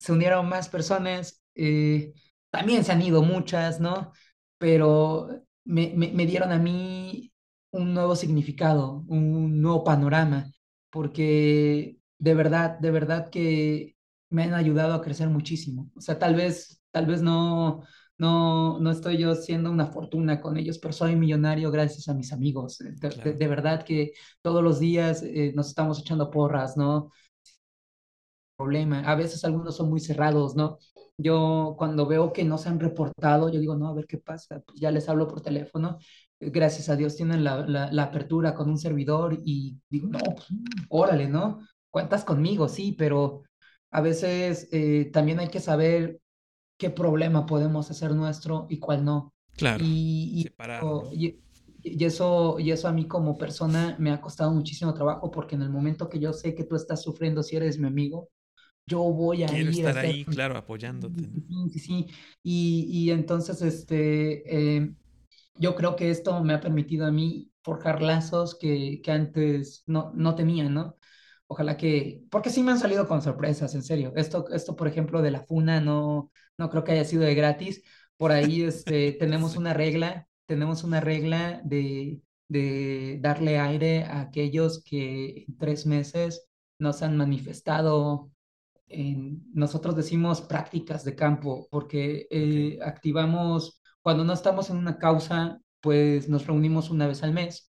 [0.05, 2.13] se unieron más personas, eh,
[2.51, 4.11] también se han ido muchas, ¿no?
[4.59, 5.29] Pero
[5.63, 7.33] me, dieron a mí
[7.71, 10.51] un nuevo significado, un nuevo panorama,
[10.95, 13.97] porque de verdad, de verdad que
[14.29, 15.91] me han ayudado a crecer muchísimo.
[15.93, 17.83] O sea, tal vez, tal vez no,
[18.17, 22.31] no, no estoy yo siendo una fortuna con ellos, pero soy millonario gracias a mis
[22.31, 22.77] amigos.
[22.79, 27.11] De, verdad que todos los días eh, nos estamos echando porras, ¿no?
[28.55, 29.01] problema.
[29.01, 30.77] A veces algunos son muy cerrados, ¿no?
[31.17, 34.61] Yo cuando veo que no se han reportado, yo digo, no, a ver qué pasa,
[34.65, 35.97] pues ya les hablo por teléfono.
[36.39, 40.47] Gracias a Dios tienen la, la, apertura con un servidor y digo, no, pues
[40.89, 41.59] órale, ¿no?
[41.89, 43.43] Cuentas conmigo, sí, pero
[43.91, 46.19] a veces eh, también hay que saber
[46.77, 49.33] qué problema podemos hacer nuestro y cuál no.
[49.55, 49.83] Claro.
[49.85, 50.51] Y,
[51.13, 51.39] y,
[51.81, 55.61] y, eso, y eso a mí como persona me ha costado muchísimo trabajo porque en
[55.61, 58.29] el momento que yo sé que tú estás sufriendo si eres mi amigo,
[58.87, 61.23] yo voy a Quiero ir estar ahí, claro, apoyándote.
[61.23, 62.07] Sí, sí, sí.
[62.43, 64.93] Y, y entonces, este, eh,
[65.55, 70.11] yo creo que esto me ha permitido a mí forjar lazos que, que antes no,
[70.15, 70.97] no tenía, ¿no?
[71.47, 74.13] Ojalá que, porque sí me han salido con sorpresas, en serio.
[74.15, 77.83] Esto, esto por ejemplo, de la FUNA, no, no creo que haya sido de gratis.
[78.17, 84.83] Por ahí este, tenemos una regla, tenemos una regla de, de darle aire a aquellos
[84.83, 86.47] que en tres meses
[86.79, 88.31] nos han manifestado
[89.53, 96.29] nosotros decimos prácticas de campo, porque eh, activamos, cuando no estamos en una causa, pues
[96.29, 97.71] nos reunimos una vez al mes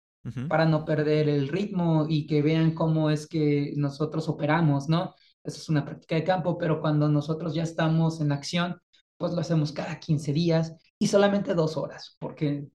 [0.48, 5.14] para no perder el ritmo y que vean cómo es que nosotros operamos, ¿no?
[5.44, 8.80] Eso es una práctica de campo, pero cuando nosotros ya estamos en acción,
[9.18, 12.66] pues lo hacemos cada 15 días y solamente dos horas, porque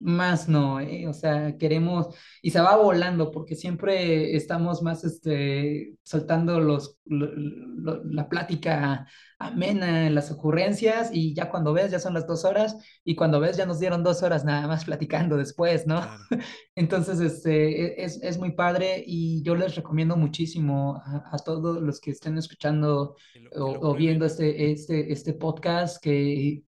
[0.00, 1.06] más no, ¿eh?
[1.08, 2.08] o sea, queremos,
[2.42, 9.06] y se va volando porque siempre estamos más este, soltando los, la plática
[9.38, 13.56] amena, las ocurrencias, y ya cuando ves ya son las dos horas, y cuando ves
[13.56, 16.02] ya nos dieron dos horas nada más platicando después, ¿no?
[16.74, 22.10] Entonces, este, es, es, muy padre y yo les recomiendo muchísimo a, todos los que
[22.10, 23.16] estén escuchando
[23.56, 26.62] o, o, viendo este, este, este podcast que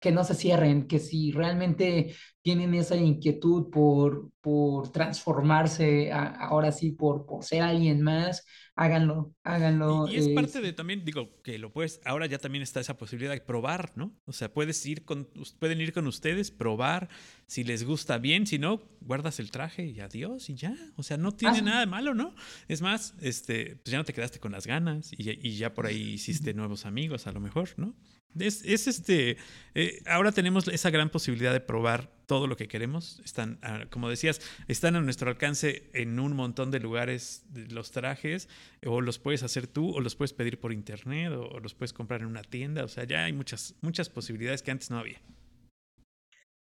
[0.00, 6.92] que no se cierren, que si realmente tienen esa inquietud por, por transformarse, ahora sí,
[6.92, 8.46] por, por ser alguien más,
[8.76, 10.08] háganlo, háganlo.
[10.08, 13.32] Y, es, parte de también, digo, que lo puedes, ahora ya también está esa posibilidad
[13.32, 14.16] de probar, ¿no?
[14.24, 17.08] O sea, puedes ir con, pueden ir con ustedes, probar,
[17.46, 20.76] si les gusta bien, si no, guardas el traje y adiós y ya.
[20.96, 22.34] O sea, no tiene nada de malo, ¿no?
[22.68, 25.86] Es más, este, pues ya no te quedaste con las ganas y, y ya por
[25.86, 27.96] ahí hiciste nuevos amigos, a lo mejor, ¿no?
[28.38, 29.36] Es, este.
[29.74, 33.20] Eh, ahora tenemos esa gran posibilidad de probar todo lo que queremos.
[33.24, 38.48] Están, ah, como decías, están a nuestro alcance en un montón de lugares los trajes,
[38.86, 42.20] o los puedes hacer tú, o los puedes pedir por internet, o, los puedes comprar
[42.20, 42.84] en una tienda.
[42.84, 45.20] O sea, ya hay muchas, muchas posibilidades que antes no había.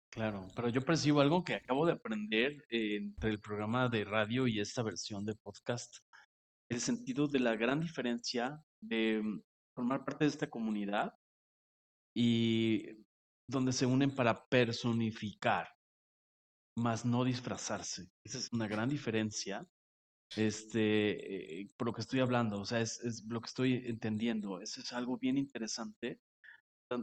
[0.09, 4.59] Claro, pero yo percibo algo que acabo de aprender entre el programa de radio y
[4.59, 5.97] esta versión de podcast.
[6.69, 9.41] El sentido de la gran diferencia de mm,
[9.73, 11.13] formar parte de esta comunidad
[12.15, 13.05] y
[13.47, 15.67] donde se unen para personificar,
[16.77, 18.09] más no disfrazarse.
[18.23, 19.67] Esa es una gran diferencia.
[20.35, 24.59] Este, eh, por lo que estoy hablando, o sea, es, es lo que estoy entendiendo.
[24.61, 26.19] Eso es algo bien interesante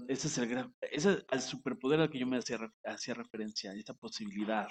[0.08, 3.72] ese es el gran, ese es el superpoder al que yo me hacía, hacía referencia,
[3.74, 4.68] esta posibilidad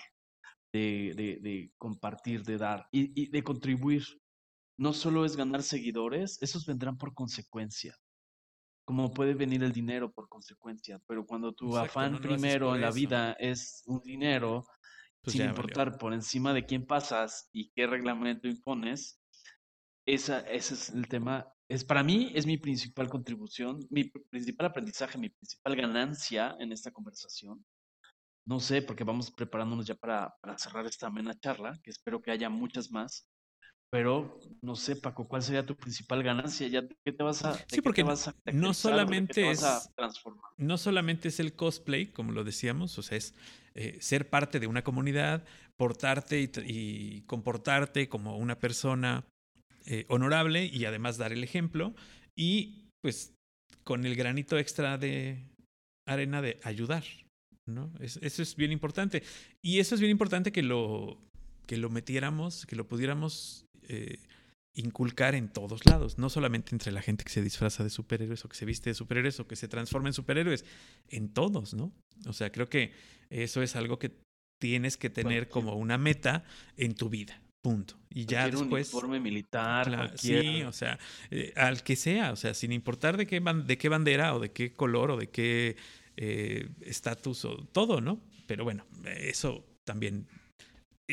[0.74, 4.04] de, de, de compartir, de dar y, y, de contribuir.
[4.78, 7.98] No solo es ganar seguidores, esos vendrán por consecuencia.
[8.90, 12.82] Como puede venir el dinero por consecuencia, pero cuando tu Exacto, afán no primero en
[12.82, 14.66] la vida es un dinero,
[15.22, 16.00] pues sin importar valió.
[16.00, 19.22] por encima de quién pasas y qué reglamento impones,
[20.08, 25.20] esa, ese es el tema es para mí es mi principal contribución, mi principal aprendizaje,
[25.20, 27.64] mi principal ganancia en esta conversación.
[28.48, 32.32] No sé, porque vamos preparándonos ya para, para cerrar esta amena charla, que espero que
[32.32, 33.29] haya muchas más.
[33.92, 36.68] Pero no sé, Paco, ¿cuál sería tu principal ganancia?
[36.68, 39.92] ¿Ya qué te vas a Sí, porque vas a no solamente es
[40.58, 43.34] no solamente es el cosplay, como lo decíamos, o sea, es
[43.74, 45.44] eh, ser parte de una comunidad,
[45.76, 49.26] portarte y, y comportarte como una persona
[49.86, 51.96] eh, honorable y además dar el ejemplo
[52.36, 53.34] y pues
[53.84, 55.44] con el granito extra de
[56.08, 57.04] arena de ayudar,
[57.66, 57.92] ¿no?
[58.00, 59.24] Es, eso es bien importante.
[59.64, 61.18] Y eso es bien importante que lo,
[61.66, 64.20] que lo metiéramos, que lo pudiéramos eh,
[64.74, 68.50] inculcar en todos lados, no solamente entre la gente que se disfraza de superhéroes o
[68.50, 70.64] que se viste de superhéroes o que se transforma en superhéroes,
[71.10, 71.92] en todos, ¿no?
[72.28, 72.94] O sea, creo que
[73.30, 74.12] eso es algo que
[74.60, 76.46] tienes que tener como una meta
[76.78, 77.42] en tu vida.
[77.62, 77.96] Punto.
[78.10, 78.94] Y ya después.
[78.94, 80.18] uniforme militar, Claro.
[80.18, 80.98] Sí, o sea,
[81.30, 84.52] eh, al que sea, o sea, sin importar de qué, de qué bandera o de
[84.52, 85.76] qué color o de qué
[86.16, 88.22] eh, estatus o todo, ¿no?
[88.48, 90.28] Pero bueno, eso también,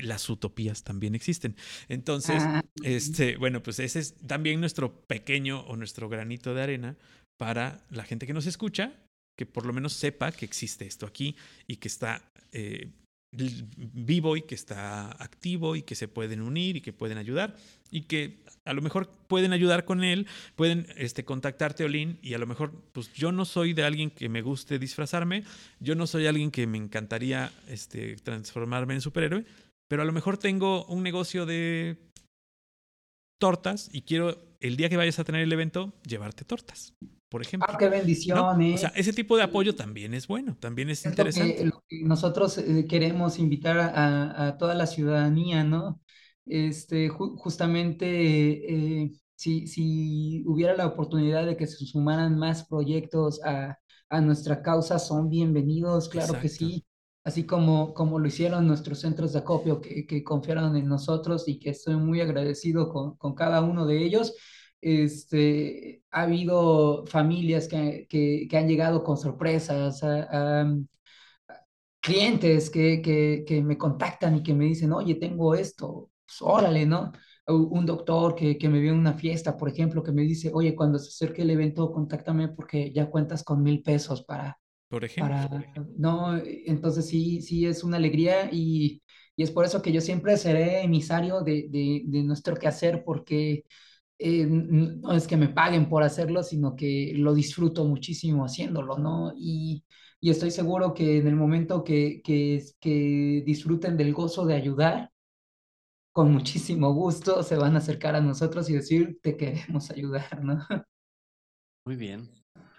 [0.03, 1.57] las utopías también existen.
[1.89, 6.97] Entonces, Ah, este, bueno, pues ese es también nuestro pequeño o nuestro granito de arena
[7.39, 8.93] para la gente que nos escucha,
[9.37, 11.37] que por lo menos sepa que existe esto aquí
[11.67, 12.91] y que está eh,
[13.33, 17.57] vivo y que está activo y que se pueden unir y que pueden ayudar
[17.91, 22.39] y que a lo mejor pueden ayudar con él, pueden este, contactarte, Olin, y a
[22.39, 25.45] lo mejor, pues yo no soy de alguien que me guste disfrazarme,
[25.81, 29.45] yo no soy alguien que me encantaría este, transformarme en superhéroe,
[29.89, 31.99] pero a lo mejor tengo un negocio de
[33.39, 36.95] tortas y quiero el día que vayas a tener el evento llevarte tortas,
[37.29, 37.67] por ejemplo.
[37.69, 37.89] ah, qué
[38.61, 38.69] ¿eh?
[38.71, 41.65] O sea, ese tipo de apoyo también es bueno, también es Es lo que, interesante.
[41.65, 46.01] lo que nosotros eh, queremos invitar a, a toda la ciudadanía, ¿no?
[46.47, 53.41] Este, ju- justamente, eh, si, si hubiera la oportunidad de que se sumaran más proyectos
[53.45, 56.85] a, a nuestra causa, son bienvenidos, claro que sí.
[57.27, 61.71] Así como, como lo hicieron nuestros centros de acopio que, confiaron en nosotros y que
[61.71, 64.37] estoy muy agradecido con, con cada uno de ellos.
[64.81, 70.01] Este, ha habido familias que, que, han llegado con sorpresas,
[72.01, 73.03] clientes que,
[73.47, 77.11] que, me contactan y que me dicen, oye, tengo esto, pues, órale, ¿no?
[77.49, 80.77] Un doctor que, que me vio en una fiesta, por ejemplo, que me dice, oye,
[80.77, 84.59] cuando se acerque el evento, contáctame porque ya cuentas con mil pesos para,
[84.89, 85.49] Por ejemplo.
[85.49, 85.65] para,
[85.97, 89.03] no, entonces sí, sí es una alegría y,
[89.37, 93.65] y es por eso que yo siempre seré emisario de, de, de nuestro quehacer porque
[94.19, 99.33] eh, no es que me paguen por hacerlo, sino que lo disfruto muchísimo haciéndolo, ¿no?
[99.37, 99.85] Y,
[100.21, 105.11] y estoy seguro que en el momento que, que, que disfruten del gozo de ayudar,
[106.13, 110.59] con muchísimo gusto se van a acercar a nosotros y decir, te queremos ayudar, ¿no?
[111.87, 112.31] Muy bien.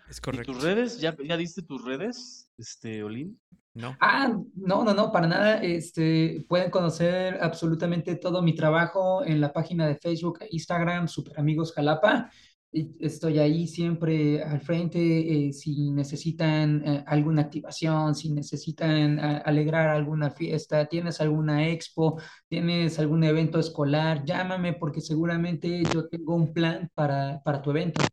[0.09, 0.53] Es ¿Y correcto.
[0.53, 0.99] tus redes?
[0.99, 3.39] ¿Ya, ya diste tus redes, este, Olin?
[3.73, 3.95] No.
[3.99, 5.57] Ah, no, no, no, para nada.
[5.63, 11.39] Este, pueden conocer absolutamente todo mi trabajo en la página de Facebook e Instagram, Super
[11.39, 12.29] Amigos Jalapa.
[12.99, 15.47] Estoy ahí siempre al frente.
[15.47, 22.19] eh, si necesitan eh, alguna activación, si necesitan a- alegrar alguna fiesta, tienes alguna expo,
[22.47, 28.03] tienes algún evento escolar, llámame porque seguramente yo tengo un plan para, para tu evento.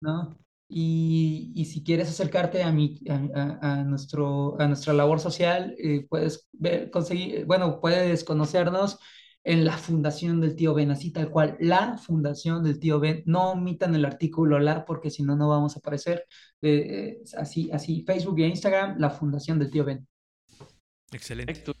[0.00, 0.36] ¿no?
[0.76, 5.72] Y, y si quieres acercarte a, mi, a, a- a nuestro, a nuestra labor social,
[5.78, 8.98] eh, puedes ver, conseguir, bueno, puedes conocernos
[9.44, 13.22] en la Fundación del Tío Ben, así tal cual, la Fundación del Tío Ben.
[13.24, 16.26] No omitan el artículo la, porque si no, no vamos a aparecer.
[16.60, 20.04] Eh, así, así, Facebook e Instagram, la Fundación del Tío Ben.
[21.12, 21.52] Excelente.
[21.52, 21.72] Perfecto.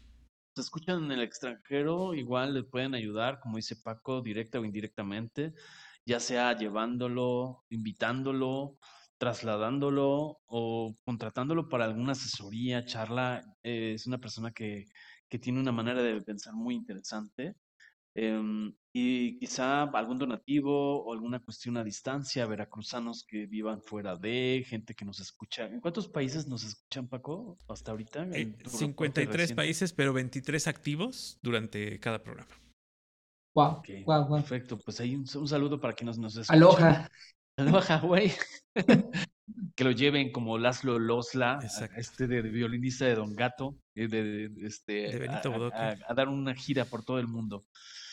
[0.54, 5.52] Se escuchan en el extranjero, igual les pueden ayudar, como dice Paco, directa o indirectamente,
[6.06, 8.78] ya sea llevándolo, invitándolo,
[9.18, 13.42] trasladándolo o contratándolo para alguna asesoría, charla.
[13.62, 14.86] Eh, es una persona que,
[15.28, 17.54] que, tiene una manera de pensar muy interesante.
[18.16, 24.64] Eh, y quizá algún donativo o alguna cuestión a distancia, veracruzanos que vivan fuera de,
[24.68, 25.66] gente que nos escucha.
[25.66, 28.28] ¿En cuántos países nos escuchan, Paco, hasta ahorita?
[28.32, 32.63] Eh, 53 países, pero 23 activos durante cada programa.
[33.54, 34.36] Wow, wow, wow.
[34.40, 36.56] Perfecto, pues ahí un, un saludo para quienes nos escuchan.
[36.56, 37.08] Aloha.
[37.56, 38.32] Aloha, güey.
[39.76, 41.58] que lo lleven como Laszlo Losla,
[41.96, 46.28] este de, violinista de Don Gato, de, de este, de Benito a, a, a, dar
[46.28, 47.64] una gira por todo el mundo.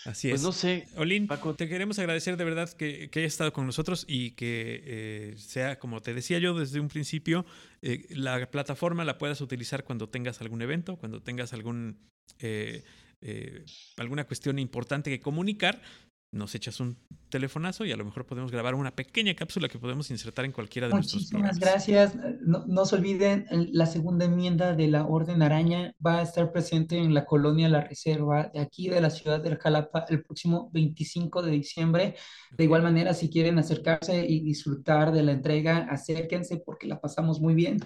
[0.05, 0.45] Así pues es.
[0.45, 0.87] no sé.
[0.95, 4.81] Olin, Paco, te queremos agradecer de verdad que, que hayas estado con nosotros y que
[4.85, 7.45] eh, sea, como te decía yo desde un principio,
[7.81, 11.99] eh, la plataforma la puedas utilizar cuando tengas algún evento, cuando tengas algún,
[12.39, 12.83] eh,
[13.97, 15.81] alguna cuestión importante que comunicar,
[16.33, 16.97] nos echas un
[17.29, 20.87] telefonazo y a lo mejor podemos grabar una pequeña cápsula que podemos insertar en cualquiera
[20.87, 21.59] de Muchísimas nuestros programas.
[21.59, 22.15] gracias.
[22.41, 26.97] No, no, se olviden, la segunda enmienda de la Orden Araña va a estar presente
[26.97, 31.41] en la colonia La Reserva de aquí de la ciudad del Jalapa el próximo 25
[31.41, 32.15] de diciembre.
[32.51, 37.41] De igual manera, si quieren acercarse y disfrutar de la entrega, acérquense porque la pasamos
[37.41, 37.79] muy bien.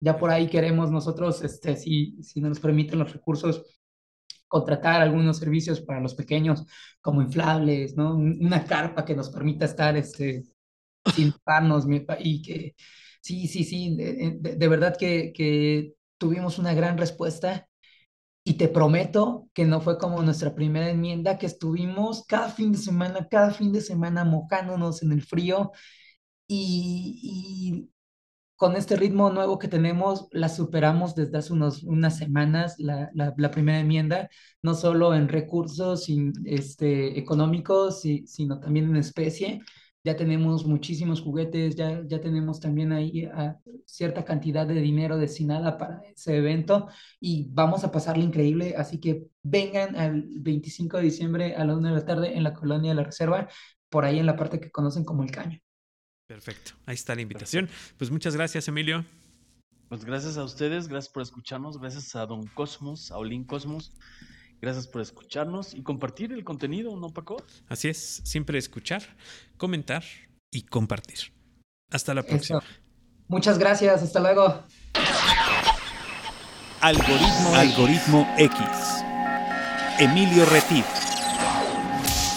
[0.00, 3.75] Ya por ahí queremos nosotros, este, si, si nos permiten los recursos,
[4.48, 6.64] contratar algunos servicios para los pequeños,
[7.00, 8.14] como inflables, ¿no?
[8.14, 10.44] Una carpa que nos permita estar este,
[11.14, 11.86] sin parnos
[12.20, 12.74] y que
[13.20, 17.68] sí, sí, sí, de, de, verdad que, que tuvimos una gran respuesta
[18.44, 22.78] y te prometo que no fue como nuestra primera enmienda, que estuvimos cada fin de
[22.78, 25.72] semana, cada fin de semana mojándonos en el frío
[26.46, 27.90] y
[28.56, 33.50] con este ritmo nuevo que tenemos, la superamos desde hace unos, unas semanas, la, la,
[33.50, 34.30] primera enmienda,
[34.62, 36.06] no solo en recursos
[36.44, 39.60] este, económicos, si, sino también en especie.
[40.04, 43.28] Ya tenemos muchísimos juguetes, ya, ya tenemos también ahí
[43.84, 46.88] cierta cantidad de dinero destinada para ese evento
[47.20, 48.74] y vamos a pasarle increíble.
[48.78, 52.54] Así que vengan al 25 de diciembre a la 1 de la tarde en la
[52.54, 53.48] colonia de la Reserva,
[53.88, 55.60] por ahí en la parte que conocen como el Caño.
[56.26, 56.72] Perfecto.
[56.86, 57.68] Ahí está la invitación.
[57.98, 59.04] Pues muchas gracias, Emilio.
[59.88, 63.92] Pues gracias a ustedes, gracias por escucharnos, gracias a Don Cosmos, a Olin Cosmos.
[64.60, 67.36] Gracias por escucharnos y compartir el contenido, ¿no, Paco?
[67.68, 69.02] Así es, siempre escuchar,
[69.56, 70.02] comentar
[70.50, 71.32] y compartir.
[71.90, 72.58] Hasta la próxima.
[72.58, 72.68] Eso.
[73.28, 74.64] Muchas gracias, hasta luego.
[76.80, 78.58] Algoritmo, Algoritmo X.
[79.98, 80.84] Emilio Retif.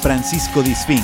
[0.01, 1.03] Francisco Disfín.